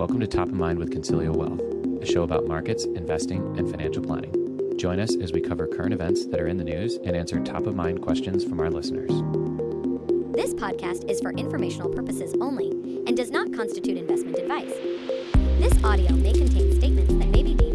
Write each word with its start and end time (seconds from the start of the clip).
Welcome 0.00 0.20
to 0.20 0.26
Top 0.26 0.48
of 0.48 0.54
Mind 0.54 0.78
with 0.78 0.90
Consilio 0.90 1.36
Wealth, 1.36 1.60
a 2.02 2.06
show 2.06 2.22
about 2.22 2.46
markets, 2.46 2.86
investing, 2.86 3.42
and 3.58 3.70
financial 3.70 4.02
planning. 4.02 4.32
Join 4.78 4.98
us 4.98 5.14
as 5.16 5.30
we 5.30 5.42
cover 5.42 5.66
current 5.66 5.92
events 5.92 6.24
that 6.24 6.40
are 6.40 6.46
in 6.46 6.56
the 6.56 6.64
news 6.64 6.96
and 7.04 7.14
answer 7.14 7.38
top 7.38 7.66
of 7.66 7.74
mind 7.74 8.00
questions 8.00 8.42
from 8.42 8.60
our 8.60 8.70
listeners. 8.70 9.10
This 10.32 10.54
podcast 10.54 11.06
is 11.10 11.20
for 11.20 11.32
informational 11.32 11.90
purposes 11.90 12.34
only 12.40 12.70
and 13.06 13.14
does 13.14 13.30
not 13.30 13.52
constitute 13.52 13.98
investment 13.98 14.38
advice. 14.38 14.72
This 15.58 15.84
audio 15.84 16.12
may 16.12 16.32
contain 16.32 16.74
statements 16.76 17.12
that 17.12 17.28
may 17.28 17.42
be 17.42 17.54
deemed 17.54 17.69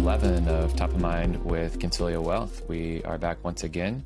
11 0.00 0.48
of 0.48 0.74
Top 0.76 0.88
of 0.88 0.98
Mind 0.98 1.44
with 1.44 1.78
Consilio 1.78 2.22
Wealth. 2.22 2.62
We 2.66 3.04
are 3.04 3.18
back 3.18 3.44
once 3.44 3.64
again. 3.64 4.02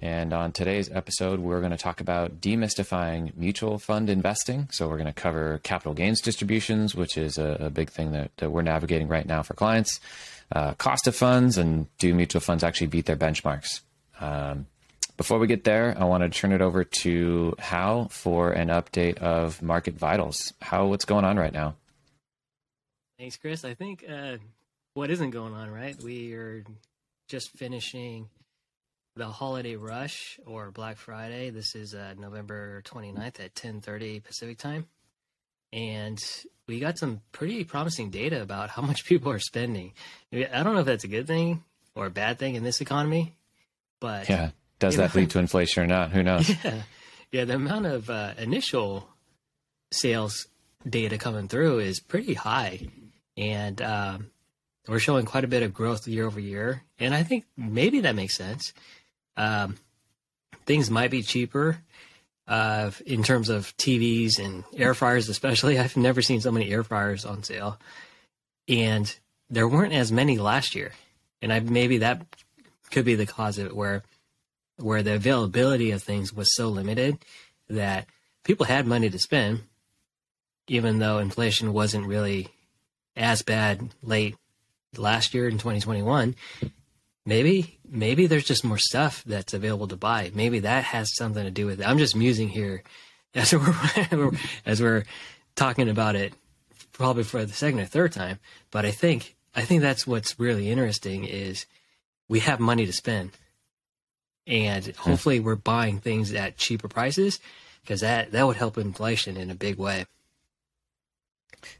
And 0.00 0.32
on 0.32 0.52
today's 0.52 0.90
episode, 0.90 1.38
we're 1.38 1.60
going 1.60 1.70
to 1.70 1.76
talk 1.76 2.00
about 2.00 2.40
demystifying 2.40 3.36
mutual 3.36 3.78
fund 3.78 4.08
investing. 4.08 4.68
So, 4.72 4.88
we're 4.88 4.96
going 4.96 5.06
to 5.06 5.12
cover 5.12 5.60
capital 5.62 5.92
gains 5.92 6.22
distributions, 6.22 6.94
which 6.94 7.18
is 7.18 7.36
a, 7.36 7.58
a 7.60 7.70
big 7.70 7.90
thing 7.90 8.12
that, 8.12 8.34
that, 8.38 8.50
we're 8.52 8.62
navigating 8.62 9.06
right 9.06 9.26
now 9.26 9.42
for 9.42 9.52
clients, 9.52 10.00
uh, 10.50 10.72
cost 10.74 11.06
of 11.06 11.14
funds, 11.14 11.58
and 11.58 11.94
do 11.98 12.14
mutual 12.14 12.40
funds 12.40 12.64
actually 12.64 12.86
beat 12.86 13.04
their 13.04 13.14
benchmarks? 13.14 13.82
Um, 14.20 14.64
before 15.18 15.38
we 15.38 15.46
get 15.46 15.64
there, 15.64 15.94
I 15.98 16.04
want 16.04 16.22
to 16.22 16.30
turn 16.30 16.52
it 16.52 16.62
over 16.62 16.84
to 16.84 17.54
Hal 17.58 18.08
for 18.08 18.50
an 18.50 18.68
update 18.68 19.18
of 19.18 19.60
market 19.60 19.92
vitals. 19.92 20.54
Hal 20.62 20.88
what's 20.88 21.04
going 21.04 21.26
on 21.26 21.36
right 21.36 21.52
now? 21.52 21.74
Thanks, 23.18 23.36
Chris. 23.36 23.62
I 23.62 23.74
think 23.74 24.06
uh, 24.08 24.38
what 24.94 25.10
isn't 25.10 25.30
going 25.30 25.52
on, 25.52 25.70
right? 25.70 26.00
We 26.02 26.32
are 26.34 26.64
just 27.28 27.50
finishing 27.50 28.28
the 29.16 29.26
holiday 29.26 29.76
rush 29.76 30.38
or 30.46 30.70
Black 30.70 30.96
Friday. 30.96 31.50
This 31.50 31.74
is 31.74 31.94
uh, 31.94 32.14
November 32.18 32.82
29th 32.86 33.40
at 33.40 33.54
10:30 33.54 34.22
Pacific 34.22 34.58
time. 34.58 34.86
And 35.72 36.18
we 36.68 36.78
got 36.78 36.98
some 36.98 37.20
pretty 37.32 37.64
promising 37.64 38.10
data 38.10 38.40
about 38.40 38.70
how 38.70 38.82
much 38.82 39.04
people 39.06 39.30
are 39.32 39.40
spending. 39.40 39.92
I 40.32 40.62
don't 40.62 40.74
know 40.74 40.80
if 40.80 40.86
that's 40.86 41.04
a 41.04 41.08
good 41.08 41.26
thing 41.26 41.64
or 41.96 42.06
a 42.06 42.10
bad 42.10 42.38
thing 42.38 42.54
in 42.54 42.62
this 42.62 42.80
economy, 42.80 43.34
but 44.00 44.28
yeah, 44.28 44.50
does 44.78 44.96
that 44.96 45.14
know, 45.14 45.20
lead 45.20 45.30
to 45.30 45.38
inflation 45.40 45.82
or 45.82 45.86
not? 45.86 46.12
Who 46.12 46.22
knows? 46.22 46.48
Yeah, 46.48 46.82
yeah. 47.32 47.44
The 47.44 47.54
amount 47.54 47.86
of 47.86 48.10
uh, 48.10 48.34
initial 48.38 49.08
sales 49.90 50.46
data 50.88 51.18
coming 51.18 51.48
through 51.48 51.80
is 51.80 51.98
pretty 51.98 52.34
high, 52.34 52.88
and 53.36 53.80
um, 53.82 54.30
we're 54.88 54.98
showing 54.98 55.24
quite 55.24 55.44
a 55.44 55.48
bit 55.48 55.62
of 55.62 55.72
growth 55.72 56.06
year 56.06 56.26
over 56.26 56.40
year. 56.40 56.82
And 56.98 57.14
I 57.14 57.22
think 57.22 57.44
maybe 57.56 58.00
that 58.00 58.14
makes 58.14 58.34
sense. 58.34 58.72
Um, 59.36 59.76
things 60.66 60.90
might 60.90 61.10
be 61.10 61.22
cheaper 61.22 61.78
uh, 62.46 62.90
in 63.06 63.22
terms 63.22 63.48
of 63.48 63.76
TVs 63.76 64.38
and 64.38 64.64
air 64.76 64.94
fryers, 64.94 65.28
especially. 65.28 65.78
I've 65.80 65.96
never 65.96 66.22
seen 66.22 66.40
so 66.40 66.52
many 66.52 66.70
air 66.70 66.84
fryers 66.84 67.24
on 67.24 67.42
sale, 67.42 67.78
and 68.68 69.14
there 69.50 69.68
weren't 69.68 69.94
as 69.94 70.12
many 70.12 70.38
last 70.38 70.74
year. 70.74 70.92
And 71.40 71.52
I 71.52 71.60
maybe 71.60 71.98
that 71.98 72.22
could 72.90 73.04
be 73.04 73.14
the 73.14 73.26
cause 73.26 73.58
of 73.58 73.66
it, 73.66 73.76
where 73.76 74.02
where 74.76 75.02
the 75.02 75.14
availability 75.14 75.90
of 75.90 76.02
things 76.02 76.32
was 76.32 76.54
so 76.54 76.68
limited 76.68 77.18
that 77.68 78.06
people 78.44 78.66
had 78.66 78.86
money 78.86 79.08
to 79.08 79.18
spend, 79.18 79.62
even 80.66 80.98
though 80.98 81.18
inflation 81.18 81.72
wasn't 81.72 82.06
really 82.06 82.48
as 83.16 83.42
bad 83.42 83.90
late 84.02 84.36
last 84.98 85.34
year 85.34 85.48
in 85.48 85.58
2021 85.58 86.34
maybe 87.26 87.78
maybe 87.88 88.26
there's 88.26 88.44
just 88.44 88.64
more 88.64 88.78
stuff 88.78 89.22
that's 89.24 89.54
available 89.54 89.88
to 89.88 89.96
buy. 89.96 90.30
Maybe 90.34 90.60
that 90.60 90.84
has 90.84 91.14
something 91.14 91.44
to 91.44 91.50
do 91.50 91.66
with 91.66 91.80
it. 91.80 91.88
I'm 91.88 91.98
just 91.98 92.16
musing 92.16 92.48
here 92.48 92.82
as 93.34 93.52
we're 93.52 94.32
as 94.66 94.80
we're 94.80 95.04
talking 95.56 95.88
about 95.88 96.16
it 96.16 96.32
probably 96.92 97.24
for 97.24 97.44
the 97.44 97.52
second 97.52 97.80
or 97.80 97.86
third 97.86 98.12
time. 98.12 98.38
But 98.70 98.84
i 98.84 98.90
think 98.90 99.36
i 99.54 99.62
think 99.62 99.82
that's 99.82 100.06
what's 100.06 100.38
really 100.38 100.70
interesting 100.70 101.24
is 101.24 101.66
we 102.28 102.40
have 102.40 102.60
money 102.60 102.86
to 102.86 102.92
spend. 102.92 103.32
And 104.46 104.84
hmm. 104.84 104.92
hopefully 105.10 105.40
we're 105.40 105.56
buying 105.56 105.98
things 105.98 106.32
at 106.32 106.58
cheaper 106.58 106.88
prices 106.88 107.40
because 107.82 108.00
that 108.00 108.32
that 108.32 108.46
would 108.46 108.56
help 108.56 108.78
inflation 108.78 109.36
in 109.36 109.50
a 109.50 109.54
big 109.54 109.76
way 109.78 110.06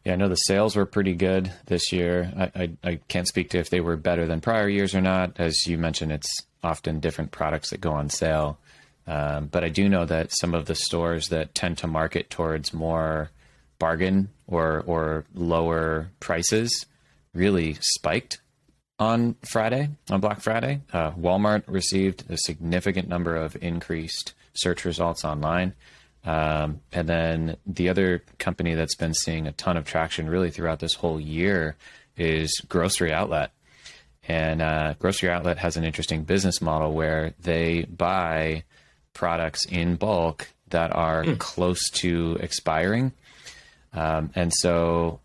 yeah, 0.04 0.12
I 0.12 0.16
know 0.16 0.28
the 0.28 0.36
sales 0.36 0.76
were 0.76 0.86
pretty 0.86 1.14
good 1.14 1.52
this 1.66 1.92
year. 1.92 2.32
I, 2.36 2.62
I, 2.62 2.70
I, 2.84 3.00
can't 3.08 3.28
speak 3.28 3.50
to 3.50 3.58
if 3.58 3.70
they 3.70 3.80
were 3.80 3.96
better 3.96 4.26
than 4.26 4.40
prior 4.40 4.68
years 4.68 4.94
or 4.94 5.00
not. 5.00 5.38
As 5.38 5.66
you 5.66 5.78
mentioned, 5.78 6.12
it's 6.12 6.30
often 6.62 7.00
different 7.00 7.30
products 7.30 7.70
that 7.70 7.80
go 7.80 7.92
on 7.92 8.08
sale. 8.10 8.58
Um, 9.06 9.46
but 9.46 9.64
I 9.64 9.68
do 9.68 9.88
know 9.88 10.04
that 10.06 10.32
some 10.32 10.54
of 10.54 10.66
the 10.66 10.74
stores 10.74 11.28
that 11.28 11.54
tend 11.54 11.78
to 11.78 11.86
market 11.86 12.30
towards 12.30 12.72
more 12.72 13.30
bargain 13.78 14.30
or 14.46 14.82
or 14.86 15.24
lower 15.34 16.10
prices 16.20 16.86
really 17.34 17.76
spiked 17.80 18.38
on 18.98 19.34
Friday, 19.42 19.90
on 20.10 20.20
Black 20.20 20.40
Friday. 20.40 20.80
Uh, 20.92 21.10
Walmart 21.12 21.64
received 21.66 22.24
a 22.30 22.36
significant 22.38 23.08
number 23.08 23.36
of 23.36 23.56
increased 23.60 24.34
search 24.54 24.84
results 24.84 25.24
online. 25.24 25.74
Um, 26.24 26.80
and 26.92 27.08
then 27.08 27.56
the 27.66 27.88
other 27.90 28.22
company 28.38 28.74
that's 28.74 28.94
been 28.94 29.14
seeing 29.14 29.46
a 29.46 29.52
ton 29.52 29.76
of 29.76 29.84
traction 29.84 30.28
really 30.28 30.50
throughout 30.50 30.80
this 30.80 30.94
whole 30.94 31.20
year 31.20 31.76
is 32.16 32.60
Grocery 32.68 33.12
Outlet. 33.12 33.50
And 34.26 34.62
uh, 34.62 34.94
Grocery 34.98 35.28
Outlet 35.28 35.58
has 35.58 35.76
an 35.76 35.84
interesting 35.84 36.24
business 36.24 36.62
model 36.62 36.94
where 36.94 37.34
they 37.40 37.82
buy 37.82 38.64
products 39.12 39.66
in 39.66 39.96
bulk 39.96 40.48
that 40.70 40.94
are 40.94 41.24
mm. 41.24 41.38
close 41.38 41.90
to 41.90 42.38
expiring. 42.40 43.12
Um, 43.94 44.30
and 44.34 44.52
so 44.52 45.20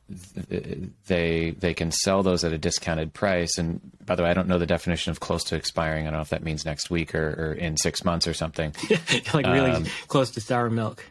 th- 0.50 0.78
they 1.08 1.52
they 1.58 1.74
can 1.74 1.92
sell 1.92 2.22
those 2.22 2.44
at 2.44 2.54
a 2.54 2.58
discounted 2.58 3.14
price. 3.14 3.58
And 3.58 3.82
by 4.06 4.16
the 4.16 4.24
way, 4.24 4.30
I 4.30 4.34
don't 4.34 4.48
know 4.48 4.60
the 4.60 4.68
definition 4.68 5.10
of 5.12 5.20
close 5.20 5.44
to 5.46 5.56
expiring. 5.56 6.06
I 6.06 6.12
don't 6.12 6.20
know 6.20 6.22
if 6.22 6.30
that 6.30 6.44
means 6.44 6.66
next 6.66 6.90
week 6.92 7.16
or, 7.16 7.30
or 7.30 7.54
in 7.54 7.78
six 7.78 8.06
months 8.06 8.28
or 8.28 8.34
something. 8.34 8.74
like 9.34 9.48
really 9.48 9.72
um, 9.72 9.86
close 10.08 10.32
to 10.32 10.42
sour 10.42 10.70
milk. 10.70 11.04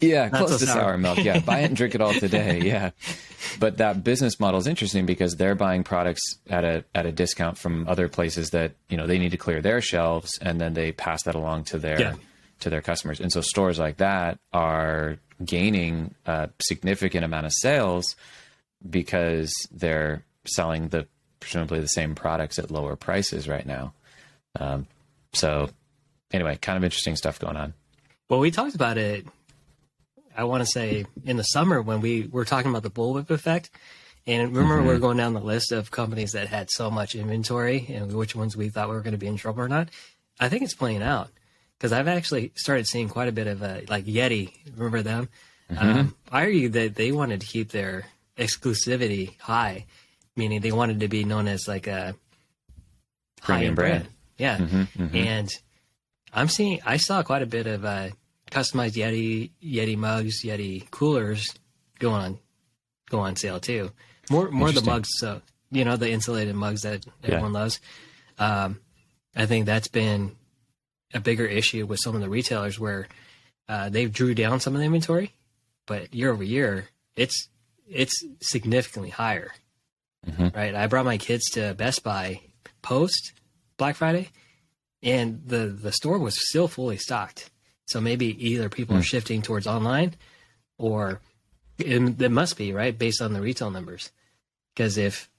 Yeah, 0.00 0.28
Not 0.28 0.38
close 0.38 0.50
so 0.50 0.58
to 0.58 0.66
sour. 0.66 0.80
sour 0.82 0.98
milk. 0.98 1.24
Yeah, 1.24 1.38
buy 1.40 1.60
it 1.60 1.66
and 1.66 1.76
drink 1.76 1.94
it 1.94 2.00
all 2.00 2.12
today. 2.26 2.60
Yeah, 2.60 2.90
but 3.58 3.78
that 3.78 4.04
business 4.04 4.38
model 4.38 4.58
is 4.58 4.66
interesting 4.66 5.06
because 5.06 5.36
they're 5.36 5.54
buying 5.54 5.84
products 5.84 6.22
at 6.50 6.64
a 6.64 6.84
at 6.94 7.06
a 7.06 7.12
discount 7.12 7.56
from 7.56 7.88
other 7.88 8.08
places 8.08 8.50
that 8.50 8.72
you 8.88 8.96
know 8.96 9.06
they 9.06 9.18
need 9.18 9.30
to 9.30 9.38
clear 9.38 9.62
their 9.62 9.80
shelves, 9.80 10.38
and 10.42 10.60
then 10.60 10.74
they 10.74 10.92
pass 10.92 11.22
that 11.22 11.34
along 11.34 11.64
to 11.64 11.78
their 11.78 12.00
yeah. 12.00 12.14
To 12.60 12.70
their 12.70 12.82
customers. 12.82 13.20
And 13.20 13.32
so 13.32 13.40
stores 13.40 13.78
like 13.78 13.98
that 13.98 14.38
are 14.52 15.18
gaining 15.44 16.14
a 16.24 16.48
significant 16.60 17.24
amount 17.24 17.46
of 17.46 17.52
sales 17.52 18.16
because 18.88 19.52
they're 19.70 20.24
selling 20.46 20.88
the 20.88 21.06
presumably 21.40 21.80
the 21.80 21.86
same 21.86 22.14
products 22.14 22.58
at 22.58 22.70
lower 22.70 22.96
prices 22.96 23.48
right 23.48 23.66
now. 23.66 23.92
Um, 24.58 24.86
so 25.32 25.68
anyway, 26.32 26.56
kind 26.60 26.76
of 26.76 26.84
interesting 26.84 27.16
stuff 27.16 27.38
going 27.38 27.56
on. 27.56 27.74
Well, 28.28 28.40
we 28.40 28.50
talked 28.50 28.74
about 28.74 28.98
it. 28.98 29.26
I 30.36 30.44
want 30.44 30.62
to 30.62 30.66
say 30.66 31.04
in 31.24 31.36
the 31.36 31.44
summer 31.44 31.80
when 31.80 32.00
we 32.00 32.26
were 32.26 32.44
talking 32.44 32.70
about 32.70 32.82
the 32.82 32.90
bullwhip 32.90 33.30
effect. 33.30 33.70
And 34.26 34.56
remember, 34.56 34.78
mm-hmm. 34.78 34.88
we 34.88 34.94
are 34.94 34.98
going 34.98 35.18
down 35.18 35.34
the 35.34 35.40
list 35.40 35.70
of 35.70 35.90
companies 35.90 36.32
that 36.32 36.48
had 36.48 36.68
so 36.68 36.90
much 36.90 37.14
inventory 37.14 37.86
and 37.88 38.12
which 38.12 38.34
ones 38.34 38.56
we 38.56 38.70
thought 38.70 38.88
we 38.88 38.96
were 38.96 39.02
going 39.02 39.12
to 39.12 39.18
be 39.18 39.28
in 39.28 39.36
trouble 39.36 39.62
or 39.62 39.68
not. 39.68 39.88
I 40.40 40.48
think 40.48 40.62
it's 40.62 40.74
playing 40.74 41.02
out 41.02 41.30
because 41.78 41.92
I've 41.92 42.08
actually 42.08 42.52
started 42.54 42.86
seeing 42.86 43.08
quite 43.08 43.28
a 43.28 43.32
bit 43.32 43.46
of 43.46 43.62
a, 43.62 43.84
like 43.88 44.04
Yeti. 44.04 44.52
Remember 44.74 45.02
them? 45.02 45.28
Mm-hmm. 45.70 45.98
Um, 45.98 46.16
I 46.30 46.42
argue 46.42 46.68
that 46.70 46.94
they 46.94 47.12
wanted 47.12 47.40
to 47.40 47.46
keep 47.46 47.70
their 47.70 48.06
exclusivity 48.38 49.38
high, 49.40 49.86
meaning 50.36 50.60
they 50.60 50.72
wanted 50.72 51.00
to 51.00 51.08
be 51.08 51.24
known 51.24 51.48
as 51.48 51.66
like 51.66 51.86
a 51.86 52.14
premium 53.42 53.74
brand. 53.74 54.04
brand. 54.04 54.14
Yeah, 54.38 54.58
mm-hmm, 54.58 55.02
mm-hmm. 55.02 55.16
and 55.16 55.50
I'm 56.32 56.48
seeing 56.48 56.80
I 56.84 56.98
saw 56.98 57.22
quite 57.22 57.42
a 57.42 57.46
bit 57.46 57.66
of 57.66 57.84
uh, 57.84 58.10
customized 58.50 58.92
Yeti 58.92 59.50
Yeti 59.62 59.96
mugs, 59.96 60.42
Yeti 60.42 60.90
coolers 60.90 61.54
go 61.98 62.10
on 62.10 62.38
go 63.08 63.20
on 63.20 63.36
sale 63.36 63.60
too. 63.60 63.90
More 64.30 64.50
more 64.50 64.72
the 64.72 64.82
mugs, 64.82 65.08
so 65.12 65.40
you 65.70 65.84
know 65.84 65.96
the 65.96 66.10
insulated 66.10 66.54
mugs 66.54 66.82
that 66.82 67.04
everyone 67.24 67.52
yeah. 67.52 67.58
loves. 67.58 67.80
Um, 68.38 68.80
I 69.34 69.46
think 69.46 69.66
that's 69.66 69.88
been 69.88 70.36
a 71.16 71.20
bigger 71.20 71.46
issue 71.46 71.86
with 71.86 72.00
some 72.00 72.14
of 72.14 72.20
the 72.20 72.28
retailers 72.28 72.78
where 72.78 73.08
uh, 73.68 73.88
they've 73.88 74.12
drew 74.12 74.34
down 74.34 74.60
some 74.60 74.74
of 74.74 74.78
the 74.80 74.86
inventory, 74.86 75.32
but 75.86 76.14
year 76.14 76.30
over 76.30 76.44
year, 76.44 76.88
it's 77.16 77.48
it's 77.88 78.24
significantly 78.40 79.10
higher. 79.10 79.52
Mm-hmm. 80.26 80.56
Right. 80.56 80.74
I 80.74 80.86
brought 80.86 81.04
my 81.04 81.18
kids 81.18 81.50
to 81.50 81.74
Best 81.74 82.02
Buy 82.02 82.40
post 82.82 83.32
Black 83.76 83.96
Friday, 83.96 84.30
and 85.02 85.42
the 85.46 85.66
the 85.66 85.92
store 85.92 86.18
was 86.18 86.48
still 86.48 86.68
fully 86.68 86.96
stocked. 86.96 87.50
So 87.86 88.00
maybe 88.00 88.26
either 88.46 88.68
people 88.68 88.96
mm. 88.96 89.00
are 89.00 89.04
shifting 89.04 89.42
towards 89.42 89.66
online, 89.66 90.14
or 90.78 91.20
it, 91.78 92.20
it, 92.20 92.30
must 92.30 92.56
be 92.56 92.72
right 92.72 92.96
based 92.96 93.22
on 93.22 93.32
the 93.32 93.40
retail 93.40 93.70
numbers. 93.70 94.10
Because 94.74 94.98
if 94.98 95.30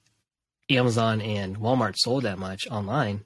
Amazon 0.70 1.20
and 1.20 1.58
Walmart 1.58 1.96
sold 1.98 2.24
that 2.24 2.40
much 2.40 2.68
online, 2.70 3.26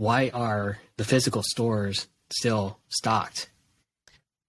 why 0.00 0.30
are 0.32 0.78
the 0.96 1.04
physical 1.04 1.42
stores 1.42 2.08
still 2.30 2.78
stocked? 2.88 3.50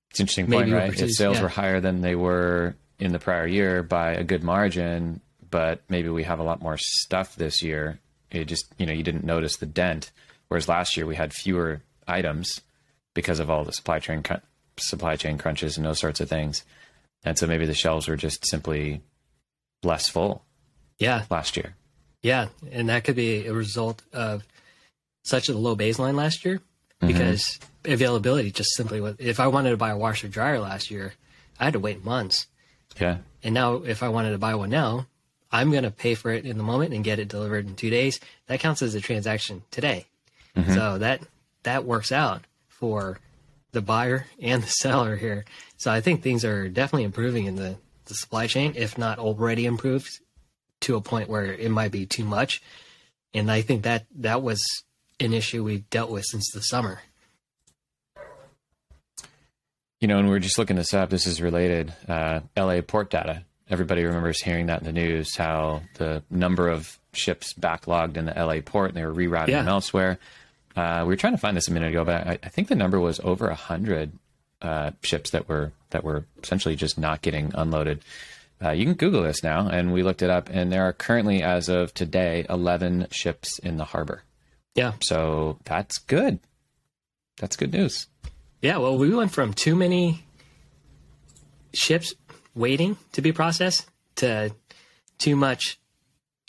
It's 0.10 0.20
an 0.20 0.24
interesting 0.24 0.50
Maybe 0.50 0.72
point, 0.72 0.74
right? 0.74 1.02
If 1.02 1.12
sales 1.12 1.38
yeah. 1.38 1.44
were 1.44 1.50
higher 1.50 1.82
than 1.82 2.00
they 2.00 2.16
were 2.16 2.76
in 3.00 3.12
the 3.12 3.20
prior 3.20 3.46
year 3.46 3.84
by 3.84 4.14
a 4.14 4.24
good 4.24 4.44
margin, 4.44 5.20
but 5.50 5.82
maybe 5.90 6.08
we 6.08 6.24
have 6.24 6.40
a 6.40 6.44
lot 6.44 6.62
more 6.62 6.78
stuff 6.80 7.36
this 7.36 7.62
year. 7.62 8.00
It 8.32 8.46
just, 8.46 8.66
you 8.78 8.86
know, 8.86 8.94
you 8.94 9.04
didn't 9.04 9.26
notice 9.26 9.58
the 9.58 9.66
dent. 9.66 10.12
Whereas 10.48 10.70
last 10.70 10.96
year 10.96 11.06
we 11.06 11.18
had 11.18 11.34
fewer 11.34 11.82
items 12.08 12.62
because 13.14 13.42
of 13.42 13.50
all 13.50 13.66
the 13.66 13.74
supply 13.74 14.00
chain 14.00 14.24
cr- 14.24 14.36
supply 14.78 15.18
chain 15.18 15.38
crunches 15.38 15.76
and 15.76 15.86
those 15.86 16.00
sorts 16.00 16.22
of 16.22 16.30
things. 16.30 16.64
And 17.26 17.38
so 17.38 17.46
maybe 17.46 17.66
the 17.66 17.74
shelves 17.74 18.08
were 18.08 18.16
just 18.16 18.46
simply 18.48 19.02
less 19.84 20.08
full 20.08 20.46
Yeah, 20.98 21.26
last 21.30 21.58
year. 21.58 21.76
yeah, 22.22 22.48
and 22.72 22.88
that 22.88 23.04
could 23.04 23.18
be 23.18 23.48
a 23.48 23.54
result 23.54 24.02
of 24.14 24.44
such 25.24 25.50
a 25.50 25.58
low 25.58 25.76
baseline 25.76 26.16
last 26.16 26.46
year 26.46 26.58
mm-hmm. 26.58 27.08
because 27.08 27.60
availability 27.86 28.52
just 28.52 28.76
simply 28.76 29.02
was. 29.02 29.16
If 29.20 29.40
I 29.40 29.48
wanted 29.48 29.72
to 29.72 29.78
buy 29.78 29.90
a 29.92 29.98
washer 29.98 30.28
dryer 30.28 30.60
last 30.60 30.92
year, 30.92 31.14
I 31.60 31.66
had 31.66 31.74
to 31.74 31.80
wait 31.80 32.04
months. 32.04 32.48
Yeah. 33.00 33.18
And 33.44 33.54
now, 33.54 33.76
if 33.76 34.04
I 34.04 34.10
wanted 34.10 34.32
to 34.32 34.38
buy 34.38 34.56
one 34.56 34.70
now, 34.70 35.08
I'm 35.52 35.72
going 35.72 35.84
to 35.84 35.92
pay 35.92 36.16
for 36.16 36.32
it 36.32 36.46
in 36.46 36.58
the 36.58 36.64
moment 36.64 36.94
and 36.94 37.04
get 37.04 37.20
it 37.20 37.28
delivered 37.28 37.68
in 37.68 37.76
two 37.76 37.90
days. 37.90 38.20
That 38.48 38.60
counts 38.60 38.82
as 38.82 38.96
a 38.96 39.02
transaction 39.02 39.64
today. 39.72 40.08
Mm-hmm. 40.56 40.74
So 40.74 40.98
that 41.00 41.22
that 41.64 41.86
works 41.86 42.12
out 42.12 42.44
for 42.68 43.20
the 43.72 43.82
buyer 43.82 44.28
and 44.42 44.64
the 44.64 44.68
seller 44.68 45.16
here. 45.16 45.46
So 45.78 45.92
I 45.92 46.02
think 46.02 46.22
things 46.22 46.44
are 46.46 46.68
definitely 46.68 47.06
improving 47.06 47.46
in 47.46 47.56
the, 47.56 47.78
the 48.06 48.14
supply 48.14 48.48
chain, 48.48 48.74
if 48.76 48.98
not 48.98 49.20
already 49.20 49.66
improved 49.66 50.20
to 50.82 50.96
a 50.96 51.02
point 51.02 51.30
where 51.30 51.46
it 51.46 51.72
might 51.72 51.92
be 51.92 52.06
too 52.06 52.26
much. 52.26 52.62
And 53.34 53.50
I 53.50 53.62
think 53.62 53.84
that 53.84 54.06
that 54.18 54.42
was 54.42 54.64
an 55.22 55.34
issue 55.34 55.64
we've 55.64 55.90
dealt 55.90 56.10
with 56.12 56.24
since 56.26 56.50
the 56.54 56.62
summer. 56.62 57.00
You 60.00 60.08
know, 60.08 60.18
and 60.18 60.28
we're 60.30 60.40
just 60.40 60.58
looking 60.58 60.76
this 60.78 60.94
up. 60.94 61.10
This 61.10 61.28
is 61.28 61.42
related. 61.42 61.94
Uh, 62.08 62.40
LA 62.58 62.82
port 62.82 63.10
data. 63.12 63.44
Everybody 63.70 64.04
remembers 64.04 64.42
hearing 64.42 64.66
that 64.66 64.80
in 64.80 64.86
the 64.86 64.92
news 64.92 65.36
how 65.36 65.82
the 65.96 66.24
number 66.30 66.68
of 66.70 66.98
ships 67.14 67.54
backlogged 67.54 68.18
in 68.18 68.26
the 68.26 68.34
LA 68.34 68.62
port 68.62 68.90
and 68.90 68.98
they 68.98 69.06
were 69.06 69.14
rerouting 69.14 69.50
Yeah. 69.50 69.60
them 69.60 69.68
elsewhere. 69.70 70.18
Uh, 70.76 71.02
we 71.06 71.10
were 71.10 71.18
trying 71.18 71.34
to 71.34 71.38
find 71.40 71.56
this 71.56 71.68
a 71.68 71.72
minute 71.72 71.90
ago, 71.90 72.04
but 72.04 72.28
I, 72.28 72.40
I 72.44 72.50
think 72.50 72.68
the 72.68 72.76
number 72.76 73.00
was 73.00 73.20
over 73.20 73.48
a 73.48 73.56
hundred 73.56 74.12
uh, 74.62 74.92
ships 75.04 75.32
that 75.32 75.48
were 75.48 75.72
that 75.92 76.04
were 76.04 76.26
essentially 76.42 76.76
just 76.76 76.98
not 76.98 77.22
getting 77.22 77.52
unloaded. 77.54 78.02
Uh, 78.64 78.72
you 78.72 78.86
can 78.86 78.94
Google 78.94 79.24
this 79.24 79.44
now, 79.44 79.68
and 79.68 79.92
we 79.92 80.04
looked 80.04 80.22
it 80.22 80.30
up, 80.30 80.50
and 80.52 80.72
there 80.72 80.84
are 80.88 80.94
currently, 80.94 81.42
as 81.42 81.68
of 81.68 81.94
today, 81.94 82.46
eleven 82.50 83.08
ships 83.12 83.60
in 83.60 83.78
the 83.78 83.86
harbor. 83.86 84.24
Yeah. 84.76 84.94
So 85.04 85.58
that's 85.66 85.98
good. 85.98 86.40
That's 87.40 87.56
good 87.56 87.74
news. 87.74 88.08
Yeah, 88.62 88.78
well, 88.78 88.98
we 88.98 89.14
went 89.14 89.32
from 89.32 89.54
too 89.54 89.76
many 89.76 90.24
ships 91.74 92.14
waiting 92.54 92.98
to 93.14 93.22
be 93.22 93.32
processed 93.32 93.88
to 94.18 94.54
too 95.18 95.36
much 95.36 95.80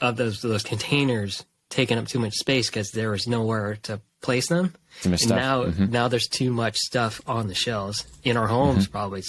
of 0.01 0.17
those 0.17 0.43
those 0.43 0.63
containers 0.63 1.45
taking 1.71 1.97
up 1.97 2.07
too 2.07 2.19
much 2.19 2.35
space 2.35 2.69
because 2.69 2.91
there 2.91 3.11
was 3.11 3.27
nowhere 3.27 3.77
to 3.85 4.01
place 4.21 4.49
them. 4.49 4.75
And 5.05 5.29
now, 5.29 5.65
Mhm. 5.65 5.89
now 5.89 6.09
there's 6.09 6.29
too 6.29 6.53
much 6.53 6.77
stuff 6.77 7.21
on 7.27 7.47
the 7.49 7.55
shelves 7.55 8.05
in 8.25 8.37
our 8.37 8.47
homes, 8.47 8.87
probably 8.89 9.23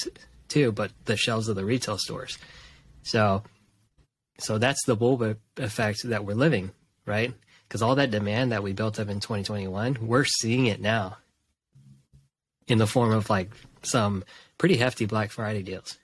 too, 0.49 0.71
but 0.73 0.91
the 1.05 1.15
shelves 1.15 1.47
of 1.47 1.55
the 1.55 1.63
retail 1.63 1.97
stores. 1.97 2.37
So, 3.03 3.43
so 4.39 4.57
that's 4.57 4.83
the 4.85 4.97
bullwhip 4.97 5.37
effect 5.57 6.03
that 6.03 6.25
we're 6.25 6.35
living, 6.35 6.71
right? 7.05 7.33
Because 7.73 7.81
all 7.81 7.95
that 7.95 8.11
demand 8.11 8.51
that 8.51 8.61
we 8.61 8.71
built 8.71 8.99
up 8.99 9.09
in 9.09 9.19
2021, 9.19 9.97
we're 9.99 10.25
seeing 10.25 10.67
it 10.67 10.79
now 10.79 11.17
in 12.67 12.77
the 12.77 12.85
form 12.85 13.11
of 13.11 13.31
like 13.31 13.49
some 13.81 14.23
pretty 14.59 14.77
hefty 14.77 15.07
Black 15.07 15.31
Friday 15.31 15.63
deals. 15.63 15.97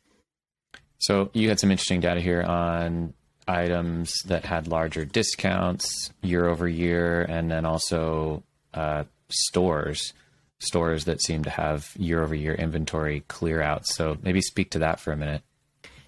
So 0.98 1.30
you 1.32 1.48
had 1.48 1.60
some 1.60 1.70
interesting 1.70 2.00
data 2.00 2.22
here 2.22 2.42
on 2.42 3.14
items 3.48 4.16
that 4.26 4.46
had 4.46 4.68
larger 4.68 5.06
discounts 5.06 6.12
year 6.24 6.48
over 6.48 6.68
year, 6.68 7.22
and 7.22 7.52
then 7.52 7.66
also 7.66 8.42
uh, 8.74 9.04
stores, 9.30 10.14
stores 10.58 11.06
that 11.06 11.22
seem 11.22 11.44
to 11.44 11.52
have 11.52 11.92
year 11.96 12.24
over 12.24 12.34
year 12.34 12.56
inventory 12.56 13.20
clear 13.28 13.62
out. 13.62 13.86
So 13.86 14.18
maybe 14.24 14.42
speak 14.42 14.72
to 14.72 14.80
that 14.80 15.00
for 15.00 15.12
a 15.12 15.18
minute. 15.18 15.44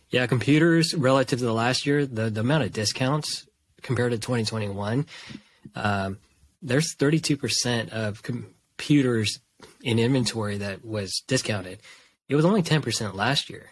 Yeah, 0.10 0.26
computers 0.26 0.96
relative 0.96 1.38
to 1.38 1.46
the 1.46 1.54
last 1.54 1.86
year, 1.86 2.08
the, 2.08 2.32
the 2.32 2.42
amount 2.42 2.64
of 2.64 2.74
discounts 2.74 3.46
compared 3.84 4.12
to 4.12 4.18
2021, 4.18 5.06
um, 5.76 6.18
there's 6.62 6.96
32% 6.96 7.90
of 7.90 8.24
computers 8.24 9.40
in 9.84 10.00
inventory 10.00 10.58
that 10.58 10.84
was 10.86 11.24
discounted. 11.28 11.80
It 12.30 12.36
was 12.36 12.46
only 12.46 12.64
10% 12.64 13.14
last 13.14 13.50
year. 13.50 13.70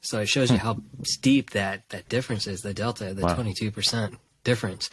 So 0.00 0.20
it 0.20 0.28
shows 0.28 0.50
you 0.50 0.58
how 0.58 0.82
steep 1.04 1.50
that, 1.50 1.88
that 1.88 2.08
difference 2.08 2.46
is, 2.46 2.60
the 2.60 2.74
delta, 2.74 3.14
the 3.14 3.22
Wow. 3.22 3.36
22% 3.36 4.16
difference, 4.44 4.90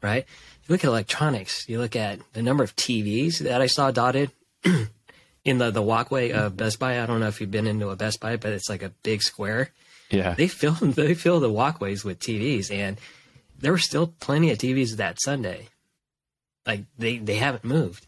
right? 0.00 0.24
You 0.66 0.72
look 0.72 0.84
at 0.84 0.88
electronics, 0.88 1.68
you 1.68 1.78
look 1.80 1.96
at 1.96 2.20
the 2.34 2.42
number 2.42 2.62
of 2.62 2.74
TVs 2.76 3.38
that 3.40 3.60
I 3.60 3.66
saw 3.66 3.90
dotted 3.90 4.30
in 5.44 5.58
the, 5.58 5.70
the 5.70 5.82
walkway 5.82 6.30
of 6.30 6.56
Best 6.56 6.78
Buy. 6.78 7.02
I 7.02 7.06
don't 7.06 7.20
know 7.20 7.26
if 7.26 7.40
you've 7.40 7.50
been 7.50 7.66
into 7.66 7.88
a 7.90 7.96
Best 7.96 8.20
Buy, 8.20 8.36
but 8.36 8.52
it's 8.52 8.68
like 8.70 8.82
a 8.82 8.90
big 9.02 9.22
square 9.22 9.70
Yeah. 10.10 10.34
they 10.34 10.46
fill 10.48 10.72
they 10.80 11.14
fill 11.14 11.40
the 11.40 11.50
walkways 11.50 12.04
with 12.04 12.20
TVs, 12.20 12.70
and 12.72 12.96
there 13.58 13.72
were 13.72 13.78
still 13.78 14.06
plenty 14.20 14.50
of 14.52 14.58
TVs 14.58 14.96
that 14.96 15.18
Sunday. 15.20 15.68
Like 16.66 16.84
they 16.98 17.18
they 17.18 17.36
haven't 17.36 17.64
moved. 17.64 18.06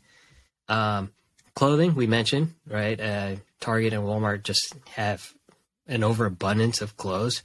Um, 0.69 1.13
clothing 1.55 1.95
we 1.95 2.07
mentioned 2.07 2.55
right. 2.67 2.99
Uh, 3.01 3.37
Target 3.61 3.93
and 3.93 4.05
Walmart 4.05 4.43
just 4.43 4.75
have 4.91 5.33
an 5.87 6.03
overabundance 6.05 6.81
of 6.81 6.97
clothes, 6.97 7.43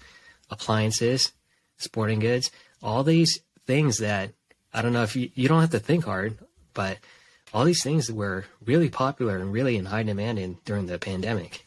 appliances, 0.50 1.32
sporting 1.78 2.20
goods, 2.20 2.52
all 2.82 3.04
these 3.04 3.40
things 3.66 4.00
that 4.00 4.32
I 4.74 4.82
don't 4.82 4.94
know 4.94 5.04
if 5.04 5.16
you 5.16 5.30
you 5.36 5.48
don't 5.48 5.62
have 5.62 5.72
to 5.72 5.80
think 5.80 6.06
hard, 6.06 6.38
but 6.74 6.98
all 7.54 7.66
these 7.66 7.84
things 7.84 8.12
were 8.12 8.46
really 8.66 8.90
popular 8.90 9.38
and 9.38 9.52
really 9.52 9.76
in 9.78 9.86
high 9.86 10.04
demand 10.04 10.40
in 10.40 10.58
during 10.66 10.86
the 10.86 10.98
pandemic. 10.98 11.66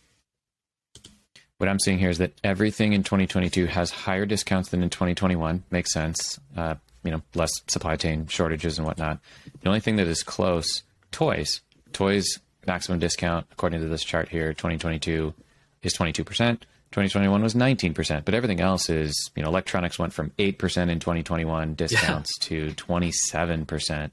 What 1.58 1.68
I'm 1.68 1.78
seeing 1.78 1.98
here 1.98 2.10
is 2.10 2.18
that 2.18 2.32
everything 2.42 2.92
in 2.92 3.04
2022 3.04 3.66
has 3.66 3.90
higher 3.90 4.26
discounts 4.26 4.70
than 4.70 4.82
in 4.82 4.90
2021. 4.90 5.62
Makes 5.70 5.92
sense. 5.92 6.40
Uh, 6.56 6.74
you 7.04 7.10
know, 7.10 7.22
less 7.34 7.52
supply 7.68 7.96
chain 7.96 8.26
shortages 8.26 8.78
and 8.78 8.86
whatnot. 8.86 9.20
The 9.60 9.68
only 9.68 9.80
thing 9.80 9.96
that 9.96 10.06
is 10.06 10.22
close, 10.22 10.82
toys. 11.12 11.60
Toys 11.92 12.40
maximum 12.66 12.98
discount, 12.98 13.46
according 13.52 13.80
to 13.80 13.88
this 13.88 14.04
chart 14.04 14.28
here, 14.28 14.52
2022 14.52 15.34
is 15.82 15.94
22%. 15.94 16.24
2021 16.24 17.42
was 17.42 17.54
19%, 17.54 18.24
but 18.24 18.34
everything 18.34 18.60
else 18.60 18.88
is, 18.88 19.30
you 19.34 19.42
know, 19.42 19.48
electronics 19.48 19.98
went 19.98 20.12
from 20.12 20.30
8% 20.38 20.90
in 20.90 21.00
2021 21.00 21.74
discounts 21.74 22.38
to 22.42 22.68
27%, 22.70 24.10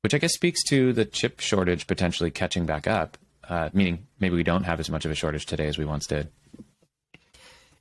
which 0.00 0.14
I 0.14 0.18
guess 0.18 0.32
speaks 0.32 0.62
to 0.70 0.94
the 0.94 1.04
chip 1.04 1.40
shortage 1.40 1.86
potentially 1.86 2.30
catching 2.30 2.64
back 2.64 2.86
up, 2.86 3.18
uh, 3.46 3.68
meaning 3.74 4.06
maybe 4.20 4.36
we 4.36 4.42
don't 4.42 4.64
have 4.64 4.80
as 4.80 4.88
much 4.88 5.04
of 5.04 5.10
a 5.10 5.14
shortage 5.14 5.44
today 5.44 5.66
as 5.66 5.76
we 5.76 5.84
once 5.84 6.06
did. 6.06 6.28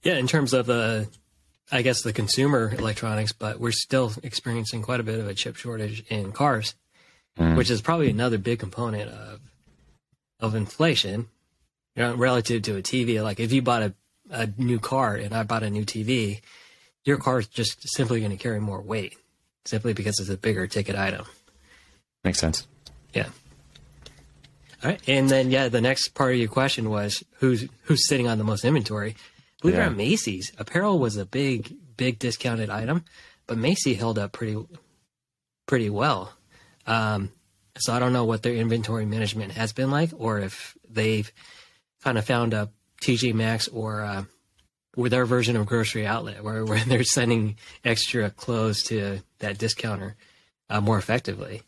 Yeah, 0.03 0.15
in 0.15 0.27
terms 0.27 0.53
of 0.53 0.65
the, 0.65 1.07
I 1.73 1.81
guess 1.81 2.03
the 2.03 2.13
consumer 2.13 2.71
electronics, 2.77 3.31
but 3.31 3.59
we're 3.59 3.71
still 3.71 4.13
experiencing 4.21 4.83
quite 4.83 4.99
a 4.99 5.03
bit 5.03 5.19
of 5.19 5.27
a 5.27 5.33
chip 5.33 5.55
shortage 5.55 6.03
in 6.07 6.31
cars, 6.31 6.75
mm. 7.37 7.57
which 7.57 7.71
is 7.71 7.81
probably 7.81 8.11
another 8.11 8.37
big 8.37 8.59
component 8.59 9.09
of 9.09 9.39
of 10.39 10.53
inflation. 10.53 11.27
You 11.95 12.03
know, 12.03 12.15
relative 12.15 12.61
to 12.63 12.77
a 12.77 12.81
TV, 12.83 13.23
like 13.23 13.39
if 13.39 13.51
you 13.51 13.63
bought 13.63 13.81
a, 13.81 13.93
a 14.29 14.49
new 14.55 14.79
car 14.79 15.15
and 15.15 15.33
I 15.33 15.43
bought 15.43 15.63
a 15.63 15.69
new 15.69 15.83
TV, 15.83 16.41
your 17.05 17.17
car 17.17 17.39
is 17.39 17.47
just 17.47 17.87
simply 17.89 18.19
going 18.19 18.31
to 18.31 18.37
carry 18.37 18.59
more 18.59 18.81
weight, 18.81 19.15
simply 19.65 19.93
because 19.93 20.19
it's 20.19 20.29
a 20.29 20.37
bigger 20.37 20.67
ticket 20.67 20.95
item. 20.95 21.25
Makes 22.23 22.39
sense. 22.39 22.67
Yeah. 23.15 23.29
All 24.83 24.91
right, 24.91 25.01
and 25.07 25.27
then 25.27 25.49
yeah, 25.49 25.69
the 25.69 25.81
next 25.81 26.09
part 26.09 26.33
of 26.33 26.39
your 26.39 26.49
question 26.49 26.91
was 26.91 27.23
who's 27.39 27.67
who's 27.85 28.07
sitting 28.07 28.27
on 28.27 28.37
the 28.37 28.43
most 28.43 28.63
inventory. 28.63 29.15
Believe 29.63 29.75
it 29.75 29.77
Yeah. 29.79 29.85
or 29.85 29.89
not, 29.89 29.97
Macy's 29.97 30.51
apparel 30.59 30.99
was 30.99 31.17
a 31.17 31.25
big 31.25 31.73
big 31.97 32.19
discounted 32.19 32.69
item, 32.69 33.03
but 33.47 33.57
Macy 33.57 33.93
held 33.95 34.19
up 34.19 34.31
pretty 34.33 34.63
pretty 35.65 35.89
well. 35.89 36.33
Um, 36.85 37.31
so 37.77 37.93
I 37.93 37.99
don't 37.99 38.13
know 38.13 38.25
what 38.25 38.43
their 38.43 38.53
inventory 38.53 39.05
management 39.05 39.53
has 39.53 39.71
been 39.73 39.89
like, 39.89 40.11
or 40.15 40.39
if 40.39 40.77
they've 40.87 41.31
kind 42.03 42.17
of 42.17 42.25
found 42.25 42.53
a 42.53 42.69
TJ 43.01 43.33
Maxx 43.33 43.67
or 43.69 44.01
uh, 44.01 44.25
with 44.95 45.11
their 45.11 45.25
version 45.25 45.55
of 45.55 45.65
grocery 45.65 46.05
outlet, 46.05 46.43
where 46.43 46.65
where 46.69 46.83
they're 46.83 47.03
sending 47.05 47.55
extra 47.85 48.29
clothes 48.29 48.83
to 48.83 49.19
that 49.39 49.57
discounter 49.57 50.15
uh, 50.69 50.81
more 50.81 50.97
effectively. 50.97 51.61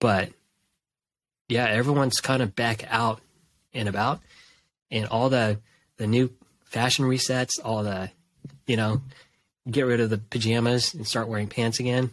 But 0.00 0.30
yeah, 1.48 1.66
everyone's 1.66 2.20
kind 2.20 2.42
of 2.42 2.56
back 2.56 2.84
out 2.88 3.20
and 3.72 3.88
about, 3.88 4.20
and 4.90 5.06
all 5.06 5.28
the 5.30 5.60
the 5.96 6.06
new 6.08 6.32
fashion 6.70 7.04
resets, 7.04 7.58
all 7.62 7.82
the 7.82 8.10
you 8.66 8.76
know 8.76 9.02
get 9.70 9.82
rid 9.82 10.00
of 10.00 10.10
the 10.10 10.18
pajamas 10.18 10.94
and 10.94 11.06
start 11.06 11.28
wearing 11.28 11.48
pants 11.48 11.80
again, 11.80 12.10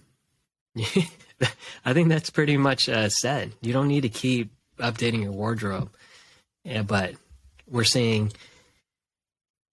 I 1.85 1.93
think 1.93 2.09
that's 2.09 2.29
pretty 2.29 2.57
much 2.57 2.89
uh, 2.89 3.09
set. 3.09 3.49
You 3.61 3.73
don't 3.73 3.87
need 3.87 4.01
to 4.01 4.09
keep 4.09 4.51
updating 4.77 5.23
your 5.23 5.31
wardrobe. 5.31 5.89
Yeah, 6.63 6.81
but 6.81 7.13
we're 7.69 7.83
seeing, 7.83 8.31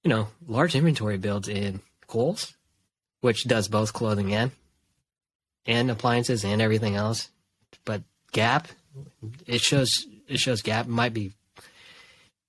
you 0.02 0.10
know, 0.10 0.28
large 0.46 0.74
inventory 0.74 1.18
builds 1.18 1.48
in 1.48 1.80
Kohl's, 2.06 2.54
which 3.20 3.44
does 3.44 3.68
both 3.68 3.92
clothing 3.92 4.34
and 4.34 4.52
and 5.66 5.90
appliances 5.90 6.44
and 6.44 6.60
everything 6.62 6.94
else. 6.94 7.28
But 7.84 8.02
Gap, 8.32 8.68
it 9.46 9.60
shows 9.60 10.06
it 10.28 10.38
shows 10.38 10.62
Gap 10.62 10.86
might 10.86 11.14
be 11.14 11.32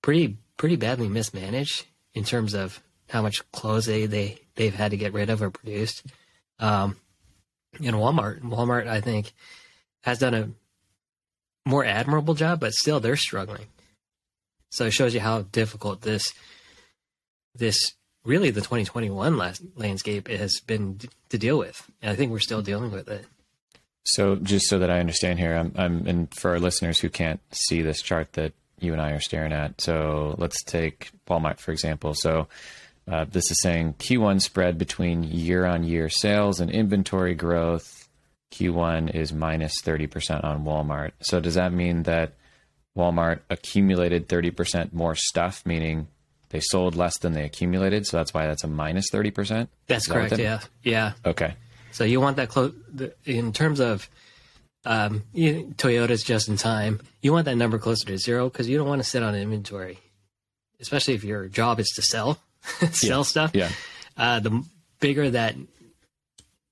pretty 0.02 0.36
pretty 0.56 0.76
badly 0.76 1.08
mismanaged 1.08 1.84
in 2.16 2.24
terms 2.24 2.54
of 2.54 2.82
how 3.10 3.22
much 3.22 3.48
clothes 3.52 3.86
they, 3.86 4.06
they 4.06 4.38
they've 4.56 4.74
had 4.74 4.90
to 4.90 4.96
get 4.96 5.12
rid 5.12 5.30
of 5.30 5.42
or 5.42 5.50
produced. 5.50 6.02
Um, 6.58 6.96
in 7.78 7.94
Walmart, 7.94 8.40
Walmart 8.40 8.88
I 8.88 9.02
think 9.02 9.32
has 10.02 10.18
done 10.18 10.34
a 10.34 10.50
more 11.68 11.84
admirable 11.84 12.34
job, 12.34 12.58
but 12.58 12.72
still 12.72 12.98
they're 12.98 13.16
struggling. 13.16 13.66
So 14.70 14.86
it 14.86 14.92
shows 14.92 15.14
you 15.14 15.20
how 15.20 15.42
difficult 15.42 16.00
this 16.00 16.32
this 17.54 17.92
really 18.24 18.50
the 18.50 18.60
2021 18.60 19.36
last 19.36 19.62
landscape 19.76 20.26
has 20.28 20.58
been 20.60 20.98
to 21.28 21.38
deal 21.38 21.58
with, 21.58 21.88
and 22.00 22.10
I 22.10 22.16
think 22.16 22.32
we're 22.32 22.38
still 22.38 22.62
dealing 22.62 22.90
with 22.90 23.08
it. 23.08 23.26
So 24.04 24.36
just 24.36 24.68
so 24.68 24.78
that 24.78 24.90
I 24.90 25.00
understand 25.00 25.38
here, 25.38 25.54
I'm, 25.54 25.72
I'm 25.76 26.06
and 26.06 26.34
for 26.34 26.52
our 26.52 26.60
listeners 26.60 27.00
who 27.00 27.10
can't 27.10 27.40
see 27.52 27.82
this 27.82 28.00
chart 28.00 28.32
that 28.32 28.54
you 28.78 28.92
and 28.92 29.00
I 29.00 29.12
are 29.12 29.20
staring 29.20 29.52
at. 29.52 29.80
So 29.80 30.34
let's 30.38 30.62
take 30.62 31.10
Walmart 31.28 31.58
for 31.58 31.72
example. 31.72 32.14
So 32.14 32.48
uh, 33.10 33.24
this 33.30 33.50
is 33.50 33.60
saying 33.62 33.94
Q1 33.98 34.42
spread 34.42 34.78
between 34.78 35.22
year 35.22 35.64
on 35.64 35.84
year 35.84 36.08
sales 36.08 36.60
and 36.60 36.70
inventory 36.70 37.34
growth. 37.34 38.08
Q1 38.52 39.14
is 39.14 39.32
minus 39.32 39.80
30% 39.82 40.44
on 40.44 40.64
Walmart. 40.64 41.12
So 41.20 41.40
does 41.40 41.54
that 41.54 41.72
mean 41.72 42.04
that 42.04 42.32
Walmart 42.96 43.40
accumulated 43.50 44.28
30% 44.28 44.92
more 44.92 45.14
stuff, 45.14 45.64
meaning 45.66 46.08
they 46.48 46.60
sold 46.60 46.94
less 46.94 47.18
than 47.18 47.32
they 47.32 47.44
accumulated? 47.44 48.06
So 48.06 48.16
that's 48.16 48.32
why 48.32 48.46
that's 48.46 48.64
a 48.64 48.68
minus 48.68 49.10
30%? 49.12 49.68
That's 49.86 50.06
correct. 50.06 50.30
That 50.30 50.38
yeah. 50.40 50.60
Yeah. 50.82 51.12
Okay. 51.24 51.54
So 51.92 52.04
you 52.04 52.20
want 52.20 52.36
that 52.36 52.48
close 52.48 52.74
in 53.24 53.52
terms 53.52 53.80
of 53.80 54.08
um, 54.86 55.24
you, 55.34 55.74
Toyota's 55.76 56.22
just 56.22 56.48
in 56.48 56.56
time. 56.56 57.00
You 57.20 57.32
want 57.32 57.46
that 57.46 57.56
number 57.56 57.78
closer 57.78 58.06
to 58.06 58.18
zero 58.18 58.48
because 58.48 58.68
you 58.68 58.78
don't 58.78 58.86
want 58.86 59.02
to 59.02 59.08
sit 59.08 59.22
on 59.22 59.34
inventory, 59.34 59.98
especially 60.80 61.14
if 61.14 61.24
your 61.24 61.48
job 61.48 61.80
is 61.80 61.88
to 61.96 62.02
sell. 62.02 62.38
sell 62.92 63.18
yeah. 63.18 63.22
stuff. 63.24 63.50
Yeah. 63.52 63.70
Uh, 64.16 64.40
the 64.40 64.64
bigger 65.00 65.28
that 65.30 65.56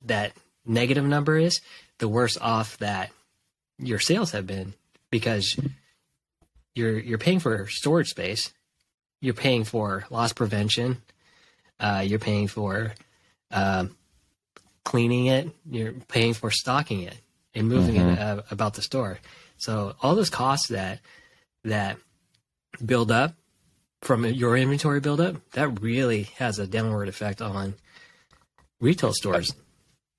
that 0.03 0.33
negative 0.65 1.05
number 1.05 1.37
is, 1.37 1.61
the 1.99 2.07
worse 2.07 2.37
off 2.37 2.79
that 2.79 3.11
your 3.79 3.99
sales 3.99 4.31
have 4.31 4.47
been 4.47 4.75
because 5.11 5.57
you're 6.77 6.99
you're 6.99 7.19
paying 7.19 7.41
for 7.41 7.67
storage 7.67 8.11
space, 8.11 8.53
you're 9.21 9.35
paying 9.35 9.65
for 9.65 10.05
loss 10.09 10.33
prevention, 10.33 11.03
uh, 11.81 12.05
you're 12.07 12.21
paying 12.21 12.47
for 12.47 12.95
um, 13.51 13.97
cleaning 14.85 15.27
it, 15.27 15.51
you're 15.69 15.93
paying 15.93 16.33
for 16.33 16.53
stocking 16.53 17.03
it 17.03 17.17
and 17.55 17.69
moving 17.69 17.97
mm-hmm. 17.97 18.11
it 18.11 18.19
uh, 18.19 18.43
about 18.51 18.75
the 18.75 18.83
store. 18.83 19.19
So 19.59 19.95
all 20.03 20.15
those 20.15 20.31
costs 20.31 20.69
that 20.69 21.01
that 21.65 21.99
build 22.85 23.11
up 23.11 23.35
from 24.03 24.25
your 24.27 24.57
inventory 24.57 25.01
buildup, 25.01 25.37
that 25.53 25.81
really 25.81 26.25
has 26.37 26.59
a 26.59 26.67
downward 26.67 27.09
effect 27.09 27.41
on 27.41 27.75
retail 28.81 29.13
stores. 29.13 29.55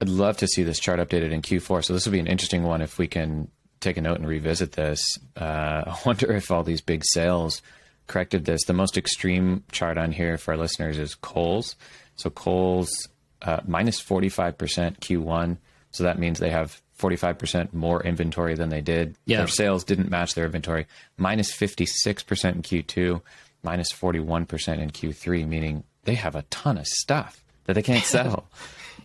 I'd 0.01 0.09
love 0.09 0.37
to 0.37 0.47
see 0.47 0.63
this 0.63 0.79
chart 0.79 0.99
updated 0.99 1.31
in 1.31 1.41
Q4. 1.41 1.85
So 1.85 1.93
this 1.93 2.05
will 2.05 2.11
be 2.11 2.19
an 2.19 2.27
interesting 2.27 2.63
one 2.63 2.81
if 2.81 2.97
we 2.97 3.07
can 3.07 3.49
take 3.79 3.97
a 3.97 4.01
note 4.01 4.17
and 4.17 4.27
revisit 4.27 4.73
this. 4.73 5.01
Uh, 5.39 5.83
I 5.87 5.97
wonder 6.05 6.31
if 6.31 6.51
all 6.51 6.63
these 6.63 6.81
big 6.81 7.03
sales 7.05 7.61
corrected 8.07 8.45
this. 8.45 8.65
The 8.65 8.73
most 8.73 8.97
extreme 8.97 9.63
chart 9.71 9.97
on 9.97 10.11
here 10.11 10.37
for 10.37 10.51
our 10.51 10.57
listeners 10.57 10.97
is 10.97 11.15
Kohl's. 11.15 11.75
So 12.15 12.29
Kohl's 12.29 13.07
uh, 13.41 13.61
minus 13.65 14.01
45% 14.01 14.55
Q1. 14.99 15.57
So 15.91 16.03
that 16.03 16.19
means 16.19 16.39
they 16.39 16.49
have 16.49 16.81
45% 16.99 17.73
more 17.73 18.01
inventory 18.03 18.55
than 18.55 18.69
they 18.69 18.81
did. 18.81 19.15
Yeah. 19.25 19.39
Their 19.39 19.47
sales 19.47 19.83
didn't 19.83 20.09
match 20.09 20.33
their 20.33 20.45
inventory. 20.45 20.87
Minus 21.17 21.51
56% 21.51 22.55
in 22.55 22.61
Q2 22.61 23.21
minus 23.65 23.91
41% 23.91 24.79
in 24.79 24.91
Q3, 24.91 25.47
meaning 25.47 25.83
they 26.03 26.13
have 26.13 26.35
a 26.35 26.43
ton 26.43 26.77
of 26.77 26.87
stuff 26.87 27.43
that 27.65 27.73
they 27.73 27.81
can't 27.81 28.03
sell. 28.05 28.47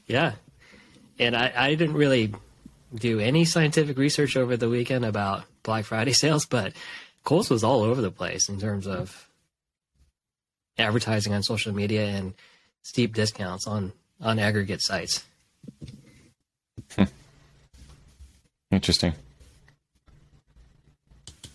yeah. 0.07 0.35
And 1.19 1.37
I, 1.37 1.53
I 1.57 1.75
didn't 1.75 1.95
really 1.97 2.33
do 2.95 3.19
any 3.19 3.45
scientific 3.45 3.99
research 3.99 4.37
over 4.37 4.57
the 4.57 4.69
weekend 4.69 5.05
about 5.05 5.45
Black 5.63 5.85
Friday 5.87 6.13
sales, 6.15 6.47
but 6.47 6.75
Kohl's 7.25 7.51
was 7.51 7.65
all 7.65 7.83
over 7.83 8.01
the 8.01 8.11
place 8.11 8.49
in 8.49 8.61
terms 8.61 8.87
of 8.87 9.27
advertising 10.79 11.35
on 11.35 11.43
social 11.43 11.75
media 11.75 12.07
and 12.07 12.35
steep 12.83 13.15
discounts 13.15 13.67
on, 13.67 13.93
on 14.21 14.39
aggregate 14.39 14.83
sites. 14.83 15.25
Interesting. 18.71 19.15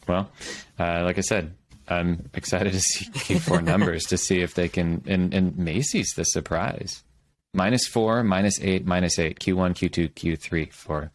Well, 0.07 0.29
uh, 0.77 1.03
like 1.03 1.17
I 1.17 1.21
said, 1.21 1.55
I'm 1.87 2.29
excited 2.33 2.73
to 2.73 2.79
see 2.79 3.05
Q4 3.11 3.63
numbers 3.63 4.05
to 4.05 4.17
see 4.17 4.41
if 4.41 4.53
they 4.53 4.69
can. 4.69 5.03
And, 5.07 5.33
and 5.33 5.57
Macy's 5.57 6.13
the 6.15 6.23
surprise 6.23 7.03
minus 7.55 7.87
four, 7.87 8.23
minus 8.23 8.59
eight, 8.61 8.85
minus 8.85 9.17
eight. 9.17 9.39
Q1, 9.39 9.73
Q2, 9.73 10.11
Q3 10.11 10.71
for 10.71 11.11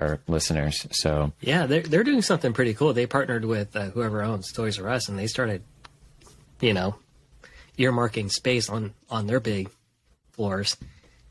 our 0.00 0.20
listeners. 0.26 0.86
So 0.92 1.32
yeah, 1.40 1.66
they're 1.66 1.82
they're 1.82 2.04
doing 2.04 2.22
something 2.22 2.52
pretty 2.52 2.74
cool. 2.74 2.92
They 2.92 3.06
partnered 3.06 3.44
with 3.44 3.76
uh, 3.76 3.90
whoever 3.90 4.22
owns 4.22 4.52
Toys 4.52 4.78
R 4.78 4.88
Us, 4.88 5.08
and 5.08 5.18
they 5.18 5.26
started, 5.26 5.62
you 6.60 6.72
know, 6.72 6.96
earmarking 7.78 8.30
space 8.30 8.70
on 8.70 8.94
on 9.10 9.26
their 9.26 9.40
big 9.40 9.68
floors 10.32 10.76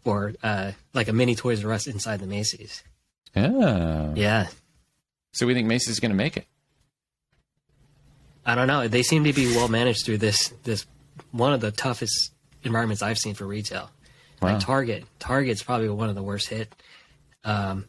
for 0.04 0.34
uh, 0.44 0.72
like 0.94 1.08
a 1.08 1.14
mini 1.14 1.36
Toys 1.36 1.64
R 1.64 1.72
Us 1.72 1.88
inside 1.88 2.20
the 2.20 2.28
Macy's. 2.28 2.84
Yeah. 3.36 4.14
Yeah. 4.16 4.48
So 5.34 5.48
we 5.48 5.54
think 5.54 5.68
Macy's 5.68 5.90
is 5.90 6.00
going 6.00 6.12
to 6.12 6.18
make 6.18 6.38
it. 6.38 6.46
I 8.46 8.56
don't 8.56 8.68
know. 8.68 8.88
They 8.88 9.04
seem 9.04 9.24
to 9.24 9.34
be 9.34 9.48
well 9.56 9.68
managed 9.68 10.06
through 10.06 10.20
this 10.20 10.54
this 10.64 10.86
one 11.32 11.54
of 11.54 11.62
the 11.62 11.72
toughest 11.72 12.34
environments 12.64 13.02
I've 13.02 13.18
seen 13.18 13.36
for 13.36 13.46
retail. 13.46 13.90
Wow. 14.42 14.54
Like 14.54 14.60
Target, 14.62 15.06
Target's 15.20 15.64
probably 15.64 15.90
one 15.90 16.10
of 16.10 16.16
the 16.16 16.24
worst 16.24 16.50
hit 16.50 16.74
um, 17.44 17.86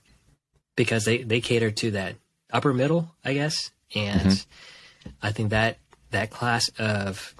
because 0.76 1.04
they 1.04 1.22
they 1.22 1.40
cater 1.40 1.70
to 1.70 1.90
that 1.92 2.14
upper 2.52 2.72
middle, 2.72 3.10
I 3.24 3.34
guess, 3.34 3.72
and 3.94 4.30
mm-hmm. 4.30 5.10
I 5.22 5.32
think 5.32 5.50
that 5.50 5.78
that 6.10 6.30
class 6.30 6.70
of 6.78 7.34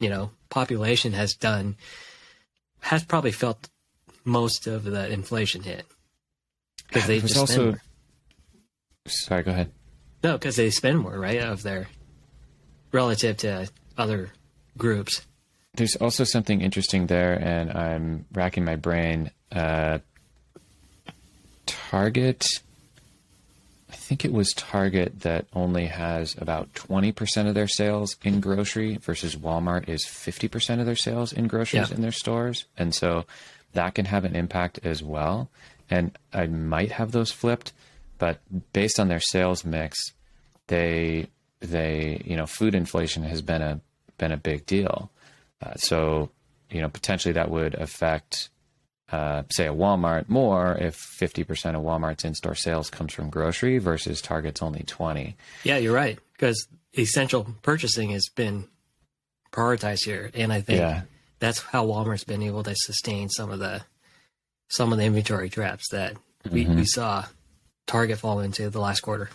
you 0.00 0.08
know 0.08 0.30
population 0.48 1.12
has 1.12 1.34
done 1.34 1.76
has 2.80 3.04
probably 3.04 3.32
felt 3.32 3.68
most 4.24 4.66
of 4.66 4.84
the 4.84 5.08
inflation 5.10 5.62
hit 5.62 5.86
because 6.90 7.06
they 7.06 7.20
just 7.20 7.36
also. 7.36 7.76
Sorry, 9.06 9.42
go 9.42 9.50
ahead. 9.50 9.70
No, 10.22 10.34
because 10.34 10.56
they 10.56 10.70
spend 10.70 10.98
more, 10.98 11.18
right, 11.18 11.40
of 11.40 11.62
their 11.62 11.88
relative 12.92 13.38
to 13.38 13.68
other 13.96 14.30
groups. 14.76 15.22
There's 15.74 15.96
also 15.96 16.24
something 16.24 16.60
interesting 16.60 17.06
there, 17.06 17.34
and 17.34 17.70
I'm 17.70 18.26
racking 18.32 18.64
my 18.64 18.76
brain. 18.76 19.30
Uh, 19.52 20.00
Target, 21.66 22.44
I 23.88 23.94
think 23.94 24.24
it 24.24 24.32
was 24.32 24.52
Target 24.52 25.20
that 25.20 25.46
only 25.52 25.86
has 25.86 26.34
about 26.38 26.72
20% 26.74 27.48
of 27.48 27.54
their 27.54 27.68
sales 27.68 28.16
in 28.24 28.40
grocery 28.40 28.96
versus 28.96 29.36
Walmart 29.36 29.88
is 29.88 30.04
50% 30.04 30.80
of 30.80 30.86
their 30.86 30.96
sales 30.96 31.32
in 31.32 31.46
groceries 31.46 31.90
yeah. 31.90 31.94
in 31.94 32.02
their 32.02 32.12
stores. 32.12 32.64
And 32.76 32.94
so 32.94 33.24
that 33.72 33.94
can 33.94 34.06
have 34.06 34.24
an 34.24 34.34
impact 34.34 34.80
as 34.82 35.02
well. 35.02 35.48
And 35.90 36.16
I 36.32 36.46
might 36.46 36.92
have 36.92 37.12
those 37.12 37.32
flipped, 37.32 37.72
but 38.18 38.40
based 38.72 39.00
on 39.00 39.08
their 39.08 39.20
sales 39.20 39.64
mix, 39.64 40.12
they 40.68 41.26
they 41.60 42.22
you 42.24 42.36
know 42.36 42.46
food 42.46 42.74
inflation 42.74 43.24
has 43.24 43.42
been 43.42 43.60
a 43.60 43.80
been 44.18 44.32
a 44.32 44.36
big 44.36 44.66
deal. 44.66 45.10
Uh, 45.60 45.74
so 45.74 46.30
you 46.70 46.80
know 46.80 46.88
potentially 46.88 47.32
that 47.32 47.50
would 47.50 47.74
affect 47.74 48.50
uh, 49.12 49.42
say 49.50 49.66
a 49.66 49.74
Walmart 49.74 50.28
more 50.28 50.76
if 50.76 50.96
50% 51.20 51.74
of 51.74 51.82
Walmart's 51.82 52.24
in-store 52.24 52.54
sales 52.54 52.90
comes 52.90 53.12
from 53.12 53.28
grocery 53.28 53.78
versus 53.78 54.22
Target's 54.22 54.62
only 54.62 54.84
20. 54.84 55.36
Yeah, 55.64 55.78
you're 55.78 55.94
right 55.94 56.16
because 56.32 56.68
essential 56.96 57.56
purchasing 57.62 58.10
has 58.10 58.28
been 58.28 58.68
prioritized 59.50 60.04
here, 60.04 60.30
and 60.34 60.52
I 60.52 60.60
think 60.60 60.78
yeah. 60.78 61.02
that's 61.40 61.58
how 61.60 61.86
Walmart's 61.86 62.22
been 62.22 62.42
able 62.42 62.62
to 62.62 62.74
sustain 62.76 63.28
some 63.28 63.50
of 63.50 63.58
the 63.58 63.82
some 64.70 64.92
of 64.92 64.98
the 64.98 65.04
inventory 65.04 65.50
traps 65.50 65.88
that 65.90 66.14
we, 66.50 66.64
mm-hmm. 66.64 66.76
we 66.76 66.84
saw 66.86 67.26
Target 67.86 68.18
fall 68.18 68.40
into 68.40 68.70
the 68.70 68.80
last 68.80 69.00
quarter. 69.00 69.28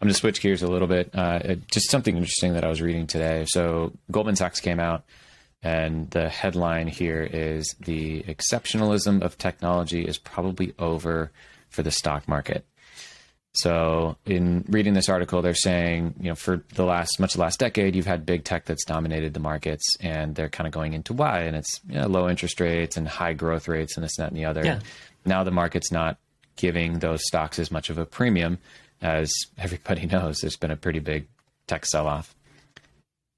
I'm 0.00 0.06
going 0.06 0.12
to 0.12 0.18
switch 0.18 0.42
gears 0.42 0.62
a 0.62 0.68
little 0.68 0.88
bit. 0.88 1.10
Uh, 1.14 1.56
just 1.70 1.90
something 1.90 2.16
interesting 2.16 2.52
that 2.52 2.64
I 2.64 2.68
was 2.68 2.82
reading 2.82 3.06
today. 3.06 3.46
So 3.48 3.92
Goldman 4.10 4.36
Sachs 4.36 4.60
came 4.60 4.78
out 4.78 5.04
And 5.62 6.10
the 6.10 6.28
headline 6.28 6.86
here 6.86 7.22
is 7.22 7.74
The 7.80 8.22
exceptionalism 8.24 9.22
of 9.22 9.38
technology 9.38 10.04
is 10.04 10.18
probably 10.18 10.74
over 10.78 11.32
for 11.70 11.82
the 11.82 11.90
stock 11.90 12.28
market. 12.28 12.66
So, 13.56 14.16
in 14.26 14.64
reading 14.68 14.92
this 14.92 15.08
article, 15.08 15.40
they're 15.40 15.54
saying, 15.54 16.14
you 16.20 16.28
know, 16.28 16.34
for 16.34 16.62
the 16.74 16.84
last 16.84 17.18
much 17.18 17.34
of 17.34 17.38
the 17.38 17.42
last 17.42 17.58
decade, 17.58 17.96
you've 17.96 18.06
had 18.06 18.26
big 18.26 18.44
tech 18.44 18.66
that's 18.66 18.84
dominated 18.84 19.32
the 19.32 19.40
markets, 19.40 19.82
and 20.00 20.34
they're 20.34 20.50
kind 20.50 20.66
of 20.66 20.74
going 20.74 20.92
into 20.92 21.14
why, 21.14 21.40
and 21.40 21.56
it's 21.56 21.80
you 21.88 21.94
know, 21.94 22.06
low 22.06 22.28
interest 22.28 22.60
rates 22.60 22.98
and 22.98 23.08
high 23.08 23.32
growth 23.32 23.66
rates, 23.66 23.96
and 23.96 24.04
this, 24.04 24.18
and 24.18 24.24
that, 24.24 24.32
and 24.32 24.36
the 24.36 24.44
other. 24.44 24.62
Yeah. 24.62 24.80
Now 25.24 25.42
the 25.42 25.50
market's 25.50 25.90
not 25.90 26.18
giving 26.56 26.98
those 26.98 27.26
stocks 27.26 27.58
as 27.58 27.70
much 27.70 27.88
of 27.88 27.96
a 27.96 28.04
premium, 28.04 28.58
as 29.00 29.32
everybody 29.56 30.06
knows. 30.12 30.40
There's 30.40 30.56
been 30.56 30.70
a 30.70 30.76
pretty 30.76 31.00
big 31.00 31.26
tech 31.66 31.86
sell-off. 31.86 32.34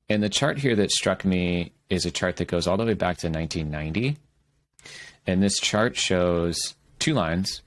And 0.08 0.20
the 0.20 0.28
chart 0.28 0.58
here 0.58 0.74
that 0.76 0.90
struck 0.90 1.24
me 1.24 1.72
is 1.90 2.06
a 2.06 2.10
chart 2.10 2.36
that 2.36 2.48
goes 2.48 2.66
all 2.66 2.76
the 2.76 2.84
way 2.84 2.94
back 2.94 3.18
to 3.18 3.28
1990, 3.28 4.16
and 5.28 5.42
this 5.42 5.60
chart 5.60 5.96
shows 5.96 6.74
two 6.98 7.14
lines 7.14 7.62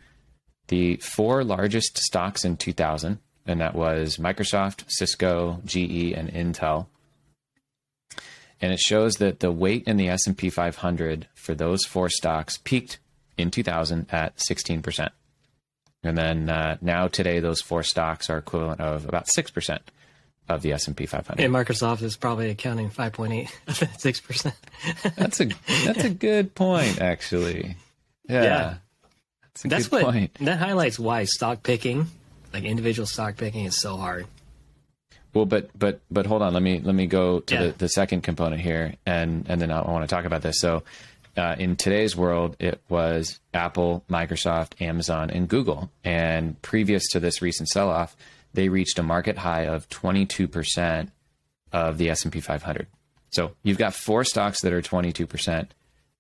the 0.71 0.95
four 0.97 1.43
largest 1.43 1.97
stocks 1.97 2.45
in 2.45 2.55
2000, 2.55 3.19
and 3.45 3.59
that 3.59 3.75
was 3.75 4.15
Microsoft, 4.15 4.85
Cisco, 4.87 5.61
GE, 5.65 6.13
and 6.13 6.31
Intel. 6.31 6.87
And 8.61 8.71
it 8.71 8.79
shows 8.79 9.15
that 9.15 9.41
the 9.41 9.51
weight 9.51 9.83
in 9.85 9.97
the 9.97 10.07
S&P 10.07 10.49
500 10.49 11.27
for 11.35 11.53
those 11.53 11.83
four 11.83 12.07
stocks 12.07 12.57
peaked 12.57 12.99
in 13.37 13.51
2000 13.51 14.07
at 14.13 14.37
16%. 14.37 15.09
And 16.03 16.17
then 16.17 16.49
uh, 16.49 16.77
now 16.79 17.09
today, 17.09 17.41
those 17.41 17.59
four 17.59 17.83
stocks 17.83 18.29
are 18.29 18.37
equivalent 18.37 18.79
of 18.79 19.05
about 19.05 19.27
6% 19.27 19.79
of 20.47 20.61
the 20.61 20.71
S&P 20.71 21.05
500. 21.05 21.43
And 21.43 21.53
Microsoft 21.53 22.01
is 22.01 22.15
probably 22.15 22.49
accounting 22.49 22.89
5.8 22.89 23.49
6%. 23.67 24.53
That's 25.15 25.41
a 25.41 25.49
that's 25.85 26.03
a 26.05 26.09
good 26.09 26.55
point, 26.55 27.01
actually. 27.01 27.75
Yeah, 28.29 28.43
Yeah. 28.43 28.75
That's 29.55 29.63
That's 29.70 29.91
what 29.91 30.03
point. 30.03 30.34
that 30.41 30.60
highlights 30.60 30.98
why 31.00 31.25
stock 31.25 31.63
picking, 31.63 32.08
like 32.53 32.63
individual 32.63 33.05
stock 33.05 33.38
picking, 33.38 33.65
is 33.65 33.75
so 33.79 33.98
hard. 33.98 34.25
Well, 35.34 35.46
but 35.46 35.70
but 35.77 36.01
but 36.10 36.25
hold 36.25 36.41
on. 36.41 36.53
Let 36.53 36.63
me 36.63 36.79
let 36.79 36.96
me 36.96 37.08
go 37.08 37.39
to 37.41 37.53
Yeah. 37.53 37.62
the, 37.67 37.72
the 37.74 37.89
second 37.89 38.22
component 38.22 38.62
here, 38.62 38.96
and 39.05 39.46
and 39.48 39.62
then 39.62 39.72
I 39.72 39.81
want 39.81 40.08
to 40.08 40.13
talk 40.13 40.25
about 40.25 40.41
this. 40.41 40.60
So, 40.60 40.84
uh, 41.38 41.55
in 41.58 41.75
today's 41.77 42.15
world, 42.15 42.58
it 42.60 42.81
was 42.89 43.39
Apple, 43.53 44.03
Microsoft, 44.10 44.81
Amazon, 44.81 45.29
and 45.29 45.48
Google. 45.48 45.89
And 46.03 46.62
previous 46.62 47.08
to 47.10 47.20
this 47.22 47.41
recent 47.41 47.70
sell-off, 47.70 48.15
they 48.53 48.67
reached 48.67 49.00
a 49.00 49.03
market 49.03 49.38
high 49.38 49.67
of 49.67 49.88
22 49.89 50.48
percent 50.50 51.12
of 51.72 51.98
the 51.98 52.10
S 52.10 52.24
and 52.24 52.34
P 52.34 52.41
500. 52.41 52.88
So 53.29 53.51
you've 53.63 53.77
got 53.77 53.93
four 53.93 54.25
stocks 54.25 54.62
that 54.62 54.74
are 54.74 54.81
22 54.81 55.25
percent, 55.27 55.74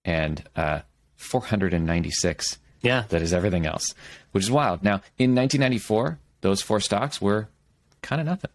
and 0.05 0.41
uh, 0.55 0.81
496 1.17 2.57
Yeah. 2.81 3.03
that 3.09 3.21
is 3.21 3.33
everything 3.33 3.65
else, 3.65 3.93
which 4.31 4.43
is 4.43 4.51
wild. 4.51 4.83
Now, 4.83 5.01
in 5.17 5.35
1994, 5.35 6.19
those 6.41 6.61
four 6.61 6.79
stocks 6.79 7.21
were 7.21 7.47
kind 8.01 8.19
of 8.21 8.27
nothing. 8.27 8.51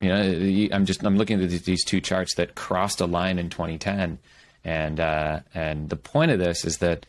You 0.00 0.08
know, 0.10 0.68
I'm 0.74 0.84
just 0.86 1.02
I'm 1.04 1.16
looking 1.16 1.42
at 1.42 1.48
these- 1.50 1.84
two 1.84 2.00
charts 2.00 2.34
that 2.34 2.54
crossed 2.54 3.00
a 3.00 3.06
line 3.06 3.38
in 3.38 3.48
2010, 3.48 4.18
and 4.62 5.00
uh, 5.00 5.40
and 5.54 5.88
the 5.88 5.96
point 5.96 6.30
of 6.30 6.38
this 6.38 6.64
is 6.64 6.78
that 6.78 7.06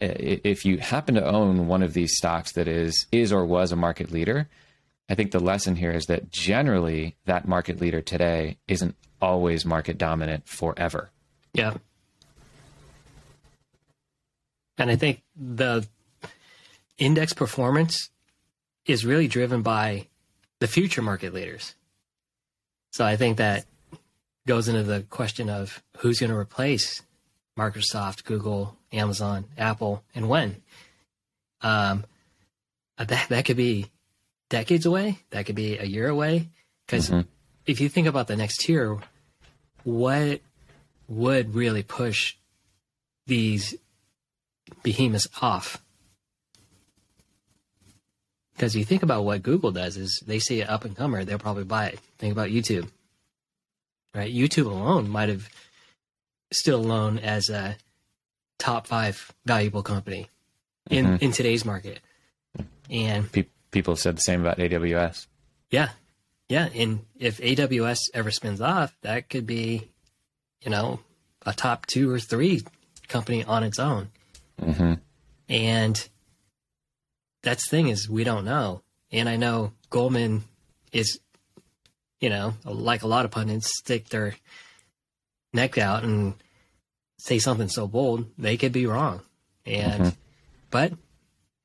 if 0.00 0.64
you 0.64 0.78
happen 0.78 1.16
to 1.16 1.24
own 1.24 1.66
one 1.66 1.82
of 1.82 1.92
these 1.94 2.16
stocks 2.16 2.52
that 2.52 2.68
is 2.68 3.06
is 3.12 3.32
or 3.32 3.44
was 3.44 3.72
a 3.72 3.76
market 3.76 4.10
leader, 4.12 4.48
I 5.08 5.14
think 5.14 5.32
the 5.32 5.40
lesson 5.40 5.76
here 5.76 5.90
is 5.90 6.06
that 6.06 6.30
generally 6.30 7.16
that 7.26 7.46
market 7.46 7.80
leader 7.80 8.00
today 8.00 8.56
isn't 8.68 8.94
always 9.20 9.66
market 9.66 9.98
dominant 9.98 10.48
forever. 10.48 11.10
Yeah. 11.52 11.74
And 14.78 14.90
I 14.90 14.96
think 14.96 15.22
the 15.36 15.86
index 16.98 17.32
performance 17.32 18.10
is 18.86 19.04
really 19.04 19.28
driven 19.28 19.62
by 19.62 20.08
the 20.60 20.66
future 20.66 21.02
market 21.02 21.34
leaders. 21.34 21.74
So 22.92 23.04
I 23.04 23.16
think 23.16 23.38
that 23.38 23.66
goes 24.46 24.68
into 24.68 24.82
the 24.82 25.02
question 25.02 25.48
of 25.48 25.82
who's 25.98 26.20
going 26.20 26.30
to 26.30 26.36
replace 26.36 27.02
Microsoft, 27.58 28.24
Google, 28.24 28.76
Amazon, 28.92 29.44
Apple, 29.56 30.02
and 30.14 30.28
when. 30.28 30.62
Um, 31.60 32.04
that 32.98 33.28
that 33.28 33.44
could 33.44 33.56
be 33.56 33.86
decades 34.48 34.86
away. 34.86 35.20
That 35.30 35.46
could 35.46 35.54
be 35.54 35.78
a 35.78 35.84
year 35.84 36.08
away. 36.08 36.48
Because 36.86 37.10
Mhm. 37.10 37.26
if 37.66 37.80
you 37.80 37.88
think 37.88 38.06
about 38.06 38.26
the 38.26 38.36
next 38.36 38.58
tier, 38.60 38.98
what 39.84 40.40
would 41.08 41.54
really 41.54 41.82
push 41.82 42.36
these 43.26 43.74
behemoths 44.82 45.28
off? 45.40 45.82
Because 48.54 48.76
you 48.76 48.84
think 48.84 49.02
about 49.02 49.24
what 49.24 49.42
Google 49.42 49.72
does 49.72 49.96
is 49.96 50.22
they 50.26 50.38
see 50.38 50.60
an 50.60 50.68
up 50.68 50.84
and 50.84 50.96
comer, 50.96 51.24
they'll 51.24 51.38
probably 51.38 51.64
buy 51.64 51.86
it. 51.86 51.98
Think 52.18 52.32
about 52.32 52.50
YouTube, 52.50 52.88
right? 54.14 54.32
YouTube 54.32 54.66
alone 54.66 55.08
might 55.08 55.28
have 55.30 55.48
still 56.52 56.78
alone 56.80 57.18
as 57.18 57.48
a 57.48 57.76
top 58.58 58.86
five 58.86 59.32
valuable 59.46 59.82
company 59.82 60.28
in 60.90 61.06
Mhm. 61.06 61.22
in 61.22 61.32
today's 61.32 61.64
market, 61.64 62.00
and 62.90 63.30
Pe- 63.32 63.46
people 63.70 63.96
said 63.96 64.16
the 64.16 64.20
same 64.20 64.40
about 64.42 64.58
AWS. 64.60 65.26
yeah, 65.70 65.90
yeah. 66.48 66.66
And 66.74 67.04
if 67.18 67.40
AWS 67.40 67.98
ever 68.14 68.30
spins 68.30 68.60
off, 68.60 68.94
that 69.00 69.30
could 69.30 69.46
be, 69.46 69.88
you 70.60 70.70
know, 70.70 71.00
a 71.46 71.52
top 71.54 71.86
two 71.86 72.10
or 72.10 72.20
three 72.20 72.62
company 73.08 73.42
on 73.44 73.64
its 73.64 73.78
own. 73.78 74.10
Hmm 74.60 74.94
And 75.48 76.08
that's 77.42 77.64
the 77.68 77.70
thing 77.76 77.88
is 77.88 78.08
we 78.08 78.24
don't 78.24 78.44
know. 78.44 78.82
And 79.10 79.28
I 79.28 79.36
know 79.36 79.72
Goldman 79.90 80.44
is, 80.92 81.18
you 82.20 82.30
know, 82.30 82.54
like 82.64 83.02
a 83.02 83.06
lot 83.08 83.24
of 83.24 83.30
pundits, 83.30 83.76
stick 83.78 84.08
their 84.08 84.34
neck 85.52 85.76
out 85.78 86.02
and 86.04 86.34
say 87.18 87.38
something 87.38 87.68
so 87.68 87.86
bold, 87.86 88.26
they 88.38 88.56
could 88.56 88.72
be 88.72 88.86
wrong. 88.86 89.22
And 89.66 90.04
Mhm. 90.04 90.16
but 90.70 90.92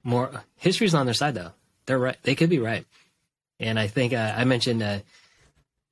more 0.04 0.44
history's 0.58 0.94
on 0.94 1.06
their 1.06 1.14
side 1.14 1.36
though. 1.36 1.52
They're 1.86 1.98
right. 2.00 2.18
They 2.24 2.36
could 2.36 2.50
be 2.50 2.60
right. 2.60 2.86
And 3.60 3.80
I 3.80 3.88
think 3.88 4.14
uh, 4.14 4.34
I 4.36 4.44
mentioned 4.44 4.84
uh, 4.84 5.00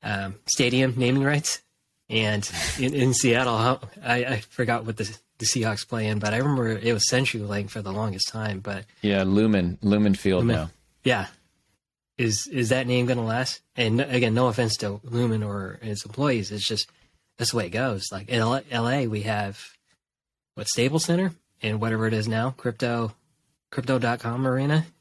um, 0.04 0.36
stadium 0.48 0.94
naming 0.98 1.24
rights, 1.24 1.62
and 2.10 2.48
in, 2.78 2.94
in 2.94 3.14
Seattle, 3.14 3.56
I, 4.04 4.26
I 4.26 4.40
forgot 4.42 4.86
what 4.86 4.98
the 4.98 5.18
the 5.40 5.46
Seahawks 5.46 5.88
play 5.88 6.08
in, 6.08 6.20
but 6.20 6.34
I 6.34 6.38
remember 6.38 6.70
it 6.70 6.94
was 6.94 7.06
CenturyLink 7.12 7.70
for 7.70 7.82
the 7.82 7.92
longest 7.92 8.30
time. 8.30 8.60
But 8.60 8.86
Yeah, 9.02 9.24
Lumen 9.24 9.78
Lumen 9.82 10.16
Field 10.16 10.42
Lumen. 10.42 10.56
now. 10.56 10.70
yeah, 11.04 11.28
is 12.18 12.48
is 12.48 12.70
that 12.70 12.88
name 12.88 13.06
going 13.06 13.18
to 13.20 13.24
last? 13.24 13.62
And 13.76 14.00
again, 14.02 14.34
no 14.34 14.48
offense 14.48 14.78
to 14.78 15.00
Lumen 15.04 15.44
or 15.44 15.80
its 15.82 16.06
employees, 16.06 16.52
it's 16.52 16.68
just 16.68 16.90
that's 17.38 17.52
the 17.52 17.58
way 17.58 17.66
it 17.68 17.72
goes. 17.72 18.06
Like 18.12 18.30
in 18.30 18.40
L- 18.40 18.62
L.A., 18.72 19.08
we 19.08 19.24
have 19.24 19.60
what 20.56 20.68
Staples 20.70 21.04
Center 21.06 21.34
and 21.62 21.82
whatever 21.82 22.08
it 22.08 22.14
is 22.14 22.28
now, 22.28 22.52
crypto 22.52 23.14
crypto.com 23.72 24.46
arena. 24.48 24.86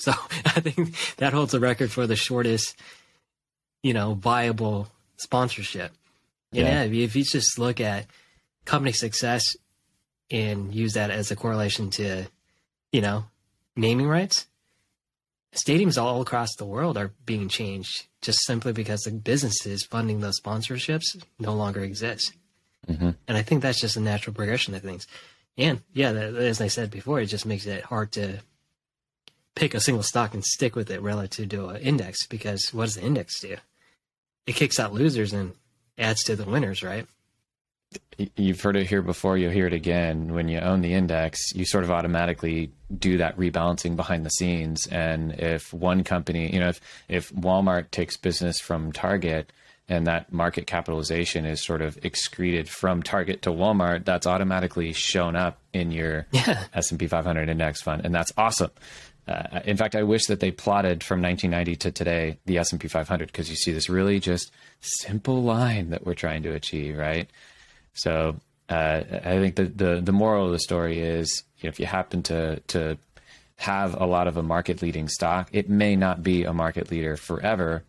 So 0.00 0.12
I 0.12 0.60
think 0.60 0.94
that 1.16 1.32
holds 1.32 1.50
the 1.50 1.58
record 1.58 1.90
for 1.90 2.06
the 2.06 2.14
shortest, 2.14 2.76
you 3.82 3.92
know, 3.92 4.14
viable 4.14 4.86
sponsorship. 5.16 5.90
Yeah. 6.52 6.84
yeah, 6.84 7.02
if 7.04 7.16
you 7.16 7.24
just 7.24 7.58
look 7.58 7.80
at 7.80 8.06
company 8.64 8.92
success 8.92 9.56
and 10.30 10.74
use 10.74 10.94
that 10.94 11.10
as 11.10 11.30
a 11.30 11.36
correlation 11.36 11.90
to, 11.90 12.26
you 12.92 13.00
know, 13.00 13.24
naming 13.76 14.08
rights, 14.08 14.46
stadiums 15.54 16.00
all 16.00 16.20
across 16.20 16.54
the 16.56 16.66
world 16.66 16.96
are 16.96 17.12
being 17.24 17.48
changed 17.48 18.06
just 18.20 18.44
simply 18.44 18.72
because 18.72 19.00
the 19.02 19.10
businesses 19.10 19.84
funding 19.84 20.20
those 20.20 20.40
sponsorships 20.40 21.04
no 21.38 21.54
longer 21.54 21.80
exist. 21.80 22.32
Mhm. 22.86 23.16
And 23.26 23.36
I 23.36 23.42
think 23.42 23.62
that's 23.62 23.80
just 23.80 23.96
a 23.96 24.00
natural 24.00 24.34
progression 24.34 24.74
of 24.74 24.82
things. 24.82 25.06
And 25.56 25.82
yeah, 25.92 26.12
that, 26.12 26.34
as 26.34 26.60
I 26.60 26.68
said 26.68 26.90
before, 26.90 27.20
it 27.20 27.26
just 27.26 27.46
makes 27.46 27.66
it 27.66 27.84
hard 27.84 28.12
to 28.12 28.40
pick 29.54 29.74
a 29.74 29.80
single 29.80 30.02
stock 30.02 30.34
and 30.34 30.44
stick 30.44 30.76
with 30.76 30.90
it 30.90 31.02
relative 31.02 31.48
to 31.48 31.68
an 31.68 31.82
index 31.82 32.26
because 32.26 32.72
what 32.72 32.84
does 32.84 32.94
the 32.94 33.02
index 33.02 33.40
do? 33.40 33.56
It 34.46 34.54
kicks 34.54 34.78
out 34.78 34.94
losers 34.94 35.32
and 35.32 35.54
adds 35.98 36.22
to 36.24 36.36
the 36.36 36.44
winners, 36.44 36.82
right? 36.82 37.06
You've 38.36 38.60
heard 38.60 38.76
it 38.76 38.88
here 38.88 39.00
before, 39.02 39.38
you'll 39.38 39.52
hear 39.52 39.68
it 39.68 39.72
again. 39.72 40.34
When 40.34 40.48
you 40.48 40.58
own 40.58 40.80
the 40.80 40.92
index, 40.92 41.38
you 41.54 41.64
sort 41.64 41.84
of 41.84 41.90
automatically 41.92 42.72
do 42.96 43.18
that 43.18 43.36
rebalancing 43.38 43.94
behind 43.94 44.26
the 44.26 44.30
scenes. 44.30 44.88
And 44.88 45.32
if 45.38 45.72
one 45.72 46.02
company, 46.02 46.52
you 46.52 46.58
know, 46.58 46.68
if, 46.68 46.80
if 47.08 47.30
Walmart 47.32 47.92
takes 47.92 48.16
business 48.16 48.58
from 48.58 48.90
Target 48.90 49.52
and 49.88 50.06
that 50.08 50.32
market 50.32 50.66
capitalization 50.66 51.46
is 51.46 51.64
sort 51.64 51.80
of 51.80 51.96
excreted 52.04 52.68
from 52.68 53.04
Target 53.04 53.42
to 53.42 53.50
Walmart, 53.50 54.04
that's 54.04 54.26
automatically 54.26 54.92
shown 54.92 55.36
up 55.36 55.60
in 55.72 55.92
your 55.92 56.26
Yeah. 56.32 56.64
S&P 56.74 57.06
500 57.06 57.48
index 57.48 57.80
fund. 57.80 58.04
And 58.04 58.12
that's 58.12 58.32
awesome. 58.36 58.72
Uh, 59.28 59.60
in 59.64 59.76
fact, 59.76 59.94
I 59.94 60.02
wish 60.02 60.26
that 60.26 60.40
they 60.40 60.50
plotted 60.50 61.04
from 61.04 61.22
1990 61.22 61.76
to 61.76 61.92
today 61.92 62.38
the 62.46 62.58
S&P 62.58 62.88
500 62.88 63.28
because 63.28 63.48
you 63.48 63.56
see 63.56 63.70
this 63.70 63.88
really 63.88 64.18
just 64.18 64.50
simple 64.80 65.42
line 65.44 65.90
that 65.90 66.04
we're 66.04 66.14
trying 66.14 66.42
to 66.42 66.52
achieve, 66.52 66.96
right? 66.98 67.30
So 67.98 68.36
uh, 68.68 69.02
I 69.12 69.38
think 69.38 69.56
the, 69.56 69.64
the 69.64 70.00
the 70.00 70.12
moral 70.12 70.46
of 70.46 70.52
the 70.52 70.58
story 70.58 71.00
is 71.00 71.44
you 71.58 71.66
know, 71.66 71.68
if 71.68 71.80
you 71.80 71.86
happen 71.86 72.22
to 72.24 72.60
to 72.68 72.98
have 73.56 74.00
a 74.00 74.06
lot 74.06 74.28
of 74.28 74.36
a 74.36 74.42
market 74.42 74.82
leading 74.82 75.08
stock, 75.08 75.48
it 75.52 75.68
may 75.68 75.96
not 75.96 76.22
be 76.22 76.44
a 76.44 76.52
market 76.52 76.90
leader 76.90 77.16
forever, 77.16 77.82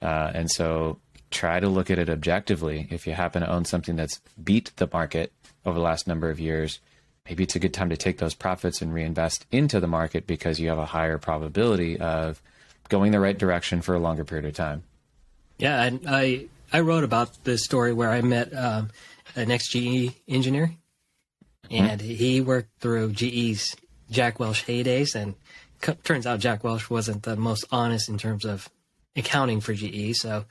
uh, 0.00 0.30
and 0.34 0.50
so 0.50 0.98
try 1.30 1.60
to 1.60 1.68
look 1.68 1.90
at 1.90 1.98
it 1.98 2.08
objectively. 2.08 2.88
If 2.90 3.06
you 3.06 3.12
happen 3.12 3.42
to 3.42 3.50
own 3.50 3.64
something 3.64 3.96
that's 3.96 4.20
beat 4.42 4.72
the 4.76 4.88
market 4.92 5.32
over 5.66 5.78
the 5.78 5.84
last 5.84 6.06
number 6.06 6.30
of 6.30 6.40
years, 6.40 6.80
maybe 7.26 7.44
it's 7.44 7.56
a 7.56 7.60
good 7.60 7.74
time 7.74 7.90
to 7.90 7.96
take 7.96 8.18
those 8.18 8.34
profits 8.34 8.80
and 8.80 8.94
reinvest 8.94 9.46
into 9.52 9.78
the 9.78 9.86
market 9.86 10.26
because 10.26 10.58
you 10.58 10.68
have 10.68 10.78
a 10.78 10.86
higher 10.86 11.18
probability 11.18 11.98
of 12.00 12.40
going 12.88 13.12
the 13.12 13.20
right 13.20 13.38
direction 13.38 13.82
for 13.82 13.94
a 13.94 14.00
longer 14.00 14.24
period 14.24 14.46
of 14.46 14.54
time. 14.54 14.82
Yeah, 15.58 15.80
I 15.80 15.98
I, 16.06 16.46
I 16.72 16.80
wrote 16.80 17.04
about 17.04 17.44
this 17.44 17.64
story 17.64 17.92
where 17.92 18.10
I 18.10 18.22
met 18.22 18.54
um, 18.56 18.90
an 19.40 19.50
ex 19.50 19.68
GE 19.68 20.12
engineer, 20.28 20.72
and 21.70 22.00
mm-hmm. 22.00 22.10
he 22.10 22.40
worked 22.40 22.70
through 22.80 23.12
GE's 23.12 23.76
Jack 24.10 24.38
Welch 24.38 24.66
heydays, 24.66 25.14
and 25.14 25.34
c- 25.82 25.94
turns 26.04 26.26
out 26.26 26.40
Jack 26.40 26.64
Welch 26.64 26.90
wasn't 26.90 27.22
the 27.22 27.36
most 27.36 27.64
honest 27.70 28.08
in 28.08 28.18
terms 28.18 28.44
of 28.44 28.68
accounting 29.16 29.60
for 29.60 29.74
GE, 29.74 30.14
so 30.16 30.44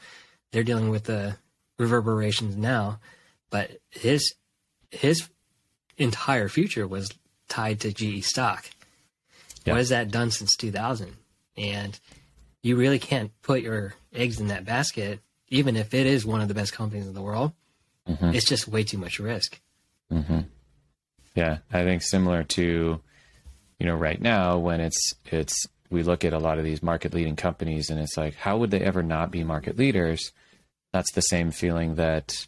they're 0.52 0.64
dealing 0.64 0.90
with 0.90 1.06
the 1.06 1.38
reverberations 1.78 2.56
now. 2.56 3.00
But 3.50 3.80
his 3.90 4.34
his 4.92 5.30
entire 5.98 6.50
future 6.50 6.88
was 6.88 7.12
tied 7.48 7.80
to 7.82 7.92
GE 7.92 8.24
stock. 8.24 8.70
Yeah. 9.66 9.74
What 9.74 9.80
has 9.80 9.90
that 9.90 10.12
done 10.12 10.32
since 10.32 10.56
2000? 10.56 11.16
And 11.58 12.00
you 12.62 12.76
really 12.76 13.00
can't 13.00 13.32
put 13.42 13.62
your 13.62 13.96
eggs 14.14 14.40
in 14.40 14.48
that 14.48 14.66
basket, 14.66 15.20
even 15.50 15.76
if 15.76 15.94
it 15.94 16.06
is 16.06 16.26
one 16.26 16.42
of 16.42 16.48
the 16.48 16.54
best 16.54 16.74
companies 16.74 17.08
in 17.08 17.14
the 17.14 17.22
world. 17.22 17.52
Mm-hmm. 18.10 18.34
It's 18.34 18.46
just 18.46 18.68
way 18.68 18.84
too 18.84 18.98
much 18.98 19.20
risk. 19.20 19.60
Mm-hmm. 20.12 20.40
Yeah, 21.36 21.60
I 21.72 21.84
think 21.84 22.02
similar 22.02 22.44
to, 22.44 23.00
you 23.80 23.86
know, 23.86 23.96
right 23.96 24.20
now 24.20 24.58
when 24.58 24.82
it's 24.82 25.14
it's 25.26 25.68
we 25.90 26.04
look 26.04 26.26
at 26.26 26.34
a 26.34 26.40
lot 26.40 26.58
of 26.58 26.64
these 26.64 26.84
market 26.84 27.14
leading 27.14 27.36
companies 27.36 27.90
and 27.90 28.00
it's 28.00 28.18
like, 28.18 28.36
how 28.36 28.58
would 28.58 28.72
they 28.72 28.82
ever 28.82 29.04
not 29.04 29.32
be 29.32 29.44
market 29.44 29.78
leaders? 29.78 30.32
That's 30.92 31.12
the 31.12 31.22
same 31.22 31.52
feeling 31.52 31.96
that 31.96 32.48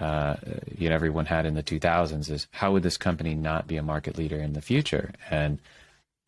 uh, 0.00 0.36
you 0.76 0.88
know 0.88 0.94
everyone 0.94 1.26
had 1.26 1.44
in 1.44 1.54
the 1.54 1.62
2000s 1.62 2.30
is 2.30 2.46
how 2.52 2.72
would 2.72 2.82
this 2.82 2.96
company 2.96 3.34
not 3.34 3.66
be 3.66 3.76
a 3.76 3.82
market 3.82 4.16
leader 4.16 4.36
in 4.36 4.52
the 4.52 4.62
future 4.62 5.12
and 5.30 5.58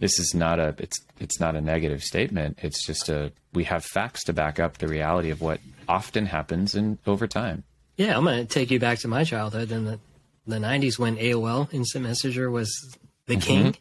this 0.01 0.19
is 0.19 0.35
not 0.35 0.59
a 0.59 0.75
it's 0.79 0.99
it's 1.21 1.39
not 1.39 1.55
a 1.55 1.61
negative 1.61 2.03
statement 2.03 2.59
it's 2.63 2.85
just 2.85 3.09
a 3.09 3.31
we 3.53 3.63
have 3.65 3.85
facts 3.85 4.25
to 4.25 4.33
back 4.33 4.59
up 4.59 4.79
the 4.79 4.89
reality 4.89 5.31
of 5.31 5.41
what 5.41 5.61
often 5.89 6.27
happens 6.27 6.75
in 6.75 6.99
over 7.07 7.29
time 7.29 7.63
yeah 8.01 8.17
i'm 8.17 8.25
going 8.25 8.39
to 8.39 8.47
take 8.47 8.71
you 8.71 8.81
back 8.81 8.99
to 8.99 9.09
my 9.09 9.25
childhood 9.25 9.71
in 9.71 9.85
the 9.85 10.01
the 10.47 10.57
90s 10.57 10.99
when 10.99 11.17
aol 11.19 11.73
instant 11.73 12.05
messenger 12.05 12.51
was 12.51 12.97
the 13.27 13.35
mm-hmm. 13.35 13.41
king 13.41 13.77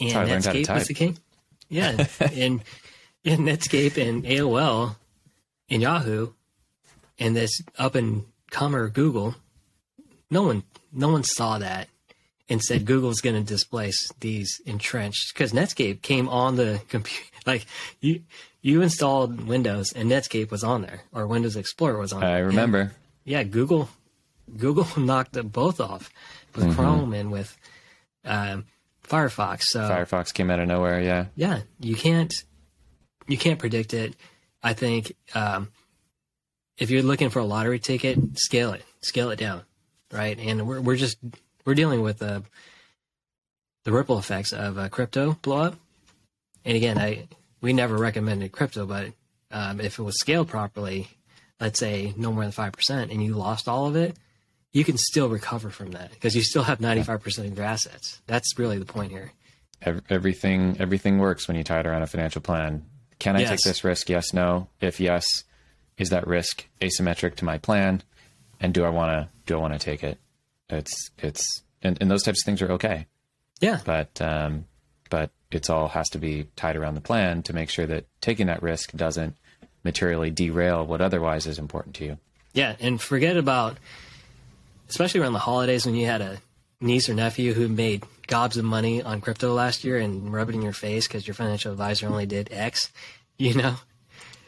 and 0.00 0.28
netscape 0.28 0.72
was 0.72 0.86
the 0.86 0.94
king 0.94 1.16
yeah 1.68 1.92
and, 2.20 2.62
and 3.24 3.40
netscape 3.40 3.96
and 3.96 4.24
aol 4.24 4.96
and 5.70 5.80
yahoo 5.80 6.28
and 7.18 7.34
this 7.34 7.62
up 7.78 7.94
and 7.94 8.24
comer 8.50 8.88
google 8.90 9.34
no 10.30 10.42
one 10.42 10.62
no 10.92 11.08
one 11.08 11.22
saw 11.22 11.58
that 11.58 11.88
and 12.48 12.62
said 12.62 12.86
Google's 12.86 13.20
going 13.20 13.34
to 13.34 13.42
displace 13.42 14.08
these 14.20 14.60
entrenched 14.66 15.34
because 15.34 15.52
Netscape 15.52 16.00
came 16.00 16.28
on 16.28 16.54
the 16.56 16.80
computer. 16.88 17.24
Like 17.46 17.64
you, 18.00 18.22
you 18.60 18.82
installed 18.82 19.46
Windows 19.46 19.92
and 19.92 20.10
Netscape 20.10 20.50
was 20.50 20.64
on 20.64 20.82
there, 20.82 21.02
or 21.12 21.28
Windows 21.28 21.54
Explorer 21.54 21.96
was 21.96 22.12
on. 22.12 22.22
There. 22.22 22.28
I 22.28 22.32
there. 22.38 22.46
remember. 22.46 22.92
Yeah, 23.26 23.42
Google, 23.42 23.90
Google 24.56 24.86
knocked 24.96 25.34
them 25.34 25.48
both 25.48 25.80
off 25.80 26.10
with 26.54 26.64
mm-hmm. 26.64 26.74
Chrome 26.74 27.12
and 27.12 27.30
with 27.30 27.54
um, 28.24 28.64
Firefox. 29.06 29.64
So 29.64 29.80
Firefox 29.80 30.32
came 30.32 30.50
out 30.50 30.60
of 30.60 30.68
nowhere. 30.68 31.00
Yeah. 31.02 31.26
Yeah, 31.34 31.60
you 31.80 31.96
can't, 31.96 32.32
you 33.26 33.36
can't 33.36 33.58
predict 33.58 33.92
it. 33.92 34.14
I 34.62 34.72
think 34.72 35.14
um, 35.34 35.68
if 36.78 36.90
you're 36.90 37.02
looking 37.02 37.30
for 37.30 37.40
a 37.40 37.44
lottery 37.44 37.78
ticket, 37.78 38.38
scale 38.38 38.72
it, 38.72 38.84
scale 39.00 39.30
it 39.30 39.38
down, 39.38 39.62
right? 40.12 40.38
And 40.38 40.66
we're 40.66 40.80
we're 40.80 40.96
just 40.96 41.18
we're 41.64 41.74
dealing 41.74 42.02
with 42.02 42.18
the 42.18 42.42
the 43.84 43.92
ripple 43.92 44.18
effects 44.18 44.52
of 44.52 44.76
a 44.76 44.88
crypto 44.88 45.38
blow 45.42 45.58
up. 45.58 45.76
And 46.64 46.76
again, 46.76 46.98
I 46.98 47.28
we 47.60 47.72
never 47.72 47.96
recommended 47.96 48.52
crypto, 48.52 48.86
but 48.86 49.12
um, 49.50 49.80
if 49.80 49.98
it 49.98 50.02
was 50.02 50.18
scaled 50.18 50.48
properly, 50.48 51.08
let's 51.60 51.78
say 51.78 52.14
no 52.16 52.32
more 52.32 52.42
than 52.42 52.52
five 52.52 52.72
percent, 52.72 53.10
and 53.10 53.22
you 53.22 53.34
lost 53.34 53.68
all 53.68 53.86
of 53.86 53.96
it, 53.96 54.16
you 54.72 54.84
can 54.84 54.98
still 54.98 55.28
recover 55.28 55.70
from 55.70 55.92
that 55.92 56.10
because 56.10 56.34
you 56.34 56.42
still 56.42 56.62
have 56.62 56.80
ninety 56.80 57.02
five 57.02 57.22
percent 57.22 57.48
of 57.48 57.56
your 57.56 57.66
assets. 57.66 58.20
That's 58.26 58.58
really 58.58 58.78
the 58.78 58.84
point 58.84 59.12
here. 59.12 59.32
Everything 60.08 60.76
everything 60.80 61.18
works 61.18 61.48
when 61.48 61.56
you 61.56 61.64
tie 61.64 61.80
it 61.80 61.86
around 61.86 62.02
a 62.02 62.06
financial 62.06 62.40
plan. 62.40 62.84
Can 63.18 63.36
I 63.36 63.40
yes. 63.40 63.50
take 63.50 63.60
this 63.60 63.84
risk? 63.84 64.08
Yes, 64.08 64.32
no. 64.32 64.68
If 64.80 65.00
yes, 65.00 65.44
is 65.98 66.10
that 66.10 66.26
risk 66.26 66.66
asymmetric 66.80 67.36
to 67.36 67.44
my 67.44 67.58
plan? 67.58 68.02
And 68.60 68.72
do 68.72 68.84
I 68.84 68.88
want 68.88 69.12
to 69.12 69.28
do 69.46 69.54
I 69.56 69.60
want 69.60 69.74
to 69.74 69.78
take 69.78 70.02
it? 70.02 70.18
It's 70.68 71.10
it's 71.18 71.62
and, 71.82 71.98
and 72.00 72.10
those 72.10 72.22
types 72.22 72.42
of 72.42 72.46
things 72.46 72.62
are 72.62 72.72
okay. 72.72 73.06
Yeah. 73.60 73.80
But 73.84 74.20
um, 74.20 74.66
but 75.10 75.30
it's 75.50 75.70
all 75.70 75.88
has 75.88 76.08
to 76.10 76.18
be 76.18 76.48
tied 76.56 76.76
around 76.76 76.94
the 76.94 77.00
plan 77.00 77.42
to 77.44 77.52
make 77.52 77.70
sure 77.70 77.86
that 77.86 78.06
taking 78.20 78.46
that 78.48 78.62
risk 78.62 78.92
doesn't 78.92 79.36
materially 79.86 80.30
derail 80.30 80.84
what 80.84 81.00
otherwise 81.00 81.46
is 81.46 81.58
important 81.58 81.94
to 81.96 82.04
you. 82.04 82.18
Yeah, 82.52 82.76
and 82.80 83.00
forget 83.00 83.38
about 83.38 83.78
especially 84.88 85.20
around 85.20 85.32
the 85.32 85.38
holidays 85.40 85.86
when 85.86 85.96
you 85.96 86.06
had 86.06 86.20
a 86.20 86.38
niece 86.80 87.08
or 87.08 87.14
nephew 87.14 87.54
who 87.54 87.66
made 87.68 88.04
gobs 88.26 88.56
of 88.56 88.64
money 88.64 89.02
on 89.02 89.20
crypto 89.20 89.52
last 89.52 89.82
year 89.82 89.98
and 89.98 90.32
rub 90.32 90.48
it 90.48 90.54
in 90.54 90.62
your 90.62 90.72
face 90.72 91.08
because 91.08 91.26
your 91.26 91.34
financial 91.34 91.72
advisor 91.72 92.06
only 92.06 92.26
did 92.26 92.52
X. 92.52 92.92
You 93.38 93.54
know, 93.54 93.76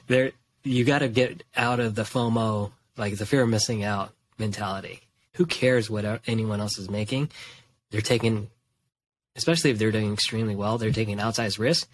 there 0.06 0.32
you 0.64 0.84
got 0.84 1.00
to 1.00 1.08
get 1.08 1.42
out 1.56 1.80
of 1.80 1.94
the 1.94 2.02
FOMO, 2.02 2.72
like 2.96 3.16
the 3.16 3.26
fear 3.26 3.42
of 3.42 3.48
missing 3.48 3.84
out 3.84 4.12
mentality 4.38 5.02
who 5.38 5.46
cares 5.46 5.88
what 5.88 6.20
anyone 6.26 6.60
else 6.60 6.78
is 6.78 6.90
making? 6.90 7.30
They're 7.90 8.00
taking, 8.00 8.50
especially 9.36 9.70
if 9.70 9.78
they're 9.78 9.92
doing 9.92 10.12
extremely 10.12 10.56
well, 10.56 10.78
they're 10.78 10.90
taking 10.90 11.18
outsized 11.18 11.60
risk, 11.60 11.88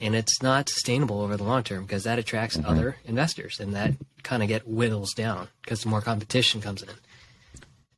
and 0.00 0.14
it's 0.14 0.42
not 0.42 0.68
sustainable 0.68 1.20
over 1.20 1.36
the 1.36 1.44
long 1.44 1.62
term 1.62 1.84
because 1.84 2.04
that 2.04 2.18
attracts 2.18 2.56
mm-hmm. 2.56 2.68
other 2.68 2.96
investors, 3.04 3.60
and 3.60 3.74
that 3.74 3.92
kind 4.22 4.42
of 4.42 4.48
get 4.48 4.62
whittles 4.62 5.12
down 5.14 5.48
because 5.62 5.86
more 5.86 6.00
competition 6.00 6.60
comes 6.60 6.82
in. 6.82 6.88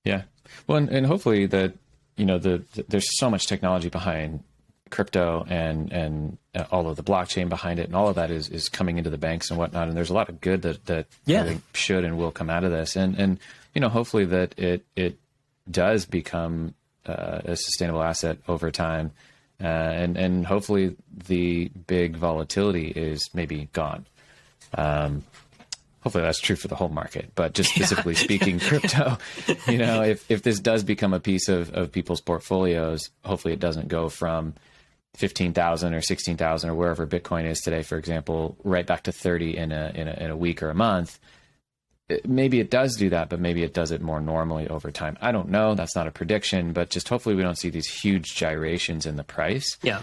Yeah, 0.05 0.23
well, 0.67 0.79
and, 0.79 0.89
and 0.89 1.07
hopefully 1.07 1.47
that 1.47 1.75
you 2.17 2.25
know 2.25 2.39
the, 2.39 2.65
the, 2.75 2.85
there's 2.89 3.19
so 3.19 3.31
much 3.31 3.47
technology 3.47 3.89
behind 3.89 4.43
crypto 4.91 5.45
and 5.51 5.93
and 5.93 6.39
all 6.71 6.89
of 6.89 6.97
the 6.97 7.03
blockchain 7.03 7.51
behind 7.51 7.79
it 7.79 7.85
and 7.85 7.95
all 7.95 8.09
of 8.09 8.15
that 8.15 8.31
is 8.31 8.49
is 8.49 8.71
coming 8.71 8.97
into 8.97 9.11
the 9.11 9.19
banks 9.19 9.51
and 9.51 9.59
whatnot 9.59 9.87
and 9.87 9.95
there's 9.95 10.09
a 10.09 10.15
lot 10.15 10.31
of 10.31 10.41
good 10.41 10.63
that 10.63 10.83
that 10.87 11.07
yeah. 11.27 11.43
I 11.43 11.45
think 11.45 11.63
should 11.75 12.05
and 12.05 12.17
will 12.17 12.31
come 12.31 12.49
out 12.49 12.65
of 12.65 12.71
this 12.71 12.97
and 12.97 13.15
and 13.19 13.39
you 13.79 13.81
know, 13.81 13.89
hopefully 13.89 14.25
that 14.25 14.59
it 14.59 14.85
it 14.97 15.19
does 15.71 16.05
become 16.05 16.75
uh, 17.07 17.43
a 17.45 17.57
sustainable 17.57 18.03
asset 18.03 18.39
over 18.49 18.73
time, 18.73 19.13
uh, 19.62 19.66
and 19.66 20.16
and 20.16 20.47
hopefully 20.47 20.97
the 21.27 21.71
big 21.87 22.16
volatility 22.16 22.88
is 22.88 23.31
maybe 23.35 23.68
gone. 23.73 24.07
Um, 24.75 25.25
hopefully 26.01 26.23
that's 26.23 26.40
true 26.40 26.57
for 26.57 26.68
the 26.68 26.77
whole 26.77 26.88
market, 26.88 27.33
but 27.35 27.55
just 27.55 27.71
specifically 27.71 28.14
yeah. 28.14 28.21
speaking, 28.21 28.61
crypto, 28.61 29.18
you 29.66 29.79
know, 29.79 30.03
if, 30.03 30.31
if 30.31 30.42
this 30.42 30.61
does 30.61 30.83
become 30.83 31.12
a 31.12 31.21
piece 31.21 31.49
of, 31.49 31.73
of 31.75 31.90
people's 31.90 32.21
portfolios, 32.21 33.11
hopefully 33.25 33.55
it 33.55 33.61
doesn't 33.61 33.88
go 33.88 34.09
from 34.09 34.55
15,000 35.16 35.94
or 35.94 36.01
16,000 36.01 36.71
or 36.71 36.75
wherever 36.75 37.07
Bitcoin 37.07 37.47
is 37.47 37.61
today, 37.61 37.83
for 37.83 37.99
example, 37.99 38.57
right 38.62 38.87
back 38.87 39.05
to 39.05 39.12
30 39.12 39.57
in 39.57 39.73
a, 39.73 39.90
in 39.94 40.07
a, 40.07 40.12
in 40.12 40.31
a 40.31 40.37
week 40.37 40.62
or 40.62 40.71
a 40.71 40.75
month 40.75 41.18
maybe 42.25 42.61
it 42.61 42.71
does 42.71 42.97
do 42.97 43.11
that, 43.11 43.29
but 43.29 43.40
maybe 43.40 43.62
it 43.62 43.75
does 43.75 43.90
it 43.90 44.01
more 44.01 44.21
normally 44.21 44.68
over 44.68 44.90
time. 44.90 45.18
I 45.21 45.33
don't 45.33 45.51
know. 45.51 45.75
That's 45.75 45.94
not 45.94 46.07
a 46.07 46.11
prediction, 46.11 46.73
but 46.73 46.90
just 46.90 47.09
hopefully 47.09 47.35
we 47.35 47.42
don't 47.42 47.59
see 47.59 47.71
these 47.71 47.88
huge 47.88 48.35
gyrations 48.35 49.07
in 49.07 49.16
the 49.16 49.25
price. 49.25 49.77
Yeah. 49.83 50.03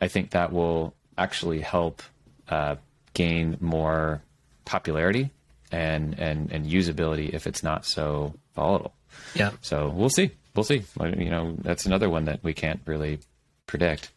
I 0.00 0.08
think 0.08 0.30
that 0.30 0.52
will 0.52 0.94
actually 1.18 1.60
help 1.60 2.02
uh, 2.48 2.76
gain 3.14 3.56
more 3.60 4.22
popularity 4.64 5.30
and, 5.72 6.18
and, 6.18 6.52
and 6.52 6.66
usability 6.66 7.30
if 7.34 7.46
it's 7.46 7.62
not 7.62 7.84
so 7.84 8.34
volatile. 8.54 8.94
Yeah. 9.34 9.50
So 9.60 9.88
we'll 9.88 10.10
see. 10.10 10.30
We'll 10.54 10.64
see. 10.64 10.84
You 11.00 11.30
know, 11.30 11.54
that's 11.58 11.86
another 11.86 12.08
one 12.08 12.24
that 12.26 12.42
we 12.42 12.54
can't 12.54 12.80
really 12.86 13.20
predict. 13.66 14.10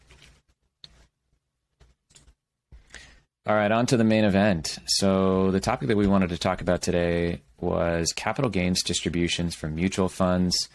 All 3.46 3.56
right, 3.56 3.72
on 3.74 3.86
to 3.88 3.98
the 3.98 4.06
main 4.06 4.24
event. 4.24 4.80
So, 4.86 5.52
the 5.52 5.60
topic 5.60 5.90
that 5.90 5.98
we 5.98 6.08
wanted 6.08 6.30
to 6.30 6.38
talk 6.38 6.62
about 6.62 6.82
today 6.82 7.42
was 7.60 8.14
capital 8.14 8.50
gains 8.50 8.82
distributions 8.84 9.54
from 9.54 9.76
mutual 9.76 10.08
funds. 10.08 10.70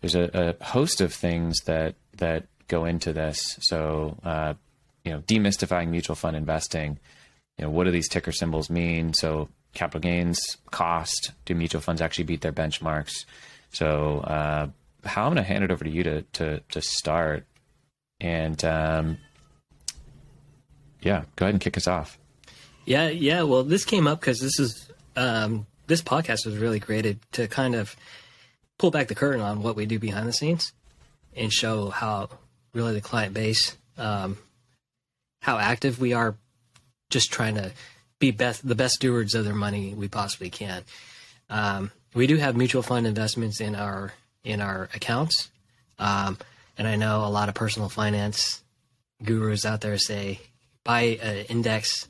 There's 0.00 0.14
a, 0.14 0.56
a 0.58 0.64
host 0.64 1.02
of 1.02 1.12
things 1.12 1.58
that 1.66 1.94
that 2.16 2.46
go 2.68 2.86
into 2.86 3.12
this. 3.12 3.58
So, 3.60 4.16
uh, 4.24 4.54
you 5.04 5.12
know, 5.12 5.20
demystifying 5.20 5.88
mutual 5.88 6.16
fund 6.16 6.38
investing. 6.38 6.98
You 7.58 7.66
know, 7.66 7.70
what 7.70 7.84
do 7.84 7.90
these 7.90 8.08
ticker 8.08 8.32
symbols 8.32 8.70
mean? 8.70 9.12
So, 9.12 9.50
capital 9.74 10.00
gains, 10.00 10.40
cost. 10.70 11.32
Do 11.44 11.54
mutual 11.54 11.82
funds 11.82 12.00
actually 12.00 12.24
beat 12.24 12.40
their 12.40 12.50
benchmarks? 12.50 13.26
So, 13.72 14.20
uh, 14.20 14.68
Hal 15.04 15.26
I'm 15.26 15.34
going 15.34 15.44
to 15.44 15.48
hand 15.48 15.64
it 15.64 15.70
over 15.70 15.84
to 15.84 15.90
you 15.90 16.02
to 16.04 16.22
to 16.22 16.60
to 16.60 16.80
start, 16.80 17.44
and 18.20 18.64
um, 18.64 19.18
yeah, 21.06 21.22
go 21.36 21.46
ahead 21.46 21.54
and 21.54 21.60
kick 21.60 21.76
us 21.76 21.86
off. 21.86 22.18
Yeah, 22.84 23.08
yeah. 23.08 23.42
Well, 23.42 23.62
this 23.62 23.84
came 23.84 24.06
up 24.06 24.20
because 24.20 24.40
this 24.40 24.58
is 24.58 24.90
um, 25.14 25.66
this 25.86 26.02
podcast 26.02 26.44
was 26.44 26.56
really 26.56 26.80
created 26.80 27.20
to 27.32 27.46
kind 27.46 27.74
of 27.74 27.94
pull 28.78 28.90
back 28.90 29.08
the 29.08 29.14
curtain 29.14 29.40
on 29.40 29.62
what 29.62 29.76
we 29.76 29.86
do 29.86 29.98
behind 29.98 30.28
the 30.28 30.32
scenes 30.32 30.72
and 31.34 31.52
show 31.52 31.90
how 31.90 32.28
really 32.74 32.92
the 32.92 33.00
client 33.00 33.32
base, 33.34 33.76
um, 33.96 34.36
how 35.42 35.58
active 35.58 36.00
we 36.00 36.12
are, 36.12 36.36
just 37.08 37.32
trying 37.32 37.54
to 37.54 37.72
be 38.18 38.32
best 38.32 38.66
the 38.66 38.74
best 38.74 38.94
stewards 38.94 39.34
of 39.34 39.44
their 39.44 39.54
money 39.54 39.94
we 39.94 40.08
possibly 40.08 40.50
can. 40.50 40.82
Um, 41.48 41.92
we 42.14 42.26
do 42.26 42.36
have 42.36 42.56
mutual 42.56 42.82
fund 42.82 43.06
investments 43.06 43.60
in 43.60 43.76
our 43.76 44.12
in 44.42 44.60
our 44.60 44.88
accounts, 44.92 45.50
um, 46.00 46.36
and 46.76 46.88
I 46.88 46.96
know 46.96 47.24
a 47.24 47.30
lot 47.30 47.48
of 47.48 47.54
personal 47.54 47.88
finance 47.88 48.62
gurus 49.22 49.64
out 49.64 49.80
there 49.80 49.98
say 49.98 50.40
buy 50.86 51.18
an 51.22 51.46
index, 51.46 52.08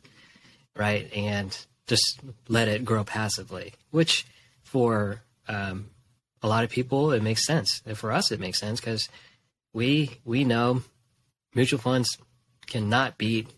right, 0.77 1.13
and 1.15 1.57
just 1.87 2.21
let 2.49 2.69
it 2.69 2.85
grow 2.85 3.05
passively. 3.05 3.75
Which 3.91 4.27
for 4.63 5.23
um, 5.49 5.91
a 6.43 6.49
lot 6.49 6.65
of 6.65 6.71
people 6.71 7.13
it 7.13 7.23
makes 7.23 7.47
sense. 7.47 7.83
And 7.87 7.97
for 7.97 8.13
us, 8.13 8.31
it 8.31 8.41
makes 8.41 8.59
sense 8.59 8.81
because 8.81 9.09
we 9.73 10.21
we 10.25 10.45
know 10.45 10.83
mutual 11.55 11.79
funds 11.79 12.19
cannot 12.67 13.19
beat 13.19 13.49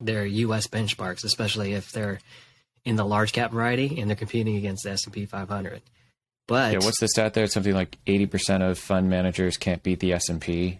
their 0.00 0.26
U.S. 0.26 0.66
benchmarks, 0.66 1.24
especially 1.24 1.72
if 1.72 1.90
they're 1.92 2.20
in 2.84 2.96
the 2.96 3.04
large 3.04 3.32
cap 3.32 3.52
variety 3.52 4.00
and 4.00 4.08
they're 4.08 4.16
competing 4.16 4.56
against 4.56 4.84
the 4.84 4.90
S 4.90 5.04
and 5.04 5.12
P 5.12 5.26
500. 5.26 5.82
But 6.46 6.72
Yeah, 6.72 6.78
what's 6.78 7.00
the 7.00 7.08
stat 7.08 7.34
there? 7.34 7.44
It's 7.44 7.54
something 7.54 7.74
like 7.74 7.98
80% 8.06 8.68
of 8.68 8.78
fund 8.78 9.10
managers 9.10 9.56
can't 9.56 9.82
beat 9.82 9.98
the 9.98 10.12
S&P. 10.12 10.78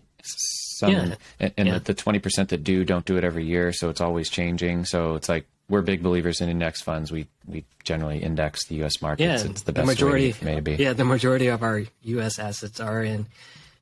Some, 0.79 0.93
Yeah. 0.93 1.15
And, 1.41 1.53
and 1.57 1.69
Yeah. 1.69 1.79
the 1.79 1.95
20% 1.95 2.49
that 2.49 2.63
do 2.65 2.85
don't 2.85 3.05
do 3.05 3.17
it 3.17 3.25
every 3.25 3.45
year, 3.45 3.73
so 3.73 3.89
it's 3.89 4.01
always 4.01 4.29
changing. 4.29 4.85
So 4.85 5.15
it's 5.15 5.29
like 5.29 5.47
we're 5.69 5.83
big 5.83 6.03
believers 6.03 6.41
in 6.41 6.49
index 6.49 6.81
funds. 6.83 7.11
We 7.11 7.27
we 7.47 7.65
generally 7.85 8.19
index 8.23 8.67
the 8.67 8.77
U.S. 8.77 9.01
markets. 9.03 9.45
yeah, 9.45 9.51
it's 9.51 9.63
the 9.63 9.73
best 9.73 9.87
majority 9.87 10.35
maybe. 10.43 10.77
Yeah, 10.77 10.93
the 10.93 11.05
majority 11.05 11.49
of 11.49 11.63
our 11.63 11.83
U.S. 12.03 12.39
assets 12.39 12.79
are 12.81 13.03
in 13.03 13.27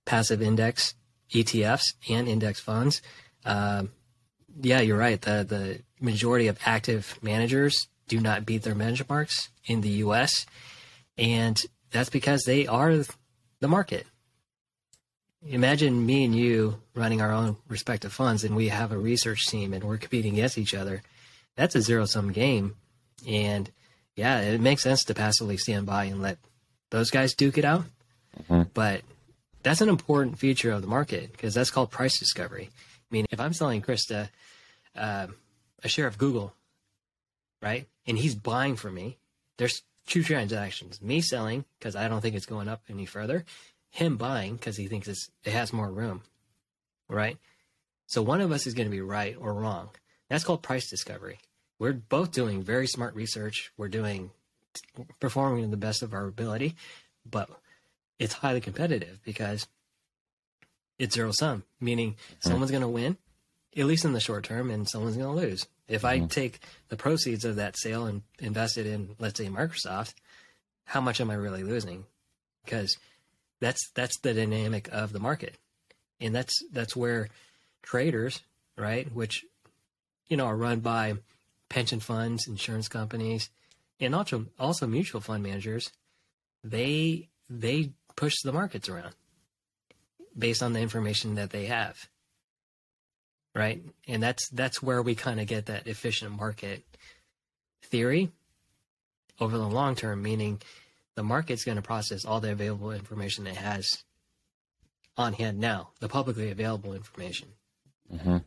passive 0.05 0.41
index 0.41 0.95
ETFs 1.35 1.95
and 2.09 2.29
index 2.29 2.61
funds. 2.61 3.03
Um, 3.45 3.91
yeah, 4.61 4.81
you're 4.81 4.97
right. 4.99 5.21
The 5.21 5.45
the 5.47 5.81
majority 6.01 6.47
of 6.49 6.59
active 6.65 7.19
managers 7.23 7.89
do 8.09 8.21
not 8.21 8.47
beat 8.47 8.63
their 8.63 8.75
benchmarks 8.75 9.49
in 9.67 9.81
the 9.81 9.89
U.S. 10.07 10.47
and 11.19 11.61
that's 11.91 12.11
because 12.11 12.43
they 12.45 12.67
are 12.67 12.95
the 13.61 13.69
market. 13.69 14.07
Imagine 15.47 16.07
me 16.07 16.25
and 16.25 16.35
you 16.35 16.81
running 16.95 17.21
our 17.21 17.31
own 17.33 17.57
respective 17.69 18.13
funds, 18.13 18.45
and 18.45 18.57
we 18.57 18.69
have 18.69 18.93
a 18.93 18.99
research 18.99 19.47
team, 19.47 19.75
and 19.75 19.85
we're 19.85 19.99
competing 19.99 20.35
against 20.35 20.57
each 20.57 20.75
other. 20.75 21.03
That's 21.57 21.75
a 21.75 21.83
zero 21.83 22.07
sum 22.07 22.33
game, 22.33 22.77
and 23.29 23.71
yeah, 24.17 24.41
it 24.41 24.61
makes 24.61 24.83
sense 24.83 25.05
to 25.05 25.15
passively 25.15 25.57
stand 25.57 25.87
by 25.87 26.05
and 26.05 26.23
let 26.23 26.39
those 26.91 27.11
guys 27.11 27.35
duke 27.35 27.59
it 27.59 27.65
out. 27.65 27.85
But 28.73 29.03
that's 29.63 29.81
an 29.81 29.89
important 29.89 30.39
feature 30.39 30.71
of 30.71 30.81
the 30.83 30.89
market 30.89 31.33
because 31.33 31.55
that's 31.55 31.71
called 31.71 31.91
price 31.91 32.19
discovery. 32.19 32.71
I 32.73 33.15
mean, 33.15 33.27
if 33.31 33.39
I'm 33.39 33.53
selling 33.53 33.83
Krista 33.83 34.29
um, 34.97 35.35
a 35.83 35.89
share 35.89 36.07
of 36.07 36.19
Google, 36.19 36.55
right, 37.63 37.87
and 38.07 38.17
he's 38.17 38.35
buying 38.35 38.77
from 38.77 38.95
me, 38.95 39.19
there's 39.59 39.83
two 40.07 40.23
transactions: 40.23 41.03
me 41.03 41.21
selling 41.21 41.65
because 41.79 41.97
I 41.97 42.09
don't 42.09 42.23
think 42.23 42.35
it's 42.35 42.47
going 42.47 42.69
up 42.69 42.83
any 42.89 43.07
further, 43.07 43.45
him 43.95 44.17
buying 44.17 44.57
because 44.57 44.77
he 44.77 44.89
thinks 44.89 45.07
it's, 45.07 45.31
it 45.45 45.53
has 45.53 45.73
more 45.73 45.89
room, 45.89 46.23
right? 47.09 47.39
So 48.09 48.23
one 48.23 48.41
of 48.41 48.51
us 48.51 48.67
is 48.67 48.75
going 48.75 48.89
to 48.89 48.91
be 48.91 49.01
right 49.01 49.37
or 49.39 49.55
wrong. 49.55 49.91
That's 50.29 50.43
called 50.43 50.65
price 50.65 50.91
discovery. 50.91 51.39
We're 51.79 51.93
both 51.93 52.33
doing 52.33 52.65
very 52.65 52.89
smart 52.89 53.15
research. 53.15 53.71
We're 53.77 53.87
doing 53.87 54.31
performing 55.21 55.63
to 55.63 55.71
the 55.71 55.77
best 55.77 56.03
of 56.03 56.13
our 56.13 56.27
ability, 56.27 56.75
but 57.25 57.49
it's 58.19 58.35
highly 58.35 58.61
competitive 58.61 59.21
because 59.25 59.69
it's 60.99 61.15
zero 61.15 61.31
sum, 61.31 61.63
meaning 61.81 62.17
someone's 62.41 62.73
going 62.73 62.83
to 62.83 62.89
win, 62.89 63.17
at 63.77 63.87
least 63.87 64.05
in 64.05 64.13
the 64.13 64.19
short 64.19 64.43
term, 64.43 64.73
and 64.73 64.89
someone's 64.89 65.17
going 65.17 65.37
to 65.37 65.41
lose. 65.41 65.69
If 65.87 66.05
I 66.05 66.19
mm-hmm. 66.19 66.27
take 66.27 66.59
the 66.89 66.97
proceeds 66.97 67.45
of 67.45 67.57
that 67.57 67.79
sale 67.79 68.07
and 68.07 68.23
invest 68.41 68.77
it 68.77 68.87
in, 68.87 69.11
let's 69.21 69.39
say, 69.39 69.47
Microsoft, 69.47 70.15
how 70.85 71.01
much 71.01 71.21
am 71.21 71.31
I 71.31 71.35
really 71.35 71.63
losing? 71.63 72.07
Because 72.65 72.99
that's 73.61 73.91
that's 73.95 74.19
the 74.21 74.35
dynamic 74.35 74.89
of 74.93 75.13
the 75.13 75.21
market, 75.21 75.57
and 76.21 76.35
that's 76.35 76.55
that's 76.73 76.97
where 76.97 77.29
traders, 77.83 78.41
right, 78.77 79.11
which 79.13 79.45
you 80.29 80.37
know 80.37 80.47
are 80.47 80.57
run 80.57 80.81
by 80.81 81.15
pension 81.69 82.01
funds, 82.01 82.47
insurance 82.47 82.89
companies, 82.89 83.51
and 84.01 84.15
also 84.15 84.47
also 84.59 84.87
mutual 84.87 85.21
fund 85.21 85.43
managers, 85.43 85.91
they 86.63 87.29
they 87.49 87.91
push 88.17 88.35
the 88.43 88.53
markets 88.53 88.89
around 88.89 89.15
based 90.37 90.63
on 90.63 90.73
the 90.73 90.81
information 90.81 91.35
that 91.37 91.51
they 91.51 91.67
have. 91.67 92.09
Right? 93.55 93.83
And 94.09 94.23
that's 94.23 94.49
that's 94.51 94.83
where 94.83 95.03
we 95.03 95.15
kind 95.15 95.41
of 95.41 95.47
get 95.47 95.67
that 95.67 95.87
efficient 95.87 96.37
market 96.37 96.83
theory 97.83 98.31
over 99.41 99.57
the 99.57 99.69
long 99.69 99.95
term, 99.95 100.23
meaning 100.23 100.61
the 101.15 101.23
market's 101.23 101.65
going 101.65 101.77
to 101.77 101.83
process 101.83 102.25
all 102.25 102.41
the 102.41 102.53
available 102.53 102.91
information 102.91 103.47
it 103.47 103.57
has 103.57 104.05
on 105.17 105.33
hand 105.35 105.59
now, 105.59 105.91
the 106.01 106.09
publicly 106.09 106.51
available 106.51 106.93
information. 106.93 107.49
hmm 108.11 108.39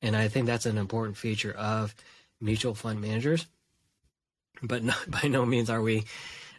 And 0.00 0.16
I 0.16 0.28
think 0.28 0.46
that's 0.46 0.66
an 0.66 0.78
important 0.78 1.16
feature 1.16 1.52
of 1.52 1.94
mutual 2.40 2.74
fund 2.74 3.00
managers. 3.00 3.46
But 4.62 4.84
no, 4.84 4.94
by 5.08 5.28
no 5.28 5.44
means 5.44 5.70
are 5.70 5.82
we 5.82 6.04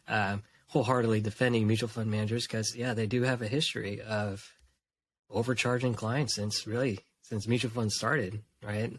um, 0.07 0.43
wholeheartedly 0.67 1.21
defending 1.21 1.67
mutual 1.67 1.89
fund 1.89 2.11
managers 2.11 2.45
because, 2.45 2.75
yeah, 2.75 2.93
they 2.93 3.07
do 3.07 3.23
have 3.23 3.41
a 3.41 3.47
history 3.47 4.01
of 4.01 4.53
overcharging 5.29 5.93
clients 5.93 6.35
since 6.35 6.65
really 6.67 6.99
since 7.21 7.47
mutual 7.47 7.71
funds 7.71 7.95
started, 7.95 8.41
right? 8.63 8.97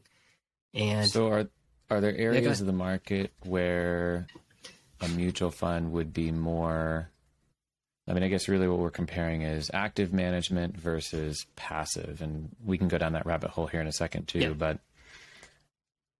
And 0.72 1.08
So 1.08 1.28
are 1.28 1.48
are 1.90 2.00
there 2.00 2.16
areas 2.16 2.60
of 2.60 2.66
the 2.66 2.72
market 2.72 3.32
where 3.44 4.28
a 5.00 5.08
mutual 5.08 5.50
fund 5.50 5.92
would 5.92 6.12
be 6.12 6.30
more 6.30 7.10
I 8.08 8.12
mean, 8.12 8.24
I 8.24 8.28
guess 8.28 8.48
really 8.48 8.66
what 8.66 8.78
we're 8.80 8.90
comparing 8.90 9.42
is 9.42 9.70
active 9.72 10.12
management 10.12 10.76
versus 10.76 11.46
passive 11.54 12.20
and 12.22 12.48
we 12.64 12.76
can 12.76 12.88
go 12.88 12.98
down 12.98 13.12
that 13.12 13.24
rabbit 13.26 13.50
hole 13.50 13.66
here 13.68 13.80
in 13.80 13.86
a 13.86 13.92
second 13.92 14.26
too, 14.26 14.40
Yeah. 14.40 14.48
but 14.50 14.78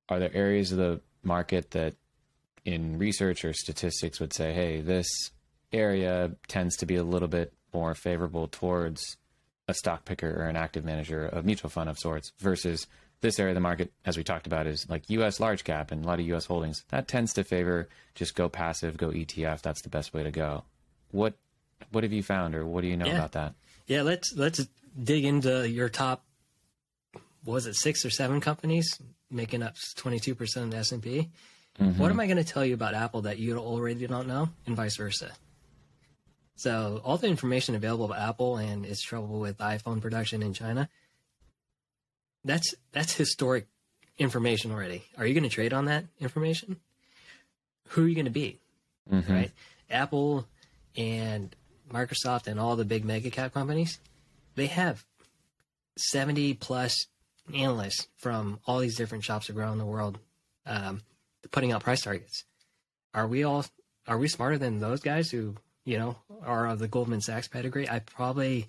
are 0.08 0.20
there 0.20 0.30
areas 0.34 0.70
of 0.72 0.78
the 0.78 1.00
market 1.24 1.72
that 1.72 1.94
in 2.64 2.98
research 2.98 3.44
or 3.44 3.52
statistics 3.52 4.20
would 4.20 4.32
say, 4.32 4.52
hey, 4.52 4.80
this 4.80 5.08
area 5.72 6.32
tends 6.48 6.76
to 6.76 6.86
be 6.86 6.96
a 6.96 7.02
little 7.02 7.28
bit 7.28 7.52
more 7.72 7.94
favorable 7.94 8.46
towards 8.48 9.16
a 9.66 9.74
stock 9.74 10.04
picker 10.04 10.30
or 10.42 10.46
an 10.48 10.56
active 10.56 10.84
manager 10.84 11.24
of 11.26 11.44
mutual 11.44 11.70
fund 11.70 11.88
of 11.88 11.98
sorts 11.98 12.32
versus 12.38 12.86
this 13.20 13.38
area 13.38 13.52
of 13.52 13.54
the 13.54 13.60
market, 13.60 13.92
as 14.04 14.16
we 14.16 14.24
talked 14.24 14.46
about, 14.46 14.66
is 14.66 14.88
like 14.88 15.08
U.S. 15.10 15.40
large 15.40 15.64
cap 15.64 15.90
and 15.90 16.04
a 16.04 16.06
lot 16.08 16.20
of 16.20 16.26
U.S. 16.26 16.46
holdings. 16.46 16.84
That 16.88 17.06
tends 17.08 17.32
to 17.34 17.44
favor 17.44 17.88
just 18.14 18.34
go 18.34 18.48
passive, 18.48 18.96
go 18.96 19.08
ETF. 19.10 19.60
That's 19.62 19.82
the 19.82 19.88
best 19.90 20.12
way 20.14 20.22
to 20.22 20.30
go. 20.30 20.64
What 21.10 21.34
what 21.92 22.04
have 22.04 22.12
you 22.12 22.22
found, 22.22 22.54
or 22.54 22.64
what 22.66 22.80
do 22.82 22.88
you 22.88 22.96
know 22.96 23.06
Yeah. 23.06 23.16
about 23.16 23.32
that? 23.32 23.54
yeah, 23.86 24.02
let's 24.02 24.32
let's 24.36 24.66
dig 25.02 25.24
into 25.24 25.68
your 25.68 25.88
top. 25.88 26.24
Was 27.44 27.66
it 27.66 27.74
six 27.74 28.04
or 28.04 28.10
seven 28.10 28.40
companies 28.40 29.00
making 29.30 29.62
up 29.62 29.74
twenty 29.96 30.18
two 30.18 30.34
percent 30.34 30.66
of 30.66 30.70
the 30.72 30.76
S 30.78 30.92
and 30.92 31.02
P? 31.02 31.30
Mm-hmm. 31.78 31.98
What 32.00 32.10
am 32.10 32.20
I 32.20 32.26
going 32.26 32.36
to 32.36 32.44
tell 32.44 32.64
you 32.64 32.74
about 32.74 32.94
Apple 32.94 33.22
that 33.22 33.38
you 33.38 33.56
already 33.56 34.06
don't 34.06 34.26
know, 34.28 34.48
and 34.66 34.76
vice 34.76 34.96
versa? 34.96 35.30
So 36.56 37.00
all 37.04 37.16
the 37.16 37.28
information 37.28 37.74
available 37.74 38.04
about 38.06 38.18
Apple 38.20 38.58
and 38.58 38.84
its 38.84 39.00
trouble 39.02 39.40
with 39.40 39.58
iPhone 39.58 40.00
production 40.02 40.42
in 40.42 40.52
China, 40.52 40.88
that's 42.44 42.74
that's 42.92 43.14
historic 43.14 43.66
information 44.18 44.70
already. 44.72 45.04
Are 45.18 45.26
you 45.26 45.34
going 45.34 45.48
to 45.48 45.54
trade 45.54 45.72
on 45.72 45.86
that 45.86 46.04
information? 46.20 46.76
Who 47.88 48.04
are 48.04 48.08
you 48.08 48.14
going 48.14 48.26
to 48.26 48.30
beat? 48.30 48.60
Mhm. 49.10 49.28
Right? 49.28 49.50
Apple 49.90 50.46
and 50.96 51.54
Microsoft 51.90 52.46
and 52.46 52.60
all 52.60 52.76
the 52.76 52.84
big 52.84 53.04
mega 53.04 53.30
cap 53.30 53.52
companies, 53.52 53.98
they 54.54 54.66
have 54.66 55.04
70 55.98 56.54
plus 56.54 57.06
analysts 57.54 58.06
from 58.16 58.60
all 58.66 58.78
these 58.78 58.96
different 58.96 59.24
shops 59.24 59.50
around 59.50 59.78
the 59.78 59.84
world 59.86 60.18
um, 60.66 61.02
putting 61.50 61.72
out 61.72 61.82
price 61.82 62.02
targets. 62.02 62.44
Are 63.14 63.26
we 63.26 63.42
all 63.42 63.64
are 64.06 64.18
we 64.18 64.28
smarter 64.28 64.58
than 64.58 64.78
those 64.78 65.00
guys 65.00 65.30
who 65.30 65.56
you 65.84 65.98
know 65.98 66.16
are 66.44 66.68
of 66.68 66.78
the 66.78 66.86
Goldman 66.88 67.20
Sachs 67.20 67.48
pedigree? 67.48 67.88
I 67.88 67.98
probably 68.00 68.68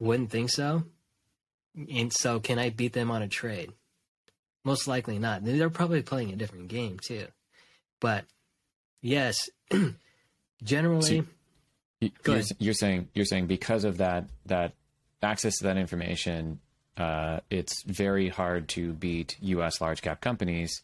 wouldn't 0.00 0.30
think 0.30 0.50
so. 0.50 0.84
And 1.74 2.12
so, 2.12 2.40
can 2.40 2.58
I 2.58 2.70
beat 2.70 2.92
them 2.92 3.10
on 3.10 3.22
a 3.22 3.28
trade? 3.28 3.72
Most 4.64 4.86
likely 4.88 5.18
not. 5.18 5.44
They're 5.44 5.70
probably 5.70 6.02
playing 6.02 6.32
a 6.32 6.36
different 6.36 6.68
game 6.68 6.98
too. 6.98 7.26
But 8.00 8.24
yes, 9.02 9.48
generally, 10.62 11.02
So- 11.20 11.26
you, 12.00 12.10
you're, 12.26 12.42
you're 12.58 12.74
saying 12.74 13.08
you're 13.14 13.26
saying 13.26 13.46
because 13.46 13.84
of 13.84 13.98
that 13.98 14.24
that 14.46 14.72
access 15.22 15.58
to 15.58 15.64
that 15.64 15.76
information, 15.76 16.60
uh, 16.96 17.40
it's 17.50 17.82
very 17.82 18.28
hard 18.30 18.68
to 18.70 18.92
beat 18.94 19.36
U.S. 19.42 19.80
large 19.82 20.00
cap 20.00 20.20
companies, 20.22 20.80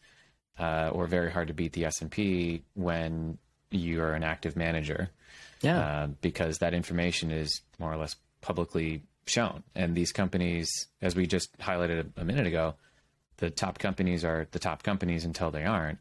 uh, 0.59 0.89
or 0.93 1.07
very 1.07 1.31
hard 1.31 1.47
to 1.47 1.53
beat 1.55 1.73
the 1.73 1.85
S 1.85 2.01
and 2.01 2.11
P 2.11 2.61
when 2.75 3.39
you 3.71 4.01
are 4.01 4.13
an 4.13 4.23
active 4.23 4.55
manager, 4.55 5.09
Yeah. 5.61 5.79
uh, 5.79 6.07
because 6.21 6.59
that 6.59 6.73
information 6.75 7.31
is 7.31 7.61
more 7.79 7.91
or 7.91 7.97
less 7.97 8.15
publicly 8.41 9.01
shown. 9.29 9.63
And 9.75 9.95
these 9.95 10.11
companies, 10.11 10.87
as 11.01 11.15
we 11.15 11.27
just 11.27 11.55
highlighted 11.57 12.11
a, 12.17 12.21
a 12.21 12.25
minute 12.25 12.47
ago, 12.47 12.75
the 13.37 13.49
top 13.49 13.77
companies 13.79 14.23
are 14.25 14.47
the 14.51 14.59
top 14.59 14.83
companies 14.83 15.25
until 15.25 15.51
they 15.51 15.63
aren't, 15.65 15.99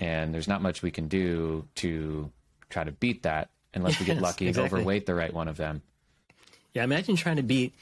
and 0.00 0.34
there's 0.34 0.48
not 0.48 0.62
much 0.62 0.82
we 0.82 0.90
can 0.90 1.08
do 1.08 1.68
to 1.76 2.30
try 2.70 2.82
to 2.84 2.92
beat 2.92 3.24
that 3.24 3.50
unless 3.74 3.98
we 4.00 4.06
get 4.06 4.14
Yes, 4.16 4.22
lucky 4.22 4.48
and 4.48 4.58
overweight 4.58 5.06
the 5.06 5.14
right 5.14 5.32
one 5.32 5.48
of 5.48 5.56
them. 5.56 5.82
Yeah, 6.72 6.84
imagine 6.84 7.16
trying 7.16 7.36
to 7.36 7.42
beat 7.42 7.74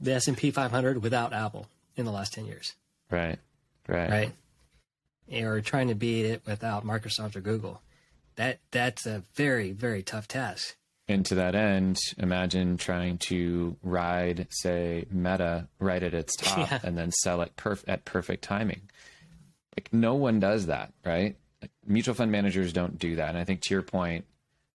the 0.00 0.14
S 0.14 0.28
and 0.28 0.36
P 0.36 0.50
500 0.50 1.02
without 1.02 1.32
Apple 1.34 1.66
in 1.96 2.06
the 2.06 2.10
last 2.12 2.32
10 2.32 2.46
years, 2.46 2.74
Right. 3.10 3.38
Right. 3.86 4.32
right? 5.30 5.42
Or 5.44 5.60
trying 5.60 5.88
to 5.88 5.94
beat 5.94 6.24
it 6.24 6.42
without 6.46 6.86
Microsoft 6.86 7.36
or 7.36 7.40
Google. 7.40 7.82
That 8.36 8.58
that's 8.70 9.04
a 9.04 9.22
very 9.34 9.72
very 9.72 10.02
tough 10.02 10.26
task. 10.26 10.76
And 11.10 11.26
to 11.26 11.34
that 11.36 11.54
end, 11.54 11.98
imagine 12.18 12.76
trying 12.76 13.18
to 13.28 13.76
ride, 13.82 14.46
say, 14.50 15.06
Meta 15.10 15.66
right 15.78 16.02
at 16.02 16.14
its 16.14 16.36
top 16.36 16.58
Yeah. 16.70 16.78
and 16.82 16.96
then 16.96 17.10
sell 17.10 17.42
it 17.42 17.56
perf- 17.56 17.84
at 17.88 18.04
perfect 18.04 18.44
timing. 18.44 18.82
Like 19.76 19.88
no 19.92 20.14
one 20.14 20.40
does 20.40 20.66
that, 20.66 20.92
right? 21.04 21.36
Like, 21.60 21.70
mutual 21.86 22.14
fund 22.14 22.30
managers 22.32 22.72
don't 22.72 22.98
do 22.98 23.16
that. 23.16 23.30
And 23.30 23.38
I 23.38 23.44
think 23.44 23.60
to 23.62 23.74
your 23.74 23.82
point, 23.82 24.24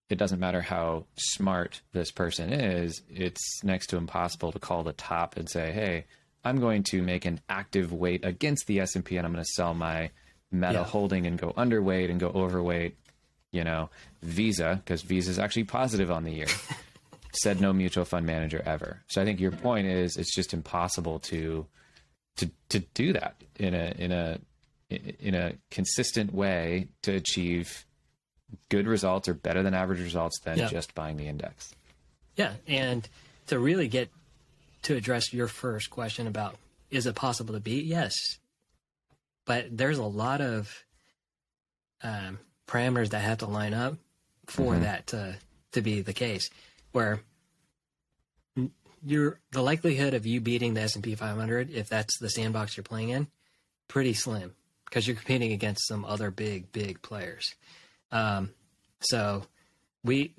it 0.08 0.18
doesn't 0.18 0.38
matter 0.38 0.60
how 0.60 1.06
smart 1.16 1.80
this 1.92 2.10
person 2.12 2.52
is, 2.52 3.02
it's 3.08 3.64
next 3.64 3.88
to 3.88 3.96
impossible 3.96 4.52
to 4.52 4.58
call 4.58 4.84
the 4.84 4.92
top 4.92 5.36
and 5.36 5.50
say, 5.50 5.72
"Hey, 5.72 6.04
I'm 6.44 6.60
going 6.60 6.84
to 6.90 7.02
make 7.02 7.24
an 7.24 7.40
active 7.48 7.92
weight 7.92 8.24
against 8.24 8.66
the 8.68 8.78
S&P 8.80 9.16
and 9.16 9.26
I'm 9.26 9.32
going 9.32 9.44
to 9.44 9.50
sell 9.54 9.74
my 9.74 10.10
Meta 10.52 10.74
Yeah. 10.74 10.84
holding 10.84 11.26
and 11.26 11.36
go 11.36 11.52
underweight 11.56 12.08
and 12.10 12.20
go 12.20 12.28
overweight." 12.28 12.96
You 13.52 13.64
know, 13.64 13.90
Visa 14.22 14.82
because 14.84 15.02
Visa 15.02 15.30
is 15.30 15.38
actually 15.38 15.64
positive 15.64 16.10
on 16.10 16.24
the 16.24 16.32
year. 16.32 16.46
said 17.32 17.60
no 17.60 17.70
mutual 17.72 18.04
fund 18.06 18.24
manager 18.24 18.62
ever. 18.64 19.02
So 19.08 19.20
I 19.20 19.24
think 19.26 19.40
your 19.40 19.50
point 19.52 19.86
is 19.86 20.16
it's 20.16 20.34
just 20.34 20.54
impossible 20.54 21.18
to 21.20 21.66
to 22.38 22.50
to 22.70 22.78
do 22.94 23.12
that 23.12 23.36
in 23.58 23.74
a 23.74 23.94
in 23.98 24.12
a 24.12 24.38
in 24.88 25.34
a 25.34 25.52
consistent 25.70 26.32
way 26.32 26.88
to 27.02 27.12
achieve 27.14 27.84
good 28.68 28.86
results 28.86 29.28
or 29.28 29.34
better 29.34 29.62
than 29.62 29.74
average 29.74 30.00
results 30.00 30.38
than 30.40 30.58
Yeah. 30.58 30.68
just 30.68 30.94
buying 30.94 31.16
the 31.16 31.26
index. 31.26 31.74
Yeah, 32.36 32.54
and 32.66 33.06
to 33.48 33.58
really 33.58 33.88
get 33.88 34.10
to 34.82 34.94
address 34.96 35.32
your 35.32 35.48
first 35.48 35.90
question 35.90 36.26
about 36.26 36.56
is 36.90 37.06
it 37.06 37.16
possible 37.16 37.52
to 37.54 37.60
beat? 37.60 37.84
Yes, 37.84 38.14
but 39.44 39.76
there's 39.76 39.98
a 39.98 40.04
lot 40.04 40.40
of 40.40 40.84
um, 42.02 42.38
parameters 42.66 43.10
that 43.10 43.20
have 43.20 43.38
to 43.38 43.46
line 43.46 43.74
up 43.74 43.96
for 44.46 44.76
that 44.76 45.08
to 45.08 45.36
to 45.72 45.82
be 45.82 46.00
the 46.00 46.12
case. 46.12 46.50
Where 46.92 47.20
you're 49.04 49.38
the 49.52 49.62
likelihood 49.62 50.14
of 50.14 50.26
you 50.26 50.40
beating 50.40 50.74
the 50.74 50.82
S 50.82 50.94
and 50.94 51.04
P 51.04 51.14
500 51.14 51.70
if 51.70 51.88
that's 51.88 52.18
the 52.18 52.30
sandbox 52.30 52.76
you're 52.76 52.84
playing 52.84 53.10
in, 53.10 53.28
pretty 53.88 54.14
slim 54.14 54.54
because 54.84 55.06
you're 55.06 55.16
competing 55.16 55.52
against 55.52 55.86
some 55.86 56.04
other 56.04 56.30
big 56.30 56.72
big 56.72 57.02
players. 57.02 57.54
Um, 58.10 58.50
so 59.00 59.44
we 60.04 60.32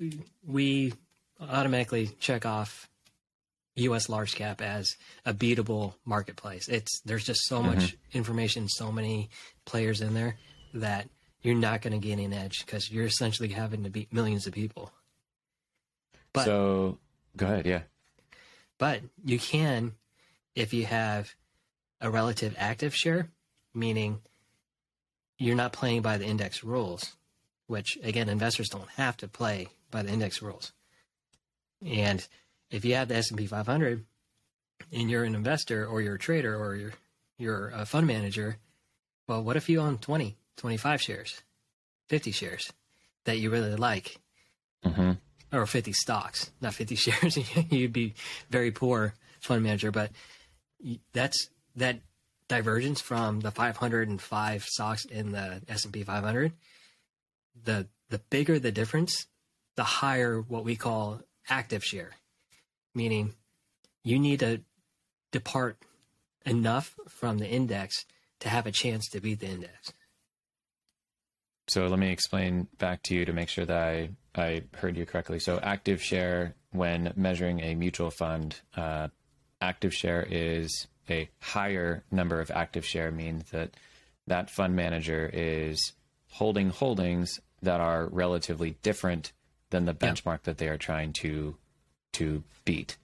we 0.46 0.94
automatically 1.40 2.10
check 2.18 2.44
off 2.44 2.88
U.S. 3.76 4.08
large 4.08 4.34
cap 4.34 4.60
as 4.60 4.96
a 5.24 5.32
beatable 5.32 5.94
marketplace. 6.04 6.68
It's 6.68 7.00
there's 7.04 7.24
just 7.24 7.44
so 7.44 7.62
much 7.62 7.96
information, 8.12 8.68
so 8.68 8.90
many 8.90 9.30
players 9.64 10.00
in 10.00 10.14
there 10.14 10.36
that 10.74 11.08
you're 11.42 11.54
not 11.54 11.82
going 11.82 11.98
to 11.98 12.06
gain 12.06 12.18
an 12.18 12.32
edge 12.32 12.64
because 12.64 12.90
you're 12.90 13.06
essentially 13.06 13.48
having 13.48 13.84
to 13.84 13.90
beat 13.90 14.12
millions 14.12 14.46
of 14.46 14.52
people. 14.52 14.92
But 16.32 16.44
so 16.44 16.98
go 17.36 17.46
ahead, 17.46 17.66
yeah. 17.66 17.82
but 18.76 19.00
you 19.24 19.38
can 19.38 19.92
if 20.54 20.74
you 20.74 20.86
have 20.86 21.34
a 22.00 22.10
relative 22.10 22.54
active 22.58 22.94
share, 22.94 23.28
meaning 23.74 24.20
you're 25.38 25.56
not 25.56 25.72
playing 25.72 26.02
by 26.02 26.18
the 26.18 26.26
index 26.26 26.64
rules, 26.64 27.16
which 27.66 27.96
again 28.02 28.28
investors 28.28 28.68
don't 28.68 28.90
have 28.90 29.16
to 29.18 29.28
play 29.28 29.68
by 29.90 30.02
the 30.02 30.10
index 30.10 30.42
rules. 30.42 30.72
And 31.84 32.26
if 32.70 32.84
you 32.84 32.96
have 32.96 33.08
the 33.08 33.16
S&P 33.16 33.46
500 33.46 34.04
and 34.92 35.10
you're 35.10 35.24
an 35.24 35.34
investor 35.34 35.86
or 35.86 36.00
you're 36.00 36.16
a 36.16 36.18
trader 36.18 36.56
or 36.56 36.74
you're 36.74 36.94
you're 37.38 37.68
a 37.68 37.86
fund 37.86 38.06
manager, 38.06 38.58
well 39.28 39.42
what 39.42 39.56
if 39.56 39.68
you 39.68 39.80
own 39.80 39.98
20, 39.98 40.36
25 40.58 41.00
shares, 41.00 41.42
50 42.08 42.30
shares 42.30 42.72
that 43.24 43.38
you 43.38 43.50
really 43.50 43.74
like 43.76 44.18
hmm 44.84 45.12
or 45.50 45.64
50 45.64 45.92
stocks, 45.92 46.50
not 46.60 46.74
50 46.74 46.94
shares. 46.96 47.38
You'd 47.70 47.92
be 47.92 48.14
very 48.50 48.70
poor 48.70 49.14
fund 49.40 49.62
manager, 49.62 49.90
but 49.90 50.10
that's 51.14 51.48
that 51.76 52.00
divergence 52.48 53.00
from 53.00 53.40
the 53.40 53.50
505 53.50 54.64
stocks 54.64 55.04
in 55.06 55.32
the 55.32 55.62
S&P 55.68 56.02
500. 56.02 56.52
The 57.64 57.88
the 58.10 58.18
bigger 58.30 58.58
the 58.58 58.72
difference, 58.72 59.26
the 59.76 59.84
higher 59.84 60.40
what 60.40 60.64
we 60.64 60.76
call 60.76 61.20
active 61.48 61.84
share, 61.84 62.12
meaning 62.94 63.34
you 64.02 64.18
need 64.18 64.40
to 64.40 64.60
depart 65.30 65.76
enough 66.46 66.94
from 67.08 67.38
the 67.38 67.48
index 67.48 68.06
to 68.40 68.48
have 68.48 68.66
a 68.66 68.72
chance 68.72 69.08
to 69.10 69.20
beat 69.20 69.40
the 69.40 69.46
index. 69.46 69.92
So 71.68 71.86
let 71.86 71.98
me 71.98 72.10
explain 72.10 72.66
back 72.78 73.02
to 73.04 73.14
you 73.14 73.24
to 73.26 73.32
make 73.32 73.48
sure 73.48 73.66
that 73.66 73.76
I, 73.76 74.10
I 74.34 74.62
heard 74.74 74.96
you 74.96 75.04
correctly. 75.04 75.38
So 75.38 75.58
active 75.62 76.02
share, 76.02 76.54
when 76.72 77.12
measuring 77.16 77.60
a 77.60 77.74
mutual 77.74 78.10
fund, 78.10 78.60
uh, 78.76 79.08
active 79.60 79.92
share 79.94 80.26
is 80.28 80.86
a 81.10 81.28
higher 81.40 82.04
number 82.10 82.40
of 82.40 82.50
active 82.50 82.84
share 82.84 83.10
means 83.10 83.50
that 83.50 83.70
that 84.26 84.50
fund 84.50 84.76
manager 84.76 85.28
is 85.32 85.92
holding 86.30 86.70
holdings 86.70 87.40
that 87.62 87.80
are 87.80 88.06
relatively 88.06 88.76
different 88.82 89.32
than 89.70 89.84
the 89.84 89.96
Yeah. 90.00 90.12
benchmark 90.12 90.42
that 90.42 90.58
they 90.58 90.68
are 90.68 90.78
trying 90.78 91.12
to 91.20 91.56
to 92.12 92.42
beat. 92.64 92.96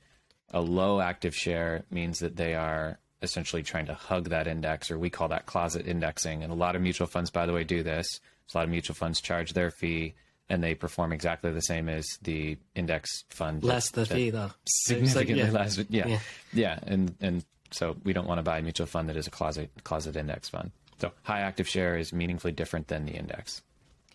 A 0.51 0.61
low 0.61 1.01
active 1.01 1.35
share 1.35 1.85
means 1.91 2.21
that 2.21 2.37
they 2.37 2.55
are 2.55 2.99
essentially 3.21 3.63
trying 3.63 3.87
to 3.87 3.95
hug 3.95 4.31
that 4.31 4.47
index, 4.47 4.91
or 4.91 4.99
we 4.99 5.11
call 5.11 5.29
that 5.29 5.47
closet 5.47 5.87
indexing. 5.87 6.43
And 6.43 6.51
a 6.53 6.57
lot 6.57 6.75
of 6.77 6.83
mutual 6.83 7.07
funds, 7.07 7.31
by 7.31 7.47
the 7.47 7.53
way, 7.53 7.65
do 7.65 7.83
this. 7.83 8.07
A 8.53 8.59
lot 8.59 8.65
of 8.65 8.71
mutual 8.71 8.95
funds 8.95 9.21
charge 9.21 9.53
their 9.53 9.71
fee, 9.71 10.15
and 10.49 10.63
they 10.63 10.75
perform 10.75 11.13
exactly 11.13 11.51
the 11.53 11.63
same 11.63 11.89
as 11.89 12.07
the 12.23 12.59
index 12.75 13.25
fund. 13.31 13.65
Less 13.65 13.91
the 13.91 14.05
fee 14.07 14.31
though. 14.31 14.51
significantly 14.67 15.45
like, 15.45 15.53
yeah. 15.53 15.59
less. 15.59 15.79
Yeah. 15.89 16.07
yeah, 16.07 16.19
Yeah. 16.53 16.79
and 16.83 17.15
and 17.21 17.45
so 17.71 17.97
we 18.05 18.13
don't 18.13 18.27
want 18.29 18.39
to 18.39 18.43
buy 18.43 18.59
a 18.59 18.63
mutual 18.63 18.87
fund 18.87 19.09
that 19.09 19.17
is 19.17 19.27
a 19.27 19.31
closet 19.31 19.71
closet 19.83 20.17
index 20.17 20.49
fund. 20.49 20.71
So 21.01 21.13
high 21.23 21.41
active 21.41 21.69
share 21.69 21.97
is 21.97 22.13
meaningfully 22.13 22.53
different 22.53 22.89
than 22.89 23.07
the 23.07 23.13
index. 23.13 23.63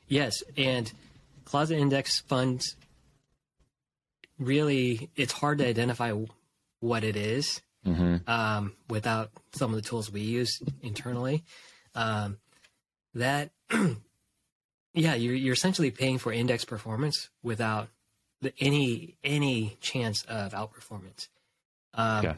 Yes, 0.08 0.42
and 0.56 0.92
closet 1.46 1.78
index 1.78 2.20
funds 2.22 2.76
really 4.38 5.10
it's 5.16 5.34
hard 5.34 5.58
to 5.58 5.68
identify 5.68 6.14
what 6.80 7.04
it 7.04 7.16
is, 7.18 7.62
um, 7.86 8.74
without 8.90 9.32
some 9.54 9.72
of 9.72 9.76
the 9.76 9.82
tools 9.82 10.12
we 10.12 10.22
use 10.22 10.62
internally. 10.82 11.44
Um, 11.96 12.38
that 13.16 13.50
yeah, 15.00 15.16
you're 15.16 15.36
you're 15.36 15.54
essentially 15.54 15.92
paying 15.92 16.18
for 16.18 16.32
index 16.32 16.66
performance 16.66 17.30
without 17.44 17.88
the, 18.42 18.54
any 18.60 19.16
any 19.24 19.78
chance 19.82 20.24
of 20.26 20.52
outperformance. 20.54 21.28
Um, 21.94 22.24
Yeah. 22.26 22.36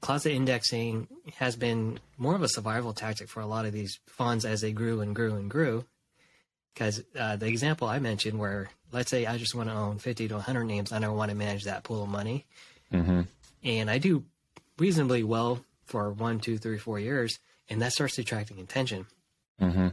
Closet 0.00 0.32
indexing 0.32 1.08
has 1.36 1.56
been 1.56 2.00
more 2.16 2.34
of 2.34 2.42
a 2.42 2.48
survival 2.48 2.94
tactic 2.94 3.28
for 3.28 3.40
a 3.40 3.46
lot 3.46 3.66
of 3.66 3.72
these 3.72 3.98
funds 4.06 4.46
as 4.46 4.62
they 4.62 4.72
grew 4.72 5.02
and 5.02 5.14
grew 5.14 5.34
and 5.34 5.50
grew 5.50 5.84
because 6.72 7.02
uh, 7.18 7.36
the 7.36 7.46
example 7.46 7.86
I 7.86 7.98
mentioned, 7.98 8.38
where 8.38 8.70
let's 8.92 9.10
say 9.10 9.26
I 9.26 9.36
just 9.36 9.54
want 9.54 9.68
to 9.68 9.74
own 9.74 9.98
50 9.98 10.28
to 10.28 10.34
100 10.36 10.64
names, 10.64 10.90
and 10.92 11.04
I 11.04 11.08
want 11.08 11.30
to 11.30 11.36
manage 11.36 11.64
that 11.64 11.84
pool 11.84 12.02
of 12.04 12.08
money, 12.08 12.46
Mm-hmm. 12.92 13.20
and 13.62 13.90
I 13.90 13.98
do 13.98 14.24
reasonably 14.78 15.22
well 15.22 15.64
for 15.84 16.10
one, 16.10 16.40
two, 16.40 16.56
three, 16.58 16.78
four 16.78 16.98
years, 16.98 17.38
and 17.68 17.82
that 17.82 17.92
starts 17.92 18.16
attracting 18.18 18.58
attention, 18.58 19.06
Mm-hmm. 19.60 19.88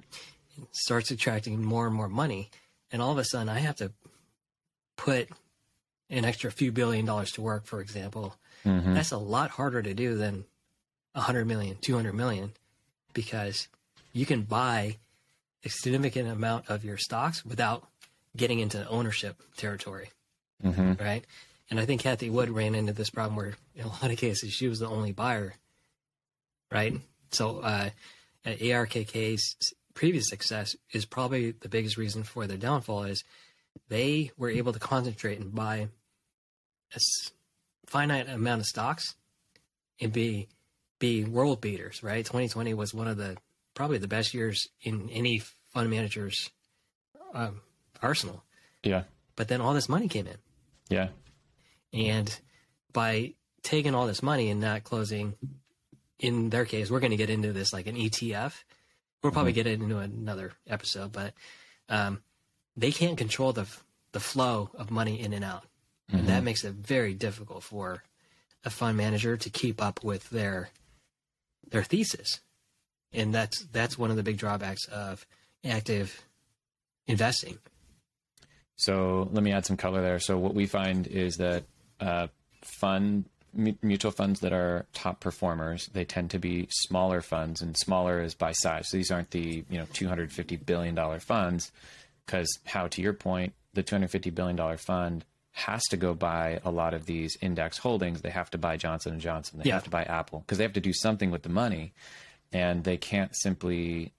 Starts 0.71 1.11
attracting 1.11 1.63
more 1.63 1.87
and 1.87 1.95
more 1.95 2.09
money, 2.09 2.49
and 2.91 3.01
all 3.01 3.11
of 3.11 3.17
a 3.17 3.23
sudden 3.23 3.49
I 3.49 3.59
have 3.59 3.75
to 3.77 3.91
put 4.95 5.29
an 6.09 6.25
extra 6.25 6.51
few 6.51 6.71
billion 6.71 7.05
dollars 7.05 7.31
to 7.33 7.41
work, 7.41 7.65
for 7.65 7.81
example. 7.81 8.35
Mm-hmm. 8.65 8.93
That's 8.93 9.11
a 9.11 9.17
lot 9.17 9.51
harder 9.51 9.81
to 9.81 9.93
do 9.93 10.15
than 10.15 10.45
100 11.13 11.45
million, 11.45 11.77
200 11.81 12.13
million, 12.13 12.51
because 13.13 13.67
you 14.13 14.25
can 14.25 14.43
buy 14.43 14.97
a 15.63 15.69
significant 15.69 16.29
amount 16.29 16.69
of 16.69 16.83
your 16.83 16.97
stocks 16.97 17.45
without 17.45 17.87
getting 18.35 18.59
into 18.59 18.87
ownership 18.87 19.41
territory, 19.57 20.09
hmm 20.61 20.93
right? 20.99 21.25
And 21.69 21.79
I 21.79 21.85
think 21.85 22.01
Cathie 22.01 22.29
Wood 22.29 22.49
ran 22.49 22.75
into 22.75 22.93
this 22.93 23.09
problem 23.09 23.35
where, 23.35 23.55
in 23.75 23.83
a 23.83 23.87
lot 23.87 24.09
of 24.09 24.17
cases, 24.17 24.53
she 24.53 24.67
was 24.67 24.79
the 24.79 24.87
only 24.87 25.11
buyer, 25.11 25.55
right? 26.71 26.93
So, 27.31 27.59
uh, 27.59 27.89
ARKK's 28.45 29.55
previous 29.97 30.29
success 30.29 30.75
is 30.91 31.05
probably 31.05 31.49
the 31.49 31.69
biggest 31.69 31.97
reason 31.97 32.21
for 32.21 32.45
their 32.45 32.55
downfall 32.55 33.05
is 33.05 33.23
they 33.89 34.29
were 34.37 34.51
able 34.51 34.71
to 34.71 34.77
concentrate 34.77 35.39
and 35.39 35.55
buy 35.55 35.87
a 36.95 36.99
finite 37.87 38.29
amount 38.29 38.61
of 38.61 38.67
stocks 38.67 39.15
and 39.99 40.13
be 40.13 40.47
be 40.99 41.25
world 41.25 41.61
beaters, 41.61 42.03
right? 42.03 42.23
2020 42.23 42.75
was 42.75 42.93
one 42.93 43.07
of 43.07 43.17
the 43.17 43.37
probably 43.73 43.97
the 43.97 44.07
best 44.07 44.35
years 44.35 44.67
in 44.83 45.09
any 45.09 45.41
fund 45.73 45.89
manager's 45.89 46.51
um, 47.33 47.61
arsenal. 47.99 48.43
Yeah. 48.83 49.03
But 49.35 49.47
then 49.47 49.61
all 49.61 49.73
this 49.73 49.89
money 49.89 50.07
came 50.07 50.27
in. 50.27 50.37
Yeah. 50.89 51.07
And 51.91 52.39
by 52.93 53.33
taking 53.63 53.95
all 53.95 54.05
this 54.05 54.21
money 54.21 54.51
and 54.51 54.61
not 54.61 54.83
closing, 54.83 55.33
in 56.19 56.51
their 56.51 56.65
case, 56.65 56.91
we're 56.91 56.99
going 56.99 57.11
to 57.11 57.17
get 57.17 57.31
into 57.31 57.51
this 57.51 57.73
like 57.73 57.87
an 57.87 57.95
ETF. 57.95 58.53
We'll 59.23 59.31
probably 59.31 59.53
get 59.53 59.67
into 59.67 59.97
another 59.97 60.53
episode, 60.67 61.11
but 61.11 61.33
um, 61.89 62.21
they 62.75 62.91
can't 62.91 63.17
control 63.17 63.53
the 63.53 63.67
the 64.13 64.19
flow 64.19 64.69
of 64.75 64.89
money 64.89 65.19
in 65.19 65.33
and 65.33 65.43
out, 65.43 65.65
and 66.11 66.27
that 66.27 66.43
makes 66.43 66.63
it 66.63 66.73
very 66.73 67.13
difficult 67.13 67.63
for 67.63 68.03
a 68.63 68.69
fund 68.69 68.97
manager 68.97 69.35
to 69.37 69.49
keep 69.49 69.81
up 69.81 70.03
with 70.03 70.29
their 70.29 70.69
their 71.69 71.83
thesis, 71.83 72.41
and 73.11 73.33
that's 73.33 73.65
that's 73.65 73.97
one 73.97 74.11
of 74.11 74.17
the 74.17 74.23
big 74.23 74.37
drawbacks 74.37 74.85
of 74.85 75.25
active 75.65 76.23
investing. 77.07 77.57
So 78.75 79.27
let 79.31 79.43
me 79.43 79.51
add 79.51 79.65
some 79.65 79.77
color 79.77 80.01
there. 80.01 80.19
So 80.19 80.37
what 80.37 80.53
we 80.53 80.67
find 80.67 81.07
is 81.07 81.37
that 81.37 81.63
uh, 81.99 82.27
fund 82.63 83.25
mutual 83.53 84.11
funds 84.11 84.39
that 84.41 84.53
are 84.53 84.85
top 84.93 85.19
performers, 85.19 85.87
they 85.93 86.05
tend 86.05 86.31
to 86.31 86.39
be 86.39 86.67
smaller 86.69 87.21
funds, 87.21 87.61
and 87.61 87.75
smaller 87.77 88.21
is 88.21 88.33
by 88.35 88.51
size. 88.51 88.89
So 88.89 88.97
these 88.97 89.11
aren't 89.11 89.31
the 89.31 89.63
you 89.69 89.77
know 89.77 89.85
250 89.93 90.55
billion 90.57 90.95
dollar 90.95 91.19
funds, 91.19 91.71
because 92.25 92.47
how 92.65 92.87
to 92.87 93.01
your 93.01 93.13
point, 93.13 93.53
the 93.73 93.83
250 93.83 94.29
billion 94.31 94.55
dollar 94.55 94.77
fund 94.77 95.25
has 95.51 95.81
to 95.89 95.97
go 95.97 96.13
buy 96.13 96.59
a 96.63 96.69
lot 96.69 96.93
of 96.93 97.07
these 97.07 97.35
index 97.41 97.79
holdings. 97.79 98.21
They 98.21 98.29
have 98.29 98.51
to 98.51 98.57
buy 98.59 98.77
Johnson 98.77 99.13
and 99.13 99.21
Johnson. 99.21 99.57
They 99.59 99.69
Yeah. 99.69 99.75
have 99.75 99.85
to 99.85 99.89
buy 99.89 100.03
Apple 100.03 100.41
because 100.41 100.59
they 100.59 100.63
have 100.63 100.73
to 100.73 100.79
do 100.81 100.93
something 100.93 101.31
with 101.31 101.41
the 101.43 101.49
money, 101.49 101.93
and 102.51 102.83
they 102.83 102.97
can't 102.97 103.35
simply 103.35 104.13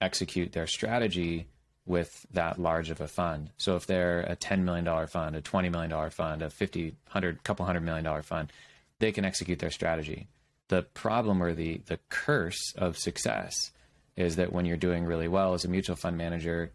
execute 0.00 0.52
their 0.52 0.66
strategy 0.66 1.46
with 1.86 2.26
that 2.32 2.58
large 2.58 2.90
of 2.90 3.00
a 3.00 3.08
fund. 3.08 3.50
So 3.56 3.76
if 3.76 3.86
they're 3.86 4.20
a 4.20 4.36
$10 4.36 4.60
million 4.60 5.06
fund, 5.06 5.36
a 5.36 5.42
$20 5.42 5.70
million 5.70 6.10
fund, 6.10 6.42
a 6.42 6.50
50, 6.50 6.84
100, 6.84 7.44
couple 7.44 7.66
hundred 7.66 7.82
million 7.82 8.04
dollar 8.04 8.22
fund, 8.22 8.52
they 8.98 9.12
can 9.12 9.24
execute 9.24 9.58
their 9.58 9.70
strategy. 9.70 10.28
The 10.68 10.82
problem 10.82 11.42
or 11.42 11.52
the, 11.52 11.80
the 11.86 11.98
curse 12.08 12.72
of 12.76 12.96
success 12.96 13.72
is 14.16 14.36
that 14.36 14.52
when 14.52 14.64
you're 14.64 14.76
doing 14.76 15.04
really 15.04 15.28
well 15.28 15.54
as 15.54 15.64
a 15.64 15.68
mutual 15.68 15.96
fund 15.96 16.16
manager, 16.16 16.70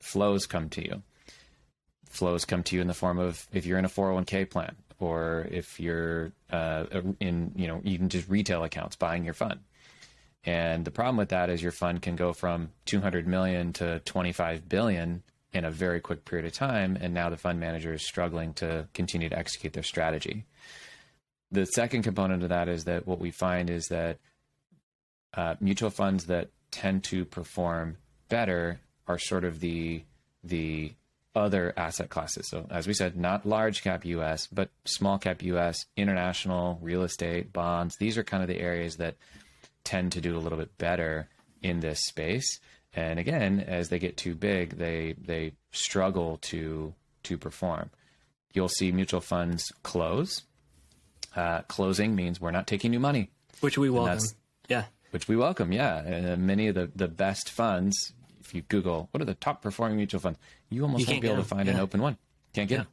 flows 0.00 0.46
come 0.46 0.68
to 0.70 0.82
you. 0.82 1.02
Flows 2.08 2.44
come 2.44 2.62
to 2.62 2.76
you 2.76 2.80
in 2.80 2.86
the 2.86 2.94
form 2.94 3.18
of 3.18 3.46
if 3.52 3.66
you're 3.66 3.78
in 3.78 3.84
a 3.84 3.90
401k 3.90 4.48
plan 4.48 4.76
or 4.98 5.46
if 5.50 5.78
you're 5.78 6.32
uh, 6.50 6.84
in, 7.20 7.52
you 7.56 7.66
know, 7.66 7.80
even 7.84 8.08
just 8.08 8.28
retail 8.28 8.64
accounts 8.64 8.96
buying 8.96 9.24
your 9.24 9.34
fund. 9.34 9.60
And 10.46 10.84
the 10.84 10.92
problem 10.92 11.16
with 11.16 11.30
that 11.30 11.50
is 11.50 11.60
your 11.60 11.72
fund 11.72 12.00
can 12.00 12.14
go 12.14 12.32
from 12.32 12.70
200 12.86 13.26
million 13.26 13.72
to 13.74 13.98
25 14.00 14.68
billion 14.68 15.24
in 15.52 15.64
a 15.64 15.70
very 15.70 16.00
quick 16.00 16.24
period 16.24 16.46
of 16.46 16.52
time. 16.52 16.96
And 17.00 17.12
now 17.12 17.30
the 17.30 17.36
fund 17.36 17.58
manager 17.58 17.92
is 17.92 18.06
struggling 18.06 18.54
to 18.54 18.86
continue 18.94 19.28
to 19.28 19.38
execute 19.38 19.72
their 19.72 19.82
strategy. 19.82 20.44
The 21.50 21.64
second 21.66 22.02
component 22.02 22.44
of 22.44 22.50
that 22.50 22.68
is 22.68 22.84
that 22.84 23.06
what 23.06 23.18
we 23.18 23.32
find 23.32 23.70
is 23.70 23.86
that 23.86 24.18
uh, 25.34 25.56
mutual 25.60 25.90
funds 25.90 26.26
that 26.26 26.50
tend 26.70 27.04
to 27.04 27.24
perform 27.24 27.96
better 28.28 28.80
are 29.06 29.18
sort 29.18 29.44
of 29.44 29.60
the 29.60 30.04
the 30.44 30.92
other 31.34 31.74
asset 31.76 32.08
classes. 32.08 32.48
So 32.48 32.66
as 32.70 32.86
we 32.86 32.94
said, 32.94 33.16
not 33.16 33.44
large 33.44 33.82
cap 33.82 34.04
US, 34.04 34.46
but 34.46 34.70
small 34.84 35.18
cap 35.18 35.42
US, 35.42 35.84
international, 35.96 36.78
real 36.80 37.02
estate, 37.02 37.52
bonds. 37.52 37.96
These 37.98 38.16
are 38.16 38.24
kind 38.24 38.42
of 38.42 38.48
the 38.48 38.60
areas 38.60 38.96
that 38.96 39.16
tend 39.86 40.12
to 40.12 40.20
do 40.20 40.36
a 40.36 40.40
little 40.40 40.58
bit 40.58 40.76
better 40.76 41.28
in 41.62 41.80
this 41.80 42.00
space. 42.06 42.60
And 42.92 43.18
again, 43.18 43.60
as 43.60 43.88
they 43.88 43.98
get 43.98 44.16
too 44.16 44.34
big, 44.34 44.76
they 44.76 45.14
they 45.18 45.52
struggle 45.70 46.38
to 46.50 46.94
to 47.24 47.38
perform. 47.38 47.90
You'll 48.52 48.68
see 48.68 48.92
mutual 48.92 49.20
funds 49.20 49.72
close. 49.82 50.42
Uh, 51.34 51.62
closing 51.62 52.14
means 52.14 52.40
we're 52.40 52.50
not 52.50 52.66
taking 52.66 52.90
new 52.90 53.00
money, 53.00 53.30
which 53.60 53.76
we 53.76 53.90
welcome. 53.90 54.18
Yeah, 54.68 54.84
which 55.10 55.28
we 55.28 55.36
welcome. 55.36 55.72
Yeah, 55.72 55.98
and 55.98 56.26
uh, 56.28 56.36
many 56.36 56.68
of 56.68 56.74
the 56.74 56.90
the 56.94 57.08
best 57.08 57.50
funds. 57.50 58.12
If 58.40 58.54
you 58.54 58.62
Google 58.62 59.08
what 59.10 59.20
are 59.20 59.26
the 59.26 59.34
top 59.34 59.60
performing 59.60 59.96
mutual 59.96 60.20
funds, 60.20 60.38
you 60.70 60.82
almost 60.82 61.00
You 61.00 61.06
won't 61.06 61.14
can't 61.14 61.22
be 61.22 61.28
able 61.28 61.42
to 61.42 61.48
find 61.48 61.68
an 61.68 61.76
open 61.80 62.00
one. 62.00 62.16
Can't 62.54 62.68
get 62.68 62.78
Yeah. 62.78 62.84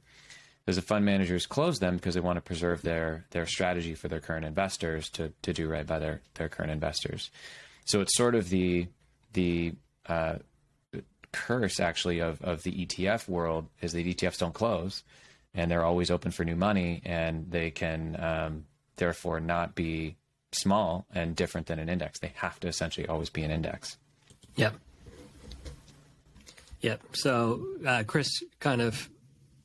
Because 0.65 0.75
the 0.77 0.81
fund 0.81 1.03
managers 1.03 1.45
close 1.45 1.79
them 1.79 1.95
because 1.95 2.15
they 2.15 2.21
want 2.21 2.37
to 2.37 2.41
preserve 2.41 2.81
their 2.81 3.25
their 3.31 3.45
strategy 3.45 3.95
for 3.95 4.07
their 4.07 4.19
current 4.19 4.45
investors 4.45 5.09
to 5.11 5.33
to 5.41 5.53
do 5.53 5.67
right 5.67 5.85
by 5.85 5.99
their 5.99 6.21
their 6.35 6.49
current 6.49 6.71
investors. 6.71 7.29
So 7.85 8.01
it's 8.01 8.15
sort 8.15 8.35
of 8.35 8.49
the 8.49 8.87
the 9.33 9.73
uh, 10.07 10.35
curse 11.31 11.79
actually 11.79 12.19
of 12.19 12.41
of 12.41 12.63
the 12.63 12.85
ETF 12.85 13.27
world 13.27 13.67
is 13.81 13.93
that 13.93 14.05
ETFs 14.05 14.37
don't 14.37 14.53
close 14.53 15.03
and 15.53 15.69
they're 15.69 15.83
always 15.83 16.09
open 16.09 16.31
for 16.31 16.43
new 16.45 16.55
money 16.55 17.01
and 17.05 17.49
they 17.51 17.71
can 17.71 18.15
um, 18.19 18.65
therefore 18.95 19.39
not 19.39 19.75
be 19.75 20.15
small 20.51 21.05
and 21.13 21.35
different 21.35 21.67
than 21.67 21.79
an 21.79 21.89
index. 21.89 22.19
They 22.19 22.31
have 22.35 22.59
to 22.61 22.67
essentially 22.67 23.07
always 23.07 23.29
be 23.29 23.43
an 23.43 23.51
index. 23.51 23.97
Yep. 24.55 24.75
Yep. 26.81 27.01
So 27.13 27.65
uh, 27.85 28.03
Chris 28.05 28.29
kind 28.59 28.81
of 28.81 29.09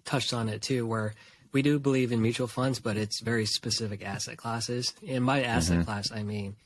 touched 0.09 0.33
on 0.33 0.49
it 0.49 0.63
too, 0.63 0.87
where 0.87 1.15
we 1.53 1.63
do 1.63 1.79
believe 1.79 2.13
in 2.13 2.23
mutual 2.23 2.49
funds, 2.49 2.81
but 2.81 2.97
it's 2.97 3.21
very 3.21 3.47
specific 3.47 4.05
asset 4.05 4.37
classes. 4.37 4.93
And 5.07 5.25
by 5.25 5.43
asset 5.43 5.77
mm-hmm. 5.77 5.85
class, 5.85 6.13
I 6.13 6.23
mean 6.23 6.57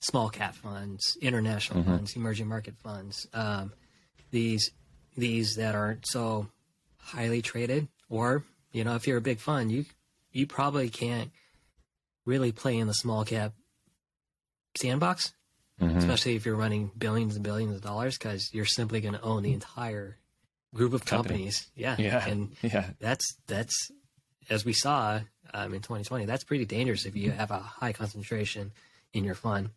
small 0.00 0.28
cap 0.28 0.54
funds, 0.54 1.16
international 1.20 1.80
mm-hmm. 1.80 1.90
funds, 1.90 2.16
emerging 2.16 2.48
market 2.48 2.74
funds. 2.82 3.26
Um, 3.32 3.72
these 4.30 4.70
these 5.16 5.56
that 5.56 5.74
aren't 5.74 6.06
so 6.06 6.48
highly 6.98 7.42
traded, 7.42 7.88
or 8.08 8.44
you 8.72 8.84
know, 8.84 8.94
if 8.94 9.06
you're 9.06 9.18
a 9.18 9.22
big 9.22 9.38
fund, 9.38 9.72
you 9.72 9.84
you 10.32 10.46
probably 10.46 10.90
can't 10.90 11.30
really 12.24 12.52
play 12.52 12.76
in 12.76 12.86
the 12.86 12.94
small 12.94 13.24
cap 13.24 13.52
sandbox 14.76 15.32
mm-hmm. 15.80 15.98
especially 15.98 16.36
if 16.36 16.46
you're 16.46 16.56
running 16.56 16.90
billions 16.96 17.34
and 17.34 17.44
billions 17.44 17.74
of 17.74 17.82
dollars 17.82 18.18
because 18.18 18.52
you're 18.52 18.64
simply 18.64 19.00
going 19.00 19.14
to 19.14 19.22
own 19.22 19.42
the 19.42 19.52
entire 19.52 20.16
group 20.74 20.92
of 20.92 21.04
Company. 21.04 21.34
companies 21.34 21.68
yeah 21.76 21.96
Yeah. 21.98 22.26
and 22.26 22.52
Yeah. 22.62 22.90
that's 22.98 23.36
that's 23.46 23.90
as 24.50 24.64
we 24.64 24.72
saw 24.72 25.20
um, 25.54 25.72
in 25.74 25.80
2020 25.80 26.26
that's 26.26 26.44
pretty 26.44 26.64
dangerous 26.64 27.06
if 27.06 27.16
you 27.16 27.30
have 27.30 27.50
a 27.50 27.58
high 27.58 27.92
concentration 27.92 28.72
in 29.12 29.24
your 29.24 29.34
fund 29.34 29.70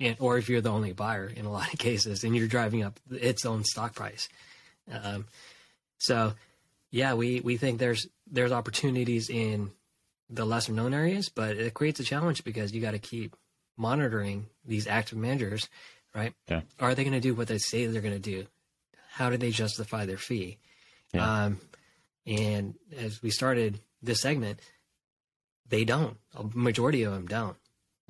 and, 0.00 0.16
or 0.20 0.38
if 0.38 0.48
you're 0.48 0.60
the 0.60 0.70
only 0.70 0.92
buyer 0.92 1.26
in 1.26 1.44
a 1.46 1.50
lot 1.58 1.72
of 1.72 1.78
cases 1.78 2.24
and 2.24 2.36
you're 2.36 2.48
driving 2.48 2.82
up 2.82 2.98
its 3.10 3.46
own 3.46 3.64
stock 3.64 3.94
price 3.94 4.28
um, 4.92 5.26
so 5.98 6.34
yeah 6.90 7.14
we 7.14 7.40
we 7.40 7.56
think 7.56 7.78
there's 7.78 8.06
there's 8.30 8.52
opportunities 8.52 9.30
in 9.30 9.70
the 10.28 10.44
lesser 10.44 10.72
known 10.72 10.92
areas 10.92 11.28
but 11.30 11.56
it 11.56 11.72
creates 11.74 12.00
a 12.00 12.04
challenge 12.04 12.44
because 12.44 12.72
you 12.74 12.80
got 12.82 12.90
to 12.90 12.98
keep 12.98 13.34
monitoring 13.78 14.46
these 14.64 14.86
active 14.86 15.16
managers 15.16 15.68
right 16.14 16.34
Yeah. 16.48 16.62
are 16.80 16.94
they 16.94 17.04
going 17.04 17.14
to 17.14 17.20
do 17.20 17.34
what 17.34 17.48
they 17.48 17.58
say 17.58 17.86
they're 17.86 18.02
going 18.02 18.12
to 18.14 18.18
do 18.20 18.46
how 19.18 19.30
do 19.30 19.36
they 19.36 19.50
justify 19.50 20.06
their 20.06 20.16
fee 20.28 20.58
Yeah. 21.12 21.44
um, 21.44 21.60
and 22.26 22.74
as 22.96 23.20
we 23.22 23.30
started 23.30 23.80
this 24.02 24.20
segment 24.20 24.60
they 25.68 25.84
don't 25.84 26.16
a 26.34 26.44
majority 26.54 27.02
of 27.02 27.12
them 27.12 27.26
don't 27.26 27.56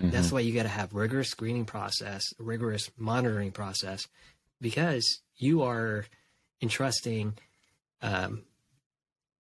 Mm-hmm. 0.00 0.10
that's 0.10 0.30
why 0.30 0.38
you 0.38 0.54
got 0.54 0.62
to 0.62 0.68
have 0.68 0.94
rigorous 0.94 1.28
screening 1.28 1.64
process 1.64 2.22
rigorous 2.38 2.88
monitoring 2.96 3.50
process 3.50 4.06
because 4.60 5.04
you 5.36 5.62
are 5.64 6.04
entrusting 6.62 7.34
um, 8.00 8.42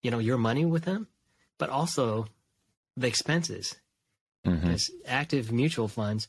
you 0.02 0.10
know 0.10 0.18
your 0.18 0.36
money 0.36 0.64
with 0.64 0.82
them 0.84 1.06
but 1.58 1.70
also 1.70 2.26
the 2.96 3.06
expenses 3.06 3.76
because 4.42 4.90
active 5.06 5.52
mutual 5.52 5.86
funds 5.86 6.26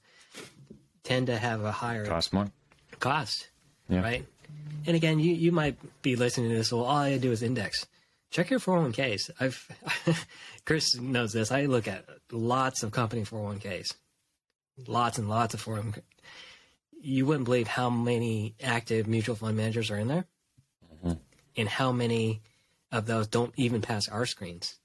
tend 1.03 1.25
to 1.27 1.37
have 1.37 1.63
a 1.63 1.71
higher 1.71 2.05
Cost 2.05 2.31
more. 2.33 2.51
cost, 2.99 3.49
Yeah. 3.87 4.01
right? 4.01 4.25
And 4.89 4.95
again, 4.95 5.19
you, 5.19 5.35
you 5.35 5.51
might 5.51 5.77
be 6.01 6.15
listening 6.15 6.49
to 6.49 6.55
this. 6.55 6.73
Well, 6.73 6.83
all 6.83 6.97
I 6.97 7.19
do 7.19 7.31
is 7.31 7.43
index. 7.43 7.85
Check 8.31 8.49
your 8.49 8.59
401ks. 8.59 9.29
I've 9.39 10.25
Chris 10.65 10.95
knows 10.95 11.31
this. 11.31 11.51
I 11.51 11.65
look 11.65 11.87
at 11.87 12.05
lots 12.31 12.81
of 12.81 12.91
company 12.91 13.21
401ks, 13.21 13.93
lots 14.87 15.19
and 15.19 15.29
lots 15.29 15.53
of 15.53 15.61
401. 15.61 16.03
You 17.03 17.27
wouldn't 17.27 17.45
believe 17.45 17.67
how 17.67 17.91
many 17.91 18.55
active 18.63 19.05
mutual 19.07 19.35
fund 19.35 19.55
managers 19.55 19.91
are 19.91 19.97
in 19.99 20.07
there, 20.07 20.25
mm-hmm. 21.05 21.19
and 21.55 21.69
how 21.69 21.91
many 21.91 22.41
of 22.91 23.05
those 23.05 23.27
don't 23.27 23.53
even 23.57 23.81
pass 23.81 24.09
our 24.09 24.25
screens. 24.25 24.79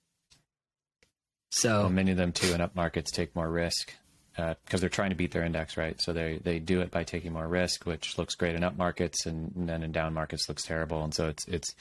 So 1.50 1.80
well, 1.80 1.88
many 1.88 2.10
of 2.10 2.18
them 2.18 2.32
too 2.32 2.52
in 2.52 2.60
up 2.60 2.76
markets 2.76 3.10
take 3.10 3.34
more 3.34 3.48
risk 3.48 3.94
because 4.36 4.56
uh, 4.74 4.78
they're 4.78 4.88
trying 4.88 5.10
to 5.10 5.16
beat 5.16 5.30
their 5.30 5.44
index, 5.44 5.76
right? 5.76 6.00
So 6.00 6.12
they 6.12 6.38
they 6.42 6.58
do 6.58 6.80
it 6.80 6.90
by 6.90 7.04
taking 7.04 7.32
more 7.32 7.46
risk, 7.46 7.86
which 7.86 8.18
looks 8.18 8.34
great 8.34 8.54
in 8.54 8.64
up 8.64 8.76
markets, 8.76 9.26
and, 9.26 9.54
and 9.54 9.68
then 9.68 9.82
in 9.82 9.92
down 9.92 10.14
markets 10.14 10.48
looks 10.48 10.64
terrible. 10.64 11.04
And 11.04 11.14
so 11.14 11.28
it's 11.28 11.46
it's 11.46 11.74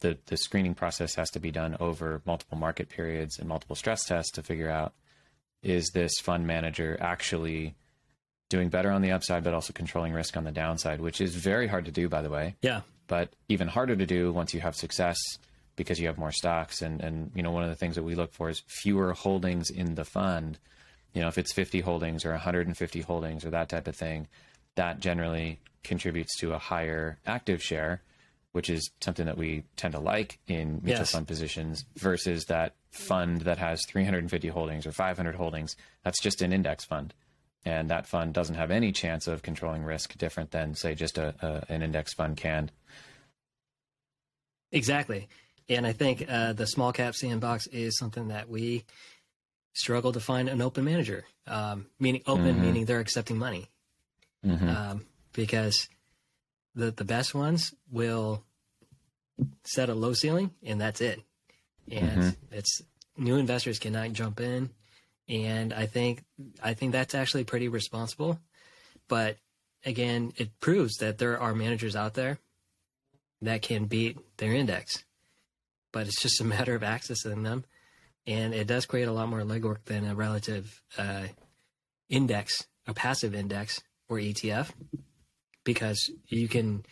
the 0.00 0.18
the 0.26 0.36
screening 0.36 0.74
process 0.74 1.14
has 1.14 1.30
to 1.30 1.40
be 1.40 1.50
done 1.50 1.76
over 1.80 2.20
multiple 2.26 2.58
market 2.58 2.88
periods 2.88 3.38
and 3.38 3.48
multiple 3.48 3.76
stress 3.76 4.04
tests 4.04 4.32
to 4.32 4.42
figure 4.42 4.70
out 4.70 4.92
is 5.62 5.90
this 5.94 6.12
fund 6.20 6.46
manager 6.46 6.96
actually 7.00 7.74
doing 8.50 8.68
better 8.68 8.90
on 8.90 9.02
the 9.02 9.10
upside, 9.10 9.42
but 9.42 9.54
also 9.54 9.72
controlling 9.72 10.12
risk 10.12 10.36
on 10.36 10.44
the 10.44 10.52
downside, 10.52 11.00
which 11.00 11.20
is 11.20 11.34
very 11.34 11.66
hard 11.66 11.86
to 11.86 11.90
do, 11.90 12.08
by 12.08 12.22
the 12.22 12.30
way. 12.30 12.54
Yeah. 12.62 12.82
But 13.06 13.30
even 13.48 13.68
harder 13.68 13.96
to 13.96 14.06
do 14.06 14.32
once 14.32 14.54
you 14.54 14.60
have 14.60 14.76
success 14.76 15.16
because 15.76 15.98
you 15.98 16.06
have 16.06 16.18
more 16.18 16.30
stocks. 16.30 16.82
And, 16.82 17.00
and, 17.00 17.32
you 17.34 17.42
know, 17.42 17.50
one 17.50 17.64
of 17.64 17.70
the 17.70 17.74
things 17.74 17.96
that 17.96 18.02
we 18.02 18.14
look 18.14 18.32
for 18.32 18.48
is 18.50 18.62
fewer 18.68 19.12
holdings 19.12 19.70
in 19.70 19.94
the 19.94 20.04
fund. 20.04 20.58
You 21.14 21.22
know, 21.22 21.28
if 21.28 21.38
it's 21.38 21.52
50 21.52 21.80
holdings 21.80 22.24
or 22.24 22.30
150 22.30 23.00
holdings 23.02 23.44
or 23.44 23.50
that 23.50 23.68
type 23.68 23.88
of 23.88 23.96
thing, 23.96 24.28
that 24.74 25.00
generally 25.00 25.60
contributes 25.82 26.36
to 26.38 26.52
a 26.52 26.58
higher 26.58 27.18
active 27.26 27.62
share, 27.62 28.02
which 28.52 28.68
is 28.68 28.90
something 29.00 29.26
that 29.26 29.38
we 29.38 29.64
tend 29.76 29.94
to 29.94 30.00
like 30.00 30.38
in 30.48 30.80
mutual 30.82 31.00
yes. 31.00 31.12
fund 31.12 31.26
positions 31.26 31.84
versus 31.96 32.46
that 32.46 32.74
fund 32.90 33.42
that 33.42 33.58
has 33.58 33.80
350 33.88 34.48
holdings 34.48 34.86
or 34.86 34.92
500 34.92 35.34
holdings. 35.34 35.76
That's 36.02 36.20
just 36.20 36.42
an 36.42 36.52
index 36.52 36.84
fund. 36.84 37.14
And 37.64 37.88
that 37.90 38.06
fund 38.06 38.34
doesn't 38.34 38.56
have 38.56 38.70
any 38.70 38.92
chance 38.92 39.26
of 39.26 39.42
controlling 39.42 39.84
risk 39.84 40.16
different 40.18 40.50
than, 40.50 40.74
say, 40.74 40.94
just 40.94 41.16
a, 41.16 41.34
a 41.40 41.72
an 41.72 41.82
index 41.82 42.12
fund 42.12 42.36
can. 42.36 42.70
Exactly. 44.70 45.28
And 45.68 45.86
I 45.86 45.92
think 45.92 46.26
uh, 46.28 46.52
the 46.52 46.66
small 46.66 46.92
cap 46.92 47.14
sandbox 47.14 47.66
is 47.68 47.96
something 47.96 48.28
that 48.28 48.50
we 48.50 48.84
struggle 49.74 50.12
to 50.12 50.20
find 50.20 50.48
an 50.48 50.62
open 50.62 50.84
manager. 50.84 51.24
Um, 51.46 51.86
meaning 52.00 52.22
open, 52.26 52.54
mm-hmm. 52.54 52.62
meaning 52.62 52.84
they're 52.86 53.00
accepting 53.00 53.38
money. 53.38 53.68
Mm-hmm. 54.44 54.68
Um, 54.68 55.06
because 55.32 55.88
the 56.74 56.90
the 56.90 57.04
best 57.04 57.34
ones 57.34 57.74
will 57.90 58.44
set 59.64 59.88
a 59.88 59.94
low 59.94 60.14
ceiling 60.14 60.50
and 60.62 60.80
that's 60.80 61.00
it. 61.00 61.20
And 61.90 62.22
mm-hmm. 62.22 62.54
it's 62.54 62.82
new 63.16 63.36
investors 63.36 63.78
cannot 63.78 64.12
jump 64.12 64.40
in. 64.40 64.70
And 65.28 65.72
I 65.72 65.86
think 65.86 66.24
I 66.62 66.74
think 66.74 66.92
that's 66.92 67.14
actually 67.14 67.44
pretty 67.44 67.68
responsible. 67.68 68.38
But 69.08 69.36
again, 69.84 70.32
it 70.36 70.60
proves 70.60 70.96
that 70.98 71.18
there 71.18 71.38
are 71.38 71.54
managers 71.54 71.96
out 71.96 72.14
there 72.14 72.38
that 73.42 73.62
can 73.62 73.84
beat 73.84 74.18
their 74.38 74.52
index 74.52 75.04
but 75.94 76.08
it's 76.08 76.20
just 76.20 76.40
a 76.40 76.44
matter 76.54 76.74
of 76.74 76.82
accessing 76.82 77.44
them. 77.44 77.64
And 78.26 78.54
it 78.54 78.66
does 78.66 78.86
create 78.86 79.08
a 79.08 79.12
lot 79.12 79.28
more 79.28 79.40
legwork 79.40 79.84
than 79.84 80.06
a 80.06 80.14
relative 80.14 80.80
uh, 80.96 81.26
index, 82.08 82.66
a 82.86 82.94
passive 82.94 83.34
index 83.34 83.82
or 84.08 84.16
ETF, 84.16 84.70
because 85.64 86.10
you 86.28 86.48
can 86.48 86.84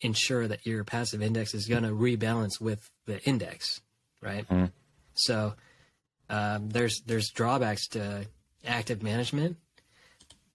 ensure 0.00 0.46
that 0.48 0.66
your 0.66 0.84
passive 0.84 1.22
index 1.22 1.54
is 1.54 1.66
going 1.66 1.82
to 1.84 1.90
rebalance 1.90 2.60
with 2.60 2.90
the 3.06 3.22
index, 3.24 3.80
right? 4.20 4.46
Mm-hmm. 4.48 4.66
So 5.14 5.54
um, 6.28 6.68
there's 6.70 7.00
there's 7.06 7.30
drawbacks 7.30 7.88
to 7.88 8.26
active 8.64 9.02
management, 9.02 9.56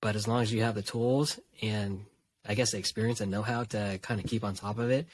but 0.01 0.15
as 0.15 0.27
long 0.27 0.41
as 0.41 0.53
you 0.53 0.61
have 0.63 0.75
the 0.75 0.81
tools 0.81 1.39
and 1.61 2.05
I 2.45 2.55
guess 2.55 2.71
the 2.71 2.77
experience 2.77 3.21
and 3.21 3.31
know-how 3.31 3.63
to 3.65 3.99
kind 4.01 4.19
of 4.19 4.29
keep 4.29 4.43
on 4.43 4.55
top 4.55 4.77
of 4.77 4.89
it, 4.89 5.07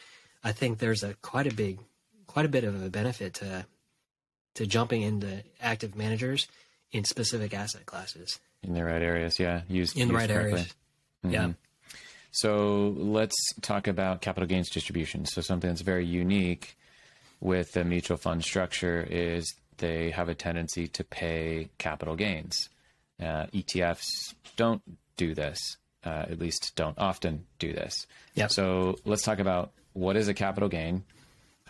I 0.44 0.52
think 0.52 0.80
there's 0.80 1.04
a 1.04 1.14
quite 1.16 1.48
a 1.48 1.54
big 1.54 1.80
quite 2.26 2.46
a 2.46 2.50
bit 2.50 2.64
of 2.64 2.84
a 2.84 2.90
benefit 2.90 3.36
to 3.36 3.66
to 4.58 4.66
jumping 4.66 5.04
into 5.04 5.44
active 5.62 5.96
managers 5.96 6.48
in 6.92 7.04
specific 7.04 7.54
asset 7.54 7.86
classes 7.86 8.40
in 8.64 8.74
the 8.74 8.84
right 8.84 9.02
areas. 9.02 9.40
Yeah, 9.40 9.62
use 9.70 9.96
in 9.96 10.08
the 10.10 10.14
right 10.14 10.30
correctly. 10.30 10.52
areas. 10.52 10.76
Mm-hmm. 11.26 11.34
Yeah. 11.34 11.50
So 12.32 12.94
let's 12.98 13.36
talk 13.62 13.88
about 13.88 14.22
capital 14.22 14.48
gains 14.48 14.70
distribution. 14.70 15.26
So 15.26 15.42
something 15.42 15.70
that's 15.70 15.82
very 15.82 16.06
unique 16.06 16.76
with 17.40 17.72
the 17.74 17.84
mutual 17.84 18.18
fund 18.18 18.44
structure 18.44 19.08
is 19.10 19.56
they 19.78 20.10
have 20.12 20.28
a 20.28 20.36
tendency 20.36 20.88
to 20.88 21.04
pay 21.04 21.70
capital 21.78 22.16
gains. 22.16 22.70
Uh, 23.20 23.46
ETFs 23.54 24.34
don't 24.56 24.82
do 25.18 25.34
this, 25.34 25.78
uh, 26.04 26.26
at 26.30 26.40
least 26.40 26.74
don't 26.76 26.98
often 26.98 27.46
do 27.60 27.74
this. 27.74 28.06
Yep. 28.36 28.52
So 28.52 29.00
let's 29.06 29.24
talk 29.24 29.40
about 29.40 29.72
what 29.94 30.16
is 30.16 30.28
a 30.28 30.34
capital 30.34 30.70
gain. 30.70 31.04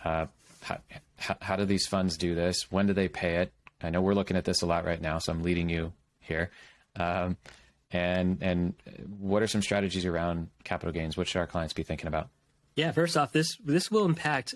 Uh, 0.04 0.26
how, 0.62 0.78
how, 1.18 1.56
do 1.56 1.64
these 1.64 1.86
funds 1.86 2.16
do 2.16 2.34
this? 2.34 2.70
When 2.70 2.86
do 2.86 2.92
they 2.92 3.08
pay 3.08 3.36
it? 3.36 3.52
I 3.82 3.90
know 3.90 4.00
we're 4.00 4.14
looking 4.14 4.36
at 4.36 4.44
this 4.44 4.62
a 4.62 4.66
lot 4.66 4.84
right 4.84 5.00
now, 5.00 5.18
so 5.18 5.32
I'm 5.32 5.42
leading 5.42 5.68
you 5.68 5.92
here. 6.20 6.50
Um, 6.96 7.36
and 7.90 8.42
and 8.42 8.74
what 9.18 9.42
are 9.42 9.46
some 9.46 9.62
strategies 9.62 10.04
around 10.04 10.48
capital 10.64 10.92
gains? 10.92 11.16
What 11.16 11.28
should 11.28 11.38
our 11.38 11.46
clients 11.46 11.72
be 11.72 11.82
thinking 11.82 12.06
about? 12.06 12.28
Yeah, 12.74 12.92
first 12.92 13.16
off, 13.16 13.32
this 13.32 13.56
this 13.64 13.90
will 13.90 14.04
impact 14.04 14.54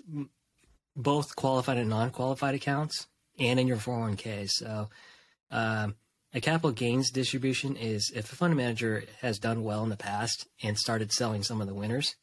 both 0.95 1.35
qualified 1.35 1.77
and 1.77 1.89
non-qualified 1.89 2.53
accounts, 2.53 3.07
and 3.39 3.59
in 3.59 3.67
your 3.67 3.77
401k. 3.77 4.49
So, 4.49 4.89
um, 5.49 5.95
a 6.33 6.41
capital 6.41 6.71
gains 6.71 7.11
distribution 7.11 7.75
is 7.75 8.11
if 8.15 8.31
a 8.31 8.35
fund 8.35 8.55
manager 8.55 9.05
has 9.21 9.39
done 9.39 9.63
well 9.63 9.83
in 9.83 9.89
the 9.89 9.97
past 9.97 10.47
and 10.61 10.77
started 10.77 11.11
selling 11.11 11.43
some 11.43 11.61
of 11.61 11.67
the 11.67 11.73
winners, 11.73 12.15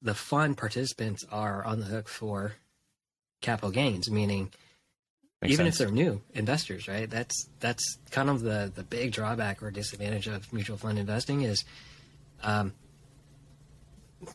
the 0.00 0.14
fund 0.14 0.56
participants 0.56 1.24
are 1.30 1.64
on 1.64 1.80
the 1.80 1.86
hook 1.86 2.08
for 2.08 2.54
capital 3.42 3.70
gains, 3.70 4.10
meaning 4.10 4.50
Makes 5.42 5.54
even 5.54 5.66
sense. 5.66 5.74
if 5.74 5.86
they're 5.86 5.94
new 5.94 6.22
investors, 6.34 6.86
right? 6.86 7.10
That's 7.10 7.48
that's 7.58 7.98
kind 8.10 8.30
of 8.30 8.40
the 8.42 8.70
the 8.72 8.84
big 8.84 9.12
drawback 9.12 9.62
or 9.62 9.70
disadvantage 9.70 10.28
of 10.28 10.50
mutual 10.52 10.76
fund 10.76 10.98
investing 10.98 11.42
is 11.42 11.64
um, 12.42 12.72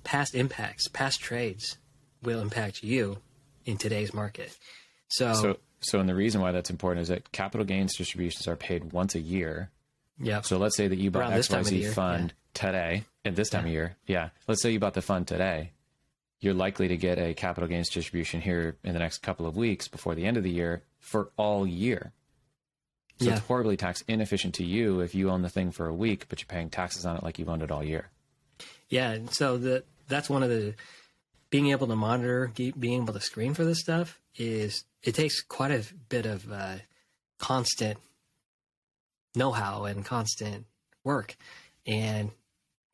past 0.03 0.35
impacts, 0.35 0.89
past 0.89 1.21
trades 1.21 1.77
will 2.21 2.41
impact 2.41 2.83
you 2.83 3.19
in 3.65 3.77
today's 3.77 4.13
market. 4.13 4.55
So, 5.07 5.33
so, 5.33 5.57
so, 5.79 5.99
and 5.99 6.09
the 6.09 6.15
reason 6.15 6.41
why 6.41 6.51
that's 6.51 6.69
important 6.69 7.03
is 7.03 7.07
that 7.07 7.31
capital 7.31 7.65
gains 7.65 7.95
distributions 7.95 8.45
are 8.47 8.57
paid 8.57 8.91
once 8.91 9.15
a 9.15 9.19
year. 9.19 9.71
Yeah. 10.19 10.41
So 10.41 10.57
let's 10.57 10.75
say 10.75 10.89
that 10.89 10.97
you 10.97 11.09
bought 11.09 11.31
XYZ 11.31 11.93
fund 11.93 12.33
yeah. 12.33 12.61
today 12.61 13.03
at 13.23 13.35
this 13.35 13.49
time 13.49 13.63
yeah. 13.63 13.67
of 13.67 13.73
year. 13.73 13.95
Yeah. 14.07 14.29
Let's 14.47 14.61
say 14.61 14.71
you 14.71 14.79
bought 14.79 14.95
the 14.95 15.01
fund 15.01 15.27
today 15.27 15.71
you're 16.39 16.53
likely 16.53 16.87
to 16.87 16.97
get 16.97 17.17
a 17.17 17.33
capital 17.33 17.67
gains 17.67 17.89
distribution 17.89 18.41
here 18.41 18.77
in 18.83 18.93
the 18.93 18.99
next 18.99 19.19
couple 19.19 19.45
of 19.45 19.57
weeks 19.57 19.87
before 19.87 20.15
the 20.15 20.25
end 20.25 20.37
of 20.37 20.43
the 20.43 20.51
year 20.51 20.83
for 20.99 21.31
all 21.37 21.65
year. 21.65 22.11
So 23.19 23.25
yeah. 23.25 23.31
it's 23.31 23.47
horribly 23.47 23.77
tax 23.77 24.03
inefficient 24.07 24.53
to 24.55 24.63
you 24.63 24.99
if 24.99 25.15
you 25.15 25.31
own 25.31 25.41
the 25.41 25.49
thing 25.49 25.71
for 25.71 25.87
a 25.87 25.93
week, 25.93 26.27
but 26.29 26.39
you're 26.39 26.47
paying 26.47 26.69
taxes 26.69 27.05
on 27.05 27.17
it 27.17 27.23
like 27.23 27.39
you've 27.39 27.49
owned 27.49 27.63
it 27.63 27.71
all 27.71 27.83
year. 27.83 28.09
Yeah, 28.89 29.11
and 29.11 29.33
so 29.33 29.57
the 29.57 29.83
that's 30.07 30.29
one 30.29 30.43
of 30.43 30.49
the 30.49 30.75
being 31.49 31.71
able 31.71 31.87
to 31.87 31.95
monitor, 31.95 32.51
being 32.55 33.01
able 33.01 33.13
to 33.13 33.19
screen 33.19 33.53
for 33.53 33.65
this 33.65 33.79
stuff 33.79 34.19
is 34.35 34.83
it 35.01 35.15
takes 35.15 35.41
quite 35.41 35.71
a 35.71 35.83
bit 36.09 36.25
of 36.25 36.51
uh, 36.51 36.75
constant 37.39 37.97
know-how 39.35 39.85
and 39.85 40.05
constant 40.05 40.65
work, 41.03 41.35
and 41.85 42.31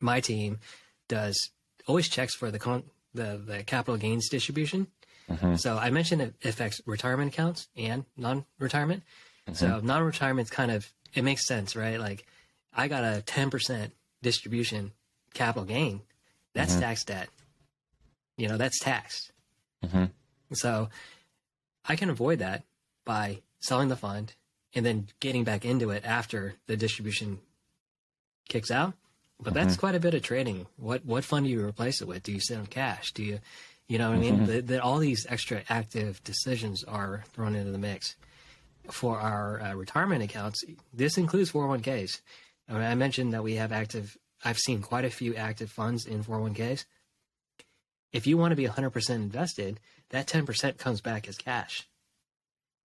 my 0.00 0.20
team 0.20 0.58
does 1.08 1.50
always 1.86 2.08
checks 2.08 2.34
for 2.34 2.50
the 2.50 2.58
con- 2.58 2.84
the 3.14 3.40
the 3.44 3.62
capital 3.64 3.96
gains 3.96 4.28
distribution. 4.28 4.88
Mm-hmm. 5.30 5.56
So 5.56 5.78
I 5.78 5.90
mentioned 5.90 6.20
it 6.20 6.34
affects 6.44 6.80
retirement 6.86 7.32
accounts 7.32 7.68
and 7.76 8.04
non-retirement. 8.16 9.02
Mm-hmm. 9.46 9.54
So 9.54 9.80
non-retirement 9.80 10.50
kind 10.50 10.70
of 10.70 10.92
it 11.14 11.22
makes 11.22 11.46
sense, 11.46 11.76
right? 11.76 11.98
Like 11.98 12.26
I 12.74 12.88
got 12.88 13.04
a 13.04 13.22
ten 13.22 13.50
percent 13.50 13.92
distribution 14.22 14.92
capital 15.32 15.64
gain. 15.64 16.02
That's 16.54 16.72
mm-hmm. 16.72 16.82
tax 16.82 17.04
debt. 17.04 17.28
You 18.36 18.48
know, 18.48 18.56
that's 18.56 18.78
taxed. 18.80 19.32
Mm-hmm. 19.84 20.04
So 20.52 20.88
I 21.86 21.96
can 21.96 22.10
avoid 22.10 22.38
that 22.40 22.64
by 23.04 23.40
selling 23.60 23.88
the 23.88 23.96
fund 23.96 24.34
and 24.74 24.84
then 24.84 25.08
getting 25.20 25.44
back 25.44 25.64
into 25.64 25.90
it 25.90 26.04
after 26.04 26.54
the 26.66 26.76
distribution 26.76 27.38
kicks 28.48 28.70
out. 28.70 28.94
But 29.44 29.52
mm-hmm. 29.52 29.62
that's 29.62 29.76
quite 29.76 29.94
a 29.94 30.00
bit 30.00 30.14
of 30.14 30.22
trading. 30.22 30.66
What 30.76 31.04
what 31.04 31.22
fund 31.22 31.44
do 31.44 31.52
you 31.52 31.64
replace 31.64 32.00
it 32.00 32.08
with? 32.08 32.22
Do 32.22 32.32
you 32.32 32.40
sit 32.40 32.58
on 32.58 32.66
cash? 32.66 33.12
Do 33.12 33.22
you, 33.22 33.40
you 33.86 33.98
know 33.98 34.10
what 34.10 34.20
mm-hmm. 34.20 34.34
I 34.34 34.36
mean? 34.38 34.46
That, 34.46 34.66
that 34.68 34.80
all 34.80 34.98
these 34.98 35.26
extra 35.28 35.62
active 35.68 36.24
decisions 36.24 36.82
are 36.84 37.24
thrown 37.32 37.54
into 37.54 37.70
the 37.70 37.78
mix. 37.78 38.16
For 38.90 39.18
our 39.18 39.62
uh, 39.62 39.74
retirement 39.74 40.22
accounts, 40.22 40.62
this 40.92 41.16
includes 41.16 41.50
401ks. 41.52 42.20
I, 42.68 42.72
mean, 42.72 42.82
I 42.82 42.94
mentioned 42.94 43.32
that 43.32 43.42
we 43.42 43.54
have 43.54 43.72
active. 43.72 44.16
I've 44.44 44.58
seen 44.58 44.82
quite 44.82 45.06
a 45.06 45.10
few 45.10 45.34
active 45.34 45.70
funds 45.70 46.04
in 46.04 46.22
401ks. 46.22 46.84
If 48.12 48.26
you 48.26 48.36
want 48.36 48.52
to 48.52 48.56
be 48.56 48.66
100% 48.66 49.10
invested, 49.10 49.80
that 50.10 50.26
10% 50.26 50.76
comes 50.76 51.00
back 51.00 51.28
as 51.28 51.36
cash. 51.36 51.88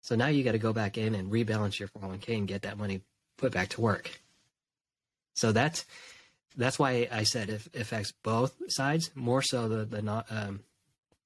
So 0.01 0.15
now 0.15 0.29
you 0.29 0.45
got 0.45 0.53
to 0.53 0.59
go 0.59 0.73
back 0.73 0.97
in 0.97 1.15
and 1.15 1.31
rebalance 1.31 1.79
your 1.79 1.89
401k 1.89 2.37
and 2.37 2.49
get 2.49 2.63
that 2.63 2.79
money 2.79 3.03
put 3.37 3.53
back 3.53 3.69
to 3.71 3.81
work. 3.81 4.21
So 5.35 5.53
that's 5.53 5.85
that's 6.59 6.79
why 6.79 7.09
I 7.11 7.23
said 7.23 7.49
it 7.49 7.63
affects 7.75 8.13
both 8.23 8.55
sides 8.69 9.11
more 9.15 9.41
so 9.41 9.69
the 9.69 9.85
the 9.85 10.03
not 10.03 10.27
um, 10.31 10.61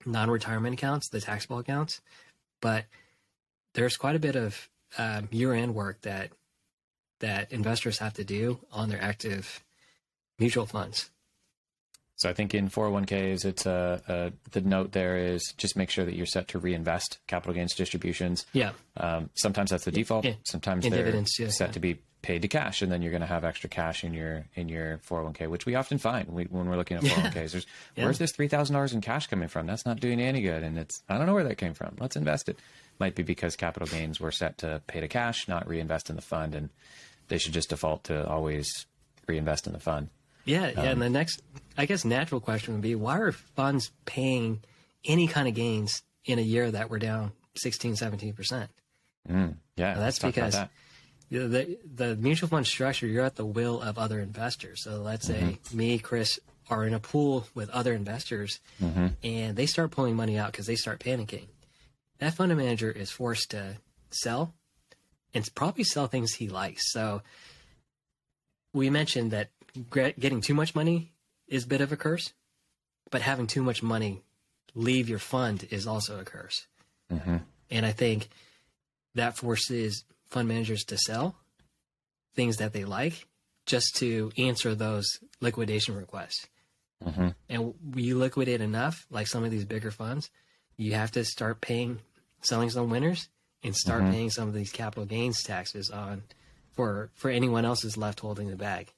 non-retirement 0.07 0.75
accounts, 0.75 1.09
the 1.09 1.21
taxable 1.21 1.59
accounts, 1.59 2.01
but 2.61 2.85
there's 3.75 3.97
quite 3.97 4.15
a 4.15 4.21
bit 4.21 4.37
of 4.37 4.69
um, 4.99 5.29
year-end 5.33 5.75
work 5.75 6.03
that 6.03 6.31
that 7.21 7.51
investors 7.53 7.99
have 7.99 8.15
to 8.15 8.25
do 8.25 8.59
on 8.73 8.89
their 8.89 9.01
active 9.01 9.65
mutual 10.39 10.67
funds. 10.67 11.11
So 12.17 12.29
I 12.29 12.35
think 12.35 12.55
in 12.55 12.69
401ks, 12.69 13.45
it's 13.45 13.67
a, 13.67 14.01
a, 14.07 14.51
the 14.51 14.61
note 14.61 14.93
there 14.93 15.17
is 15.17 15.55
just 15.57 15.77
make 15.77 15.91
sure 15.91 16.05
that 16.05 16.15
you're 16.15 16.27
set 16.27 16.49
to 16.49 16.59
reinvest 16.59 17.19
capital 17.27 17.55
gains 17.55 17.75
distributions. 17.75 18.47
Yeah. 18.53 18.73
Um, 18.97 19.31
sometimes 19.35 19.71
that's 19.71 19.85
the 19.85 19.91
default. 19.91 20.25
Yeah. 20.25 20.35
Sometimes 20.45 20.85
they're 20.85 20.99
dividends, 20.99 21.33
yeah, 21.39 21.49
set 21.49 21.71
yeah. 21.71 21.73
to 21.73 21.81
be 21.81 21.99
paid 22.23 22.43
to 22.43 22.49
cash, 22.49 22.83
and 22.83 22.91
then 22.93 23.03
you're 23.03 23.11
going 23.11 23.21
to 23.21 23.27
have 23.27 23.45
extra 23.45 23.69
cash 23.69 24.05
in 24.05 24.15
your 24.15 24.45
in 24.55 24.69
your 24.69 24.99
401k, 24.99 25.49
which 25.49 25.67
we 25.67 25.75
often 25.75 25.99
find 25.99 26.29
we, 26.29 26.45
when 26.45 26.67
we're 26.69 26.77
looking 26.77 26.97
at 26.97 27.03
401ks. 27.05 27.35
There's 27.53 27.67
Yeah. 27.97 28.05
where's 28.05 28.19
this 28.19 28.33
three 28.33 28.49
thousand 28.49 28.75
dollars 28.75 28.93
in 28.93 29.01
cash 29.01 29.27
coming 29.27 29.49
from? 29.49 29.67
That's 29.67 29.85
not 29.85 30.01
doing 30.01 30.21
any 30.21 30.41
good, 30.41 30.63
and 30.63 30.79
it's 30.79 31.03
I 31.09 31.19
don't 31.19 31.27
know 31.27 31.35
where 31.35 31.45
that 31.45 31.57
came 31.59 31.75
from. 31.75 31.97
Let's 31.99 32.17
invest 32.17 32.49
it. 32.49 32.59
Might 32.99 33.15
be 33.15 33.23
because 33.23 33.57
capital 33.57 33.89
gains 33.89 34.21
were 34.21 34.31
set 34.31 34.59
to 34.59 34.81
pay 34.87 35.01
to 35.01 35.09
cash, 35.09 35.49
not 35.49 35.67
reinvest 35.67 36.11
in 36.11 36.17
the 36.17 36.23
fund, 36.23 36.55
and 36.55 36.69
they 37.29 37.39
should 37.39 37.53
just 37.53 37.71
default 37.71 38.05
to 38.05 38.27
always 38.29 38.87
reinvest 39.27 39.67
in 39.67 39.73
the 39.73 39.81
fund. 39.81 40.09
Yeah, 40.45 40.71
yeah. 40.71 40.81
Um, 40.81 40.87
and 40.89 41.03
the 41.03 41.11
next, 41.11 41.41
I 41.79 41.87
guess, 41.87 42.05
natural 42.05 42.41
question 42.41 42.75
would 42.75 42.83
be 42.83 42.95
why 42.95 43.19
are 43.19 43.33
funds 43.33 43.91
paying 44.05 44.61
any 45.05 45.27
kind 45.29 45.49
of 45.49 45.55
gains 45.55 46.03
in 46.25 46.39
a 46.39 46.43
year 46.43 46.71
that 46.71 46.91
we're 46.91 46.99
down 46.99 47.33
16, 47.57 47.95
17%? 47.95 48.69
Yeah, 49.29 49.45
that's 49.77 49.99
let's 49.99 50.19
talk 50.19 50.25
about 50.25 50.35
because 50.35 50.55
that. 50.55 50.71
The, 51.33 51.49
the, 51.49 51.79
the 51.95 52.17
mutual 52.17 52.49
fund 52.49 52.67
structure, 52.67 53.07
you're 53.07 53.25
at 53.25 53.37
the 53.37 53.45
will 53.47 53.81
of 53.81 53.99
other 53.99 54.21
investors. 54.21 54.85
So 54.85 55.01
let's 55.03 55.27
say 55.27 55.41
Mm-hmm. 55.65 55.77
me, 55.77 55.99
Chris, 55.99 56.39
are 56.69 56.87
in 56.87 56.95
a 56.95 57.01
pool 57.01 57.47
with 57.55 57.69
other 57.71 57.93
investors 57.95 58.61
Mm-hmm. 58.83 59.07
and 59.25 59.57
they 59.57 59.67
start 59.67 59.91
pulling 59.91 60.15
money 60.15 60.39
out 60.39 60.53
because 60.53 60.67
they 60.67 60.77
start 60.77 61.01
panicking. 61.01 61.47
That 62.19 62.35
fund 62.35 62.55
manager 62.57 62.91
is 62.91 63.11
forced 63.11 63.51
to 63.51 63.79
sell 64.11 64.55
and 65.35 65.49
probably 65.55 65.85
sell 65.85 66.07
things 66.07 66.35
he 66.35 66.49
likes. 66.49 66.93
So 66.93 67.23
we 68.75 68.91
mentioned 68.91 69.31
that 69.31 69.49
getting 69.91 70.41
too 70.43 70.55
much 70.55 70.75
money 70.75 71.13
is 71.49 71.65
a 71.65 71.69
bit 71.69 71.81
of 71.81 71.93
a 71.93 71.97
curse, 71.97 72.33
but 73.11 73.23
having 73.23 73.47
too 73.47 73.63
much 73.63 73.83
money 73.83 74.23
leave 74.75 75.09
your 75.09 75.19
fund 75.19 75.67
is 75.71 75.87
also 75.87 76.21
a 76.21 76.25
curse. 76.25 76.67
And 77.71 77.87
I 77.87 77.93
think 77.93 78.29
that 79.15 79.37
forces 79.37 80.05
fund 80.33 80.49
managers 80.49 80.85
to 80.85 80.99
sell 80.99 81.37
things 82.35 82.57
that 82.57 82.73
they 82.73 82.85
like 82.85 83.27
just 83.67 83.97
to 83.97 84.33
answer 84.39 84.75
those 84.75 85.07
liquidation 85.41 85.95
requests. 85.95 86.47
Mm-hmm. 87.05 87.29
And 87.49 87.75
you 87.95 88.19
liquidate 88.19 88.61
enough, 88.61 89.07
like 89.11 89.27
some 89.27 89.45
of 89.45 89.51
these 89.51 89.65
bigger 89.65 89.91
funds, 89.91 90.31
you 90.77 90.95
have 90.95 91.13
to 91.13 91.25
start 91.25 91.61
paying, 91.61 91.99
selling 92.41 92.71
some 92.71 92.91
winners, 92.91 93.29
and 93.63 93.77
start 93.77 94.03
mm-hmm. 94.03 94.13
paying 94.13 94.31
some 94.31 94.49
of 94.49 94.55
these 94.55 94.73
capital 94.73 95.05
gains 95.05 95.43
taxes 95.43 95.91
on 95.91 96.23
for 96.73 97.11
for 97.15 97.31
anyone 97.31 97.65
else 97.65 97.83
who's 97.83 97.97
left 97.97 98.21
holding 98.21 98.51
the 98.51 98.57
bag. 98.57 98.93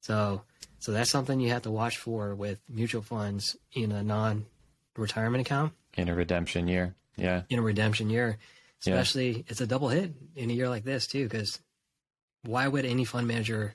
So 0.00 0.42
so 0.78 0.92
that's 0.92 1.10
something 1.10 1.40
you 1.40 1.50
have 1.50 1.62
to 1.62 1.70
watch 1.70 1.98
for 1.98 2.34
with 2.34 2.60
mutual 2.68 3.02
funds 3.02 3.56
in 3.72 3.90
a 3.90 4.02
non-retirement 4.02 5.40
account 5.40 5.72
in 5.96 6.08
a 6.08 6.14
redemption 6.14 6.68
year. 6.68 6.94
Yeah. 7.16 7.42
in 7.50 7.58
a 7.58 7.62
redemption 7.62 8.10
year. 8.10 8.38
Yeah. 8.84 8.94
Especially, 8.94 9.44
it's 9.48 9.60
a 9.60 9.66
double 9.66 9.88
hit 9.88 10.12
in 10.36 10.50
a 10.50 10.52
year 10.52 10.68
like 10.68 10.84
this 10.84 11.06
too. 11.06 11.24
Because 11.24 11.60
why 12.42 12.68
would 12.68 12.84
any 12.84 13.04
fund 13.04 13.26
manager, 13.26 13.74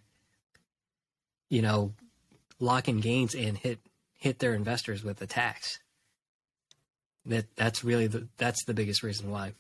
you 1.50 1.62
know, 1.62 1.94
lock 2.60 2.88
in 2.88 3.00
gains 3.00 3.36
and 3.36 3.58
hit 3.58 3.80
hit 4.14 4.40
their 4.40 4.54
investors 4.54 5.04
with 5.04 5.22
a 5.22 5.28
tax? 5.28 5.80
That 7.26 7.46
that's 7.56 7.84
really 7.84 8.08
the 8.08 8.28
that's 8.38 8.64
the 8.66 8.74
biggest 8.74 9.04
reason 9.04 9.30
why. 9.30 9.54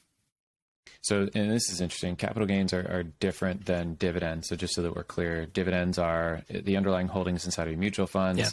So, 1.02 1.30
and 1.34 1.52
this 1.52 1.70
is 1.70 1.82
interesting. 1.82 2.16
Capital 2.16 2.46
gains 2.46 2.74
are, 2.74 2.86
are 2.90 3.04
different 3.04 3.66
than 3.66 3.96
dividends. 3.96 4.50
So, 4.50 4.56
just 4.56 4.74
so 4.74 4.82
that 4.82 4.96
we're 4.96 5.04
clear, 5.04 5.46
dividends 5.46 5.98
are 5.98 6.44
the 6.50 6.78
underlying 6.78 7.08
holdings 7.08 7.46
inside 7.46 7.64
of 7.64 7.72
your 7.72 7.80
mutual 7.80 8.08
funds. 8.08 8.40
Yeah. 8.40 8.50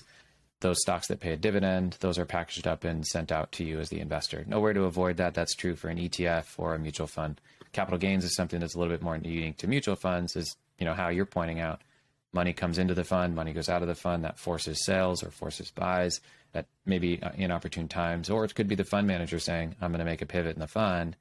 Those 0.60 0.80
stocks 0.80 1.08
that 1.08 1.20
pay 1.20 1.32
a 1.32 1.36
dividend, 1.36 1.96
those 2.00 2.18
are 2.18 2.26
packaged 2.26 2.66
up 2.66 2.84
and 2.84 3.06
sent 3.06 3.32
out 3.32 3.50
to 3.52 3.64
you 3.64 3.80
as 3.80 3.88
the 3.88 4.00
investor. 4.00 4.44
Nowhere 4.46 4.74
to 4.74 4.84
avoid 4.84 5.16
that. 5.16 5.34
That's 5.34 5.54
true 5.54 5.74
for 5.74 5.88
an 5.88 5.98
ETF 5.98 6.46
or 6.58 6.74
a 6.74 6.78
mutual 6.78 7.06
fund. 7.06 7.40
Capital 7.72 7.98
gains 7.98 8.24
is 8.24 8.34
something 8.34 8.60
that's 8.60 8.74
a 8.74 8.78
little 8.78 8.92
bit 8.92 9.02
more 9.02 9.16
unique 9.16 9.56
to 9.58 9.66
mutual 9.66 9.96
funds. 9.96 10.36
Is 10.36 10.56
you 10.78 10.84
know 10.84 10.94
how 10.94 11.08
you're 11.08 11.24
pointing 11.26 11.60
out, 11.60 11.80
money 12.32 12.52
comes 12.52 12.78
into 12.78 12.94
the 12.94 13.04
fund, 13.04 13.34
money 13.34 13.52
goes 13.52 13.68
out 13.68 13.82
of 13.82 13.88
the 13.88 13.94
fund. 13.94 14.24
That 14.24 14.38
forces 14.38 14.84
sales 14.84 15.22
or 15.22 15.30
forces 15.30 15.70
buys 15.70 16.20
at 16.52 16.66
maybe 16.84 17.22
uh, 17.22 17.30
inopportune 17.36 17.88
times, 17.88 18.28
or 18.28 18.44
it 18.44 18.54
could 18.54 18.68
be 18.68 18.74
the 18.74 18.84
fund 18.84 19.06
manager 19.06 19.38
saying, 19.38 19.76
"I'm 19.80 19.92
going 19.92 20.00
to 20.00 20.04
make 20.04 20.22
a 20.22 20.26
pivot 20.26 20.56
in 20.56 20.60
the 20.60 20.66
fund." 20.66 21.16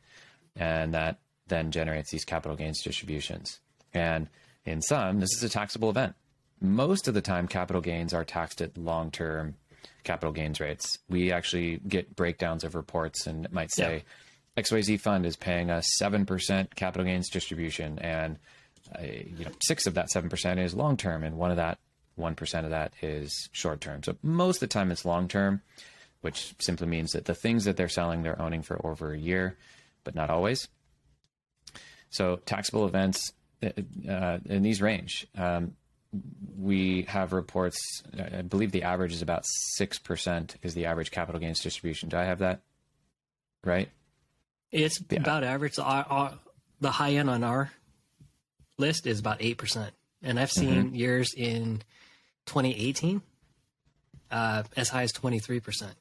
and 0.55 0.93
that 0.93 1.19
then 1.47 1.71
generates 1.71 2.11
these 2.11 2.25
capital 2.25 2.55
gains 2.55 2.81
distributions. 2.83 3.59
And 3.93 4.27
in 4.65 4.81
some, 4.81 5.19
this 5.19 5.33
is 5.33 5.43
a 5.43 5.49
taxable 5.49 5.89
event. 5.89 6.15
Most 6.61 7.07
of 7.07 7.13
the 7.13 7.21
time, 7.21 7.47
capital 7.47 7.81
gains 7.81 8.13
are 8.13 8.25
taxed 8.25 8.61
at 8.61 8.77
long 8.77 9.11
term 9.11 9.55
capital 10.03 10.31
gains 10.31 10.59
rates. 10.59 10.99
We 11.09 11.31
actually 11.31 11.79
get 11.87 12.15
breakdowns 12.15 12.63
of 12.63 12.75
reports 12.75 13.27
and 13.27 13.45
it 13.45 13.53
might 13.53 13.71
say 13.71 14.03
XYZ 14.57 14.99
fund 14.99 15.25
is 15.25 15.35
paying 15.35 15.69
us 15.69 15.85
7% 16.01 16.75
capital 16.75 17.05
gains 17.05 17.29
distribution, 17.29 17.99
and 17.99 18.37
uh, 18.97 19.03
you 19.03 19.45
know, 19.45 19.51
six 19.61 19.87
of 19.87 19.93
that 19.93 20.09
7% 20.13 20.57
is 20.63 20.73
long 20.73 20.97
term, 20.97 21.23
and 21.23 21.37
one 21.37 21.51
of 21.51 21.57
that 21.57 21.77
1% 22.19 22.63
of 22.65 22.71
that 22.71 22.93
is 23.01 23.49
short 23.51 23.79
term. 23.79 24.03
So 24.03 24.17
most 24.21 24.57
of 24.57 24.61
the 24.61 24.67
time, 24.67 24.91
it's 24.91 25.05
long 25.05 25.27
term, 25.27 25.61
which 26.21 26.53
simply 26.59 26.87
means 26.87 27.11
that 27.11 27.25
the 27.25 27.35
things 27.35 27.65
that 27.65 27.77
they're 27.77 27.87
selling, 27.87 28.23
they're 28.23 28.41
owning 28.41 28.61
for 28.61 28.85
over 28.85 29.13
a 29.13 29.17
year 29.17 29.57
but 30.03 30.15
not 30.15 30.29
always. 30.29 30.67
So 32.09 32.37
taxable 32.45 32.85
events 32.85 33.33
uh, 33.61 34.39
in 34.45 34.63
these 34.63 34.81
range. 34.81 35.27
Um, 35.37 35.75
we 36.57 37.03
have 37.03 37.33
reports. 37.33 37.77
I 38.17 38.41
believe 38.41 38.71
the 38.71 38.83
average 38.83 39.13
is 39.13 39.21
about 39.21 39.43
six 39.45 39.99
percent 39.99 40.57
is 40.63 40.73
the 40.73 40.85
average 40.85 41.11
capital 41.11 41.39
gains 41.39 41.59
distribution. 41.59 42.09
Do 42.09 42.17
I 42.17 42.23
have 42.23 42.39
that 42.39 42.61
right? 43.63 43.89
It's 44.71 44.99
about 45.11 45.43
average. 45.43 45.75
The 45.75 46.91
high 46.91 47.11
end 47.11 47.29
on 47.29 47.43
our 47.43 47.71
list 48.77 49.05
is 49.05 49.19
about 49.19 49.37
eight 49.41 49.57
percent, 49.57 49.93
and 50.23 50.39
I've 50.39 50.51
seen 50.51 50.95
years 50.95 51.33
in 51.35 51.81
2018 52.45 53.21
uh, 54.31 54.63
as 54.77 54.89
high 54.89 55.03
as 55.03 55.11
23 55.11 55.59
percent. 55.59 55.93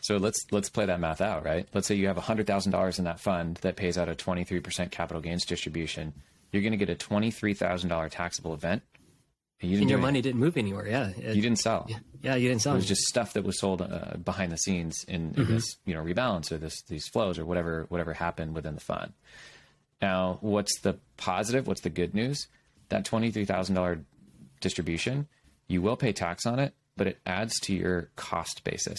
So 0.00 0.16
let's 0.16 0.46
let's 0.50 0.70
play 0.70 0.86
that 0.86 1.00
math 1.00 1.20
out, 1.20 1.44
right? 1.44 1.68
Let's 1.74 1.86
say 1.86 1.94
you 1.94 2.06
have 2.08 2.16
hundred 2.16 2.46
thousand 2.46 2.72
dollars 2.72 2.98
in 2.98 3.04
that 3.04 3.20
fund 3.20 3.58
that 3.58 3.76
pays 3.76 3.98
out 3.98 4.08
a 4.08 4.14
twenty 4.14 4.44
three 4.44 4.60
percent 4.60 4.90
capital 4.90 5.20
gains 5.20 5.44
distribution. 5.44 6.14
You're 6.52 6.62
going 6.62 6.72
to 6.72 6.78
get 6.78 6.90
a 6.90 6.94
twenty 6.94 7.30
three 7.30 7.54
thousand 7.54 7.88
dollar 7.90 8.08
taxable 8.08 8.54
event. 8.54 8.82
And 9.60 9.70
you 9.70 9.76
didn't 9.76 9.84
And 9.84 9.90
your 9.90 9.98
money 10.00 10.20
didn't 10.20 10.40
move 10.40 10.56
anywhere. 10.58 10.86
Yeah, 10.86 11.08
It. 11.16 11.34
You 11.34 11.40
didn't 11.40 11.60
sell. 11.60 11.88
Yeah, 12.20 12.34
you 12.34 12.48
didn't 12.48 12.60
sell. 12.62 12.74
It 12.74 12.76
was 12.76 12.88
just 12.88 13.02
stuff 13.02 13.32
that 13.34 13.44
was 13.44 13.58
sold 13.58 13.80
uh, 13.80 14.16
behind 14.22 14.52
the 14.52 14.58
scenes 14.58 15.04
in, 15.08 15.34
in 15.36 15.46
this, 15.46 15.76
you 15.86 15.94
know, 15.94 16.02
rebalance 16.02 16.52
or 16.52 16.58
this 16.58 16.82
these 16.88 17.08
flows 17.08 17.38
or 17.38 17.46
whatever 17.46 17.86
whatever 17.88 18.12
happened 18.12 18.54
within 18.54 18.74
the 18.74 18.80
fund. 18.80 19.12
Now, 20.02 20.38
what's 20.40 20.80
the 20.80 20.98
positive? 21.16 21.66
What's 21.66 21.80
the 21.80 21.90
good 21.90 22.14
news? 22.14 22.48
That 22.90 23.04
twenty 23.04 23.30
three 23.30 23.44
thousand 23.46 23.74
dollar 23.76 24.00
distribution, 24.60 25.26
you 25.68 25.80
will 25.80 25.96
pay 25.96 26.12
tax 26.12 26.44
on 26.44 26.58
it, 26.58 26.74
but 26.96 27.06
it 27.06 27.18
adds 27.24 27.58
to 27.60 27.74
your 27.74 28.10
cost 28.16 28.62
basis. 28.64 28.98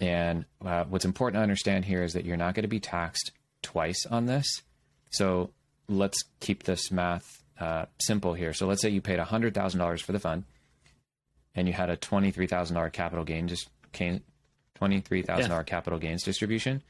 And 0.00 0.44
uh, 0.64 0.84
what's 0.84 1.04
important 1.04 1.38
to 1.38 1.42
understand 1.42 1.84
here 1.84 2.02
is 2.02 2.14
that 2.14 2.24
you're 2.24 2.36
not 2.36 2.54
going 2.54 2.62
to 2.62 2.68
be 2.68 2.80
taxed 2.80 3.32
twice 3.62 4.06
on 4.06 4.26
this. 4.26 4.62
So 5.10 5.50
let's 5.88 6.24
keep 6.40 6.62
this 6.64 6.90
math 6.90 7.42
uh, 7.60 7.86
simple 8.00 8.34
here. 8.34 8.52
So 8.52 8.66
let's 8.66 8.82
say 8.82 8.90
you 8.90 9.00
paid 9.00 9.18
hundred 9.18 9.54
thousand 9.54 9.80
dollars 9.80 10.02
for 10.02 10.12
the 10.12 10.18
fund 10.18 10.44
and 11.54 11.66
you 11.66 11.72
had 11.72 11.90
a 11.90 11.96
twenty-three 11.96 12.46
thousand 12.46 12.74
dollar 12.74 12.90
capital 12.90 13.24
gain 13.24 13.48
just 13.48 13.68
twenty-three 14.74 15.22
thousand 15.22 15.50
dollar 15.50 15.64
capital 15.64 15.98
gains 15.98 16.22
distribution. 16.22 16.82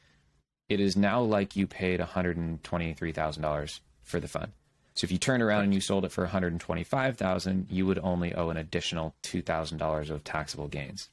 It 0.67 0.79
is 0.79 0.97
now 0.97 1.21
like 1.21 1.55
you 1.55 1.67
paid 1.67 1.99
one 1.99 2.09
hundred 2.09 2.37
and 2.37 2.63
twenty-three 2.63 3.11
thousand 3.11 3.43
dollars 3.43 3.81
for 4.03 4.19
the 4.19 4.27
fund. 4.27 4.51
So 4.95 5.05
if 5.05 5.11
you 5.11 5.17
turned 5.17 5.43
around 5.43 5.65
and 5.65 5.73
you 5.73 5.81
sold 5.81 6.05
it 6.05 6.11
for 6.11 6.23
one 6.23 6.31
hundred 6.31 6.53
and 6.53 6.61
twenty-five 6.61 7.17
thousand, 7.17 7.67
you 7.69 7.85
would 7.85 7.99
only 7.99 8.33
owe 8.33 8.49
an 8.49 8.57
additional 8.57 9.13
two 9.21 9.41
thousand 9.41 9.77
dollars 9.77 10.09
of 10.09 10.23
taxable 10.23 10.67
gains. 10.67 11.09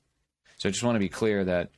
So 0.56 0.68
I 0.68 0.72
just 0.72 0.84
want 0.84 0.94
to 0.94 1.00
be 1.00 1.08
clear 1.08 1.44
that 1.44 1.70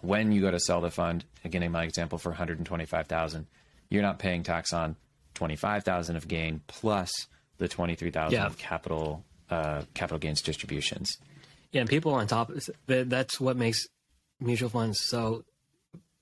when 0.00 0.30
you 0.30 0.40
go 0.40 0.50
to 0.50 0.60
sell 0.60 0.80
the 0.80 0.90
fund, 0.90 1.24
again 1.44 1.62
in 1.62 1.72
my 1.72 1.84
example 1.84 2.18
for 2.18 2.30
one 2.30 2.38
hundred 2.38 2.58
and 2.58 2.66
twenty-five 2.66 3.06
thousand, 3.06 3.46
you're 3.90 4.02
not 4.02 4.18
paying 4.18 4.42
tax 4.42 4.72
on 4.72 4.96
twenty-five 5.36 5.84
thousand 5.84 6.16
of 6.16 6.26
gain 6.26 6.62
plus 6.66 7.10
the 7.58 7.68
twenty-three 7.68 8.10
thousand 8.10 8.34
Yeah. 8.38 8.46
of 8.46 8.58
capital 8.58 9.24
uh, 9.50 9.82
capital 9.94 10.18
gains 10.18 10.42
distributions. 10.42 11.16
Yeah, 11.72 11.82
and 11.82 11.90
people 11.90 12.12
on 12.14 12.26
top. 12.26 12.50
That's 12.86 13.38
what 13.40 13.56
makes 13.56 13.86
mutual 14.40 14.68
funds 14.70 14.98
so 15.04 15.44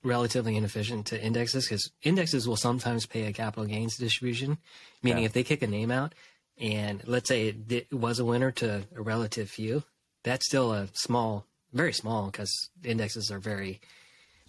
relatively 0.03 0.55
inefficient 0.55 1.07
to 1.07 1.19
indexes 1.21 1.65
because 1.65 1.91
indexes 2.03 2.47
will 2.47 2.57
sometimes 2.57 3.05
pay 3.07 3.23
a 3.25 3.33
capital 3.33 3.65
gains 3.65 3.97
distribution, 3.97 4.57
meaning 5.01 5.23
Yeah. 5.23 5.27
if 5.27 5.33
they 5.33 5.43
kick 5.43 5.63
a 5.63 5.67
name 5.67 5.89
out 5.89 6.13
and 6.59 7.01
let's 7.07 7.27
say 7.27 7.47
it, 7.47 7.67
di- 7.67 7.87
was 7.91 8.19
a 8.19 8.25
winner 8.25 8.51
to 8.51 8.83
a 8.95 9.01
relative 9.01 9.49
few, 9.49 9.83
that's 10.23 10.45
still 10.45 10.71
a 10.73 10.87
small 10.93 11.47
very 11.73 11.91
small 11.91 12.27
because 12.27 12.69
indexes 12.83 13.31
are 13.31 13.39
very 13.39 13.81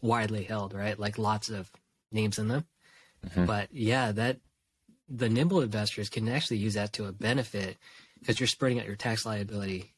widely 0.03 0.45
held, 0.45 0.73
right? 0.75 0.99
Like 0.99 1.19
lots 1.19 1.49
of 1.49 1.71
names 2.12 2.39
in 2.39 2.49
them. 2.49 2.67
But 3.35 3.69
yeah, 3.73 4.12
that 4.12 4.39
the 5.09 5.29
nimble 5.29 5.61
investors 5.61 6.09
can 6.09 6.29
actually 6.29 6.59
use 6.59 6.75
that 6.75 6.93
to 6.95 7.07
a 7.07 7.13
benefit 7.13 7.77
because 8.21 8.41
you're 8.41 8.47
spreading 8.47 8.81
out 8.81 8.87
your 8.87 8.97
tax 8.97 9.25
liability, 9.25 9.93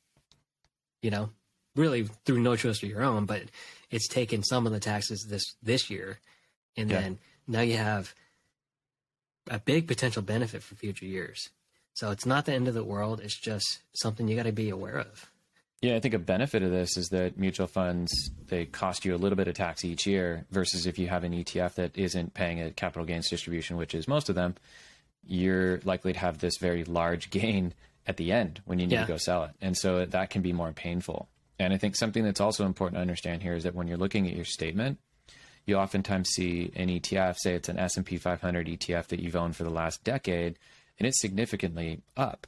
you 1.03 1.11
know, 1.11 1.31
really 1.77 2.05
through 2.25 2.41
no 2.41 2.57
choice 2.57 2.83
of 2.83 2.89
your 2.89 3.03
own, 3.03 3.25
but 3.25 3.43
it's 3.91 4.09
taken 4.09 4.43
some 4.43 4.67
of 4.67 4.73
the 4.73 4.81
taxes 4.81 5.27
this 5.29 5.55
this 5.63 5.89
year. 5.91 6.19
And 6.77 6.91
Yeah. 6.91 7.01
then 7.01 7.19
now 7.47 7.61
you 7.61 7.77
have 7.77 8.15
a 9.49 9.59
big 9.59 9.87
potential 9.87 10.23
benefit 10.23 10.63
for 10.63 10.75
future 10.75 11.07
years. 11.07 11.49
So 11.95 12.11
it's 12.11 12.27
not 12.27 12.45
the 12.45 12.53
end 12.53 12.69
of 12.69 12.75
the 12.75 12.85
world. 12.85 13.21
It's 13.21 13.39
just 13.39 13.79
something 13.95 14.29
you 14.29 14.37
got 14.37 14.45
to 14.45 14.53
be 14.53 14.69
aware 14.69 14.99
of. 14.99 15.31
Yeah, 15.81 15.95
I 15.97 16.01
think 16.01 16.15
a 16.15 16.19
benefit 16.19 16.63
of 16.63 16.71
this 16.71 16.97
is 16.97 17.09
that 17.11 17.39
mutual 17.39 17.69
funds 17.69 18.11
they 18.49 18.67
cost 18.67 19.05
you 19.05 19.15
a 19.15 19.17
little 19.19 19.37
bit 19.37 19.47
of 19.49 19.55
tax 19.55 19.85
each 19.85 20.07
year 20.07 20.45
versus 20.51 20.87
if 20.87 20.99
you 20.99 21.07
have 21.09 21.23
an 21.25 21.33
ETF 21.33 21.75
that 21.75 21.97
isn't 21.97 22.35
paying 22.35 22.61
a 22.61 22.71
capital 22.73 23.05
gains 23.07 23.29
distribution, 23.31 23.77
which 23.77 23.95
is 23.95 24.09
most 24.09 24.29
of 24.29 24.35
them, 24.35 24.57
you're 25.27 25.81
likely 25.85 26.13
to 26.13 26.19
have 26.19 26.39
this 26.39 26.57
very 26.59 26.85
large 26.85 27.31
gain 27.31 27.75
at 28.07 28.17
the 28.17 28.33
end 28.33 28.61
when 28.65 28.79
you 28.79 28.87
need 28.87 28.95
Yeah. 28.95 29.03
to 29.03 29.09
go 29.09 29.17
sell 29.19 29.45
it. 29.45 29.51
And 29.61 29.77
so 29.77 30.05
that 30.07 30.31
can 30.31 30.43
be 30.43 30.53
more 30.53 30.73
painful. 30.73 31.29
And 31.59 31.73
I 31.73 31.77
think 31.77 31.97
something 31.97 32.25
that's 32.25 32.41
also 32.41 32.65
important 32.65 32.97
to 32.97 33.01
understand 33.03 33.43
here 33.43 33.55
is 33.55 33.65
that 33.65 33.75
when 33.75 33.89
you're 33.89 33.99
looking 33.99 34.27
at 34.29 34.35
your 34.35 34.45
statement, 34.45 34.99
you 35.67 35.77
oftentimes 35.77 36.31
see 36.31 36.73
an 36.77 36.89
ETF, 36.89 37.37
say 37.37 37.55
it's 37.55 37.69
an 37.69 37.79
S&P 37.79 38.17
500 38.17 38.67
ETF 38.69 39.09
that 39.09 39.21
you've 39.21 39.37
owned 39.37 39.57
for 39.57 39.65
the 39.65 39.71
last 39.71 40.03
decade, 40.05 40.59
and 40.99 41.07
it's 41.07 41.21
significantly 41.21 42.01
up. 42.17 42.47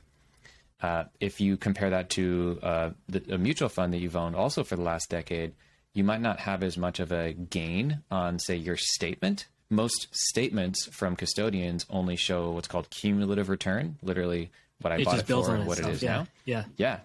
Uh, 0.81 1.05
if 1.21 1.41
you 1.41 1.59
compare 1.59 1.91
that 1.91 2.09
to 2.11 2.59
uh, 2.63 2.91
the, 3.09 3.35
a 3.35 3.37
mutual 3.37 3.69
fund 3.69 3.93
that 3.93 3.99
you've 3.99 4.17
owned 4.17 4.35
also 4.35 4.65
for 4.65 4.77
the 4.77 4.83
last 4.83 5.11
decade, 5.11 5.53
you 5.93 6.03
might 6.05 6.23
not 6.23 6.41
have 6.41 6.63
as 6.63 6.79
much 6.79 7.01
of 7.01 7.13
a 7.13 7.35
gain 7.35 8.01
on, 8.11 8.39
say, 8.39 8.57
your 8.57 8.77
statement. 8.79 9.47
Most 9.71 10.09
statements 10.13 10.87
from 10.87 11.15
custodians 11.17 11.87
only 11.89 12.17
show 12.17 12.51
what's 12.51 12.69
called 12.69 12.91
cumulative 12.91 13.49
return, 13.49 13.97
literally 14.03 14.51
what 14.83 14.93
I 14.93 14.97
It 14.99 15.05
bought 15.05 15.19
it 15.21 15.27
for, 15.27 15.55
and 15.55 15.67
what 15.67 15.79
itself. 15.79 15.93
it 15.93 15.97
is 15.97 16.03
yeah. 16.03 16.17
now. 16.17 16.27
Yeah. 16.45 16.65
Yeah, 16.77 16.99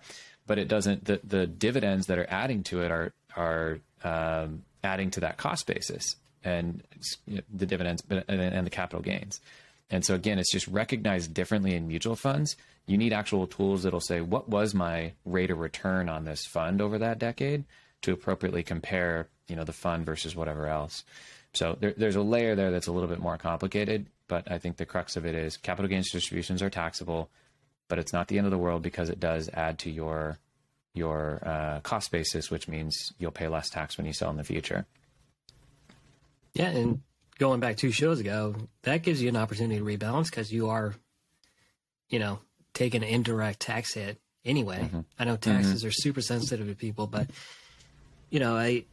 but 0.48 0.58
it 0.58 0.68
doesn't. 0.68 1.06
The 1.06 1.20
the 1.24 1.46
dividends 1.48 2.08
that 2.08 2.18
are 2.18 2.28
adding 2.30 2.64
to 2.64 2.82
it 2.82 2.92
are 2.92 3.14
are 3.36 3.80
um, 4.04 4.64
adding 4.84 5.12
to 5.12 5.20
that 5.22 5.38
cost 5.38 5.68
basis 5.68 6.16
and 6.44 6.82
you 7.28 7.36
know, 7.38 7.42
the 7.54 7.66
dividends 7.66 8.04
and 8.10 8.66
the 8.66 8.72
capital 8.72 9.02
gains. 9.02 9.42
And 9.90 10.06
so 10.06 10.16
again, 10.16 10.40
it's 10.40 10.52
just 10.52 10.68
recognized 10.68 11.34
differently 11.34 11.76
in 11.76 11.88
mutual 11.88 12.16
funds. 12.16 12.56
You 12.88 12.98
need 12.98 13.14
actual 13.14 13.48
tools 13.48 13.84
that'll 13.84 14.00
say 14.00 14.22
what 14.22 14.50
was 14.50 14.74
my 14.74 15.14
rate 15.26 15.52
of 15.52 15.60
return 15.60 16.08
on 16.10 16.26
this 16.26 16.46
fund 16.46 16.82
over 16.82 16.98
that 17.00 17.20
decade 17.20 17.64
to 18.02 18.12
appropriately 18.12 18.64
compare, 18.64 19.28
you 19.48 19.56
know, 19.56 19.64
the 19.64 19.74
fund 19.74 20.06
versus 20.06 20.36
whatever 20.36 20.68
else. 20.68 21.04
So 21.56 21.78
there, 21.80 21.94
there's 21.96 22.16
a 22.16 22.22
layer 22.22 22.56
there 22.56 22.72
that's 22.72 22.88
a 22.88 22.92
little 22.92 23.10
bit 23.10 23.20
more 23.20 23.38
complicated, 23.38 24.08
but 24.28 24.52
I 24.52 24.58
think 24.58 24.78
the 24.78 24.86
crux 24.86 25.16
of 25.16 25.26
it 25.26 25.36
is 25.36 25.58
capital 25.58 25.90
gains 25.90 26.12
distributions 26.12 26.62
are 26.62 26.70
taxable 26.70 27.30
but 27.88 28.00
it's 28.00 28.14
not 28.14 28.28
the 28.28 28.38
end 28.38 28.48
of 28.48 28.52
the 28.52 28.58
world 28.58 28.82
because 28.82 29.10
it 29.10 29.20
does 29.20 29.50
add 29.54 29.80
to 29.80 29.92
your 29.92 30.40
your 30.94 31.42
uh, 31.46 31.80
cost 31.82 32.10
basis, 32.12 32.50
which 32.50 32.68
means 32.70 33.14
you'll 33.20 33.32
pay 33.32 33.50
less 33.50 33.70
tax 33.70 33.98
when 33.98 34.08
you 34.08 34.14
sell 34.14 34.30
in 34.30 34.38
the 34.38 34.46
future. 34.46 34.86
Yeah, 36.54 36.70
and 36.70 37.02
going 37.38 37.60
back 37.60 37.76
two 37.76 37.92
shows 37.92 38.22
ago, 38.22 38.56
that 38.84 39.02
gives 39.04 39.22
you 39.22 39.28
an 39.28 39.36
opportunity 39.36 39.78
to 39.78 39.86
rebalance 39.86 40.30
because 40.30 40.54
you 40.54 40.70
are, 40.70 40.96
you 42.08 42.18
know, 42.18 42.40
taking 42.74 43.04
an 43.04 43.10
indirect 43.10 43.60
tax 43.60 43.94
hit 43.94 44.22
anyway. 44.46 44.90
I 45.20 45.26
know 45.26 45.36
taxes 45.36 45.84
are 45.84 45.92
super 45.92 46.22
sensitive 46.22 46.68
to 46.68 46.76
people, 46.76 47.08
but 47.08 47.30
you 48.30 48.40
know, 48.40 48.56
I 48.56 48.86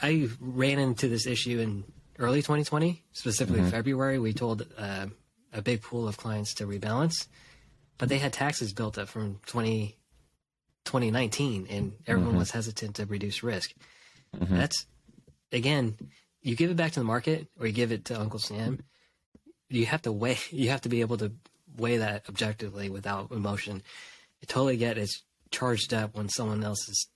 I 0.00 0.28
ran 0.40 0.78
into 0.78 1.08
this 1.08 1.26
issue 1.26 1.58
in 1.60 1.84
early 2.18 2.38
2020, 2.38 3.02
specifically 3.12 3.60
mm-hmm. 3.60 3.70
February. 3.70 4.18
We 4.18 4.32
told 4.32 4.66
uh, 4.78 5.06
a 5.52 5.62
big 5.62 5.82
pool 5.82 6.08
of 6.08 6.16
clients 6.16 6.54
to 6.54 6.66
rebalance, 6.66 7.26
but 7.98 8.08
they 8.08 8.18
had 8.18 8.32
taxes 8.32 8.72
built 8.72 8.98
up 8.98 9.08
from 9.08 9.40
20, 9.46 9.96
2019, 10.84 11.66
and 11.68 11.92
everyone 12.06 12.30
mm-hmm. 12.30 12.38
was 12.38 12.50
hesitant 12.50 12.96
to 12.96 13.06
reduce 13.06 13.42
risk. 13.42 13.74
Mm-hmm. 14.36 14.56
That's 14.56 14.86
again, 15.52 15.96
you 16.42 16.56
give 16.56 16.70
it 16.70 16.76
back 16.76 16.92
to 16.92 17.00
the 17.00 17.04
market 17.04 17.48
or 17.58 17.66
you 17.66 17.72
give 17.72 17.92
it 17.92 18.06
to 18.06 18.20
Uncle 18.20 18.38
Sam. 18.38 18.80
You 19.68 19.86
have 19.86 20.02
to 20.02 20.12
weigh. 20.12 20.38
You 20.50 20.70
have 20.70 20.82
to 20.82 20.88
be 20.88 21.00
able 21.00 21.18
to 21.18 21.32
weigh 21.76 21.98
that 21.98 22.28
objectively 22.28 22.90
without 22.90 23.30
emotion. 23.30 23.82
I 24.42 24.46
totally 24.46 24.76
get 24.76 24.98
it's 24.98 25.22
charged 25.50 25.94
up 25.94 26.16
when 26.16 26.28
someone 26.28 26.64
else 26.64 26.88
is 26.88 27.08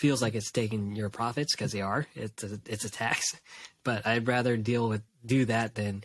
feels 0.00 0.22
like 0.22 0.34
it's 0.34 0.50
taking 0.50 0.96
your 0.96 1.10
profits 1.10 1.54
because 1.54 1.72
they 1.72 1.82
are. 1.82 2.06
It's 2.14 2.42
a, 2.42 2.58
it's 2.64 2.86
a 2.86 2.90
tax, 2.90 3.38
but 3.84 4.06
I'd 4.06 4.26
rather 4.26 4.56
deal 4.56 4.88
with 4.88 5.02
do 5.26 5.44
that 5.44 5.74
than 5.74 6.02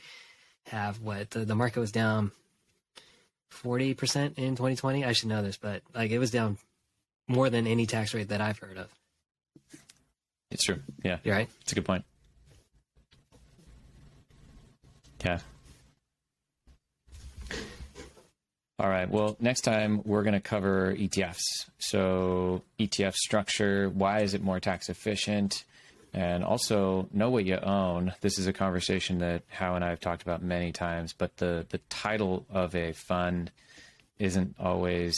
have 0.68 1.00
what 1.00 1.30
the, 1.30 1.46
the 1.46 1.56
market 1.56 1.80
was 1.80 1.94
down 1.94 2.32
forty 3.50 3.94
percent 3.94 4.38
in 4.38 4.58
2020. 4.58 5.06
I 5.06 5.14
should 5.14 5.30
know 5.30 5.42
this, 5.42 5.56
but 5.56 5.82
like 5.94 6.12
it 6.12 6.20
was 6.20 6.30
down 6.32 6.58
more 7.30 7.50
than 7.50 7.68
any 7.68 7.86
tax 7.86 8.14
rate 8.14 8.28
that 8.30 8.42
I've 8.42 8.60
heard 8.60 8.78
of. 8.78 8.90
It's 10.52 10.64
true. 10.66 10.82
Yeah, 11.04 11.18
You're 11.24 11.36
right. 11.36 11.50
it's 11.62 11.72
a 11.72 11.76
good 11.76 11.86
point. 11.86 12.04
Yeah. 15.24 15.40
All 18.78 18.90
right. 18.90 19.10
Well, 19.10 19.38
next 19.40 19.62
time 19.62 20.02
we're 20.04 20.24
going 20.24 20.34
to 20.34 20.42
cover 20.42 20.94
ETFs. 20.96 21.42
So, 21.78 22.62
ETF 22.78 23.14
structure, 23.16 23.90
why 23.90 24.20
is 24.22 24.34
it 24.34 24.44
more 24.44 24.60
tax 24.60 24.90
efficient? 24.90 25.64
And 26.14 26.44
also, 26.44 27.08
know 27.14 27.30
what 27.30 27.46
you 27.46 27.58
own. 27.58 28.14
This 28.22 28.38
is 28.38 28.48
a 28.48 28.54
conversation 28.54 29.20
that 29.20 29.44
Hal 29.48 29.76
and 29.76 29.84
I 29.84 29.90
have 29.90 30.00
talked 30.02 30.22
about 30.24 30.42
many 30.44 30.72
times, 30.72 31.14
but 31.14 31.38
the, 31.38 31.66
the 31.70 31.78
title 31.90 32.46
of 32.50 32.76
a 32.76 32.92
fund 32.94 33.52
isn't 34.20 34.56
always 34.60 35.18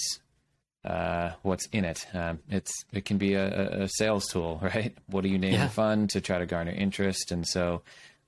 uh, 0.86 1.32
what's 1.42 1.68
in 1.68 1.84
it. 1.86 2.06
Um, 2.14 2.40
it's 2.50 2.72
it 2.94 3.06
can 3.06 3.18
be 3.18 3.34
a, 3.36 3.84
a 3.84 3.90
sales 3.90 4.28
tool, 4.28 4.60
right? 4.64 4.96
What 5.08 5.22
do 5.24 5.30
you 5.30 5.38
name 5.40 5.54
Yeah. 5.54 5.66
the 5.66 5.72
fund 5.74 6.10
to 6.12 6.22
try 6.22 6.38
to 6.40 6.46
garner 6.46 6.72
interest? 6.72 7.32
And 7.32 7.48
so 7.48 7.82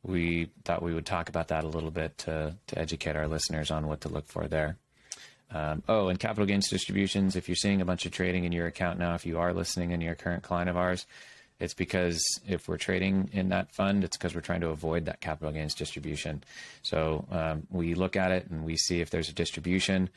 we 0.04 0.50
thought 0.66 0.82
we 0.84 0.94
would 0.94 1.06
talk 1.06 1.30
about 1.30 1.48
that 1.50 1.64
a 1.64 1.68
little 1.68 1.92
bit 1.92 2.18
to 2.20 2.56
to 2.68 2.80
educate 2.80 3.16
our 3.16 3.28
listeners 3.28 3.70
on 3.72 3.88
what 3.88 4.02
to 4.02 4.10
look 4.10 4.28
for 4.28 4.48
there. 4.48 4.78
Um, 5.52 5.84
oh, 5.88 6.10
and 6.10 6.20
capital 6.20 6.46
gains 6.46 6.70
distributions. 6.70 7.36
If 7.36 7.50
you're 7.50 7.56
seeing 7.56 7.82
a 7.82 7.86
bunch 7.86 8.06
of 8.06 8.12
trading 8.12 8.44
in 8.44 8.52
your 8.52 8.68
account 8.68 9.00
now, 9.00 9.16
if 9.16 9.26
you 9.26 9.40
are 9.40 9.54
listening 9.54 9.94
and 9.94 10.02
you're 10.02 10.14
a 10.14 10.16
current 10.16 10.44
client 10.44 10.70
of 10.70 10.78
ours, 10.78 11.08
it's 11.60 11.74
because 11.74 12.24
if 12.48 12.68
we're 12.68 12.78
trading 12.78 13.30
in 13.34 13.50
that 13.50 13.74
fund, 13.74 14.04
it's 14.04 14.16
because 14.16 14.34
we're 14.34 14.42
trying 14.42 14.62
to 14.62 14.70
avoid 14.70 15.06
that 15.06 15.22
capital 15.22 15.52
gains 15.52 15.74
distribution. 15.74 16.44
So 16.84 17.26
um, 17.32 17.68
we 17.70 17.96
look 17.96 18.16
at 18.16 18.32
it 18.32 18.48
and 18.50 18.64
we 18.64 18.78
see 18.78 19.02
if 19.02 19.10
there's 19.10 19.30
a 19.30 19.34
distribution. 19.34 20.10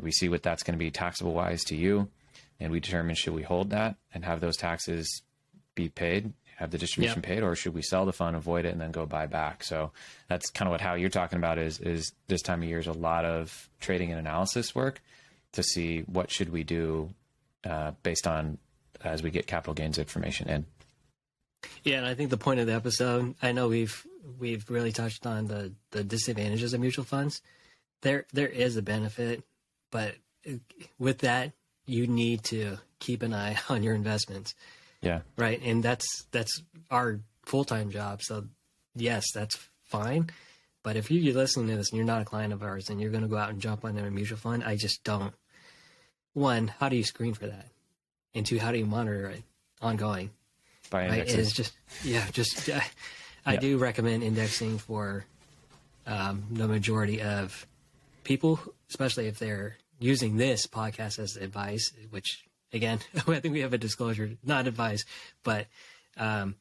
We 0.00 0.10
see 0.12 0.28
what 0.28 0.42
that's 0.42 0.62
going 0.62 0.74
to 0.74 0.78
be 0.78 0.90
taxable 0.90 1.34
wise 1.34 1.62
to 1.64 1.76
you, 1.76 2.08
and 2.58 2.72
we 2.72 2.80
determine 2.80 3.14
should 3.14 3.34
we 3.34 3.42
hold 3.42 3.70
that 3.70 3.96
and 4.14 4.24
have 4.24 4.40
those 4.40 4.56
taxes 4.56 5.22
be 5.74 5.88
paid, 5.88 6.32
have 6.60 6.70
the 6.70 6.78
distribution 6.78 7.16
Yep. 7.18 7.24
paid, 7.24 7.42
or 7.42 7.56
should 7.56 7.74
we 7.74 7.82
sell 7.82 8.04
the 8.06 8.12
fund, 8.12 8.36
avoid 8.36 8.64
it, 8.66 8.68
and 8.72 8.80
then 8.80 8.90
go 8.92 9.06
buy 9.06 9.26
back? 9.26 9.64
So 9.64 9.90
that's 10.28 10.50
kind 10.50 10.68
of 10.68 10.70
what 10.72 10.80
how 10.80 10.94
you're 10.94 11.08
talking 11.10 11.38
about 11.38 11.58
is 11.58 11.80
is 11.80 12.12
this 12.28 12.42
time 12.42 12.62
of 12.62 12.68
year 12.68 12.78
is 12.78 12.86
a 12.86 12.92
lot 12.92 13.24
of 13.24 13.68
trading 13.80 14.10
and 14.10 14.20
analysis 14.20 14.74
work 14.74 15.00
to 15.52 15.62
see 15.62 16.00
what 16.02 16.30
should 16.30 16.50
we 16.52 16.62
do 16.62 17.10
uh, 17.64 17.92
based 18.02 18.26
on 18.26 18.58
as 19.02 19.22
we 19.22 19.30
get 19.30 19.46
capital 19.46 19.74
gains 19.74 19.98
information 19.98 20.48
in. 20.48 20.66
Yeah, 21.82 21.96
and 21.98 22.06
I 22.06 22.14
think 22.14 22.30
the 22.30 22.36
point 22.36 22.60
of 22.60 22.66
the 22.66 22.74
episode, 22.74 23.34
I 23.42 23.52
know 23.52 23.68
we've 23.68 24.06
we've 24.38 24.68
really 24.70 24.92
touched 24.92 25.26
on 25.26 25.46
the 25.46 25.72
the 25.92 26.04
disadvantages 26.04 26.74
of 26.74 26.80
mutual 26.80 27.04
funds. 27.04 27.40
There 28.02 28.26
there 28.32 28.48
is 28.48 28.76
a 28.76 28.82
benefit, 28.82 29.42
but 29.90 30.14
with 30.98 31.18
that, 31.18 31.52
you 31.86 32.06
need 32.06 32.44
to 32.44 32.78
keep 32.98 33.22
an 33.22 33.32
eye 33.34 33.58
on 33.68 33.82
your 33.82 33.94
investments, 33.94 34.54
Yeah, 35.02 35.20
right? 35.36 35.60
And 35.62 35.82
that's 35.82 36.24
that's 36.30 36.62
our 36.90 37.20
full 37.44 37.64
time 37.64 37.90
job. 37.90 38.22
So 38.22 38.46
yes, 38.94 39.24
that's 39.32 39.58
fine. 39.84 40.30
But 40.82 40.96
if 40.96 41.10
you, 41.10 41.20
you're 41.20 41.34
listening 41.34 41.68
to 41.68 41.76
this 41.76 41.90
and 41.90 41.98
you're 41.98 42.06
not 42.06 42.22
a 42.22 42.24
client 42.24 42.52
of 42.54 42.62
ours 42.62 42.88
and 42.88 43.00
you're 43.00 43.10
going 43.10 43.22
to 43.22 43.28
go 43.28 43.36
out 43.36 43.50
and 43.50 43.60
jump 43.60 43.84
on 43.84 43.98
a 43.98 44.10
mutual 44.10 44.38
fund, 44.38 44.64
I 44.64 44.76
just 44.76 45.04
don't. 45.04 45.34
One, 46.32 46.68
how 46.78 46.88
do 46.88 46.96
you 46.96 47.04
screen 47.04 47.34
for 47.34 47.46
that? 47.48 47.66
And 48.34 48.46
two, 48.46 48.58
how 48.58 48.72
do 48.72 48.78
you 48.78 48.86
monitor 48.86 49.26
it 49.28 49.42
ongoing? 49.82 50.30
by 50.88 51.06
right? 51.08 51.28
It's 51.28 51.52
just 51.52 51.72
yeah, 52.04 52.26
just 52.32 52.68
uh, 52.70 52.80
I 53.46 53.54
Yeah. 53.54 53.60
do 53.60 53.78
recommend 53.78 54.22
indexing 54.22 54.78
for 54.78 55.24
um, 56.06 56.44
the 56.50 56.66
majority 56.68 57.20
of 57.20 57.66
people, 58.24 58.58
especially 58.88 59.26
if 59.26 59.38
they're 59.38 59.76
using 59.98 60.36
this 60.36 60.66
podcast 60.66 61.18
as 61.18 61.36
advice. 61.36 61.92
Which 62.10 62.44
again, 62.72 62.98
I 63.26 63.40
think 63.40 63.52
we 63.54 63.60
have 63.60 63.72
a 63.72 63.78
disclosure, 63.78 64.32
not 64.44 64.66
advice, 64.66 65.04
but 65.44 65.66
um, 66.16 66.56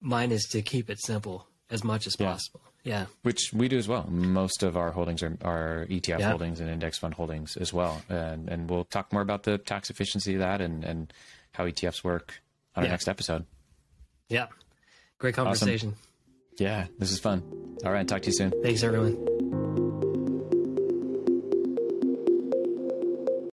mine 0.00 0.32
is 0.32 0.44
to 0.52 0.62
keep 0.62 0.90
it 0.90 1.00
simple 1.00 1.46
as 1.70 1.82
much 1.84 2.06
as 2.06 2.16
Yeah. 2.18 2.32
possible. 2.32 2.60
Yeah, 2.84 3.06
which 3.22 3.52
we 3.52 3.66
do 3.66 3.76
as 3.78 3.88
well. 3.88 4.06
Most 4.08 4.62
of 4.62 4.76
our 4.76 4.92
holdings 4.92 5.20
are, 5.24 5.36
are 5.42 5.86
ETF 5.90 6.20
Yeah. 6.20 6.28
holdings 6.30 6.60
and 6.60 6.70
index 6.70 6.98
fund 6.98 7.14
holdings 7.14 7.56
as 7.56 7.72
well. 7.72 8.00
And, 8.08 8.48
and 8.48 8.70
we'll 8.70 8.84
talk 8.84 9.12
more 9.12 9.22
about 9.22 9.42
the 9.42 9.58
tax 9.58 9.90
efficiency 9.90 10.34
of 10.34 10.38
that 10.38 10.60
and, 10.60 10.84
and 10.84 11.12
how 11.50 11.64
ETFs 11.66 12.04
work 12.04 12.40
on 12.76 12.84
our 12.84 12.88
next 12.90 13.08
episode. 13.08 13.44
Yeah. 14.28 14.46
Great 15.18 15.34
conversation. 15.34 15.96
Yeah, 16.58 16.86
this 17.00 17.10
is 17.10 17.18
fun. 17.18 17.42
All 17.84 17.90
right, 17.90 18.06
talk 18.06 18.22
to 18.22 18.26
you 18.28 18.32
soon. 18.36 18.52
Thanks, 18.62 18.84
everyone. 18.84 19.16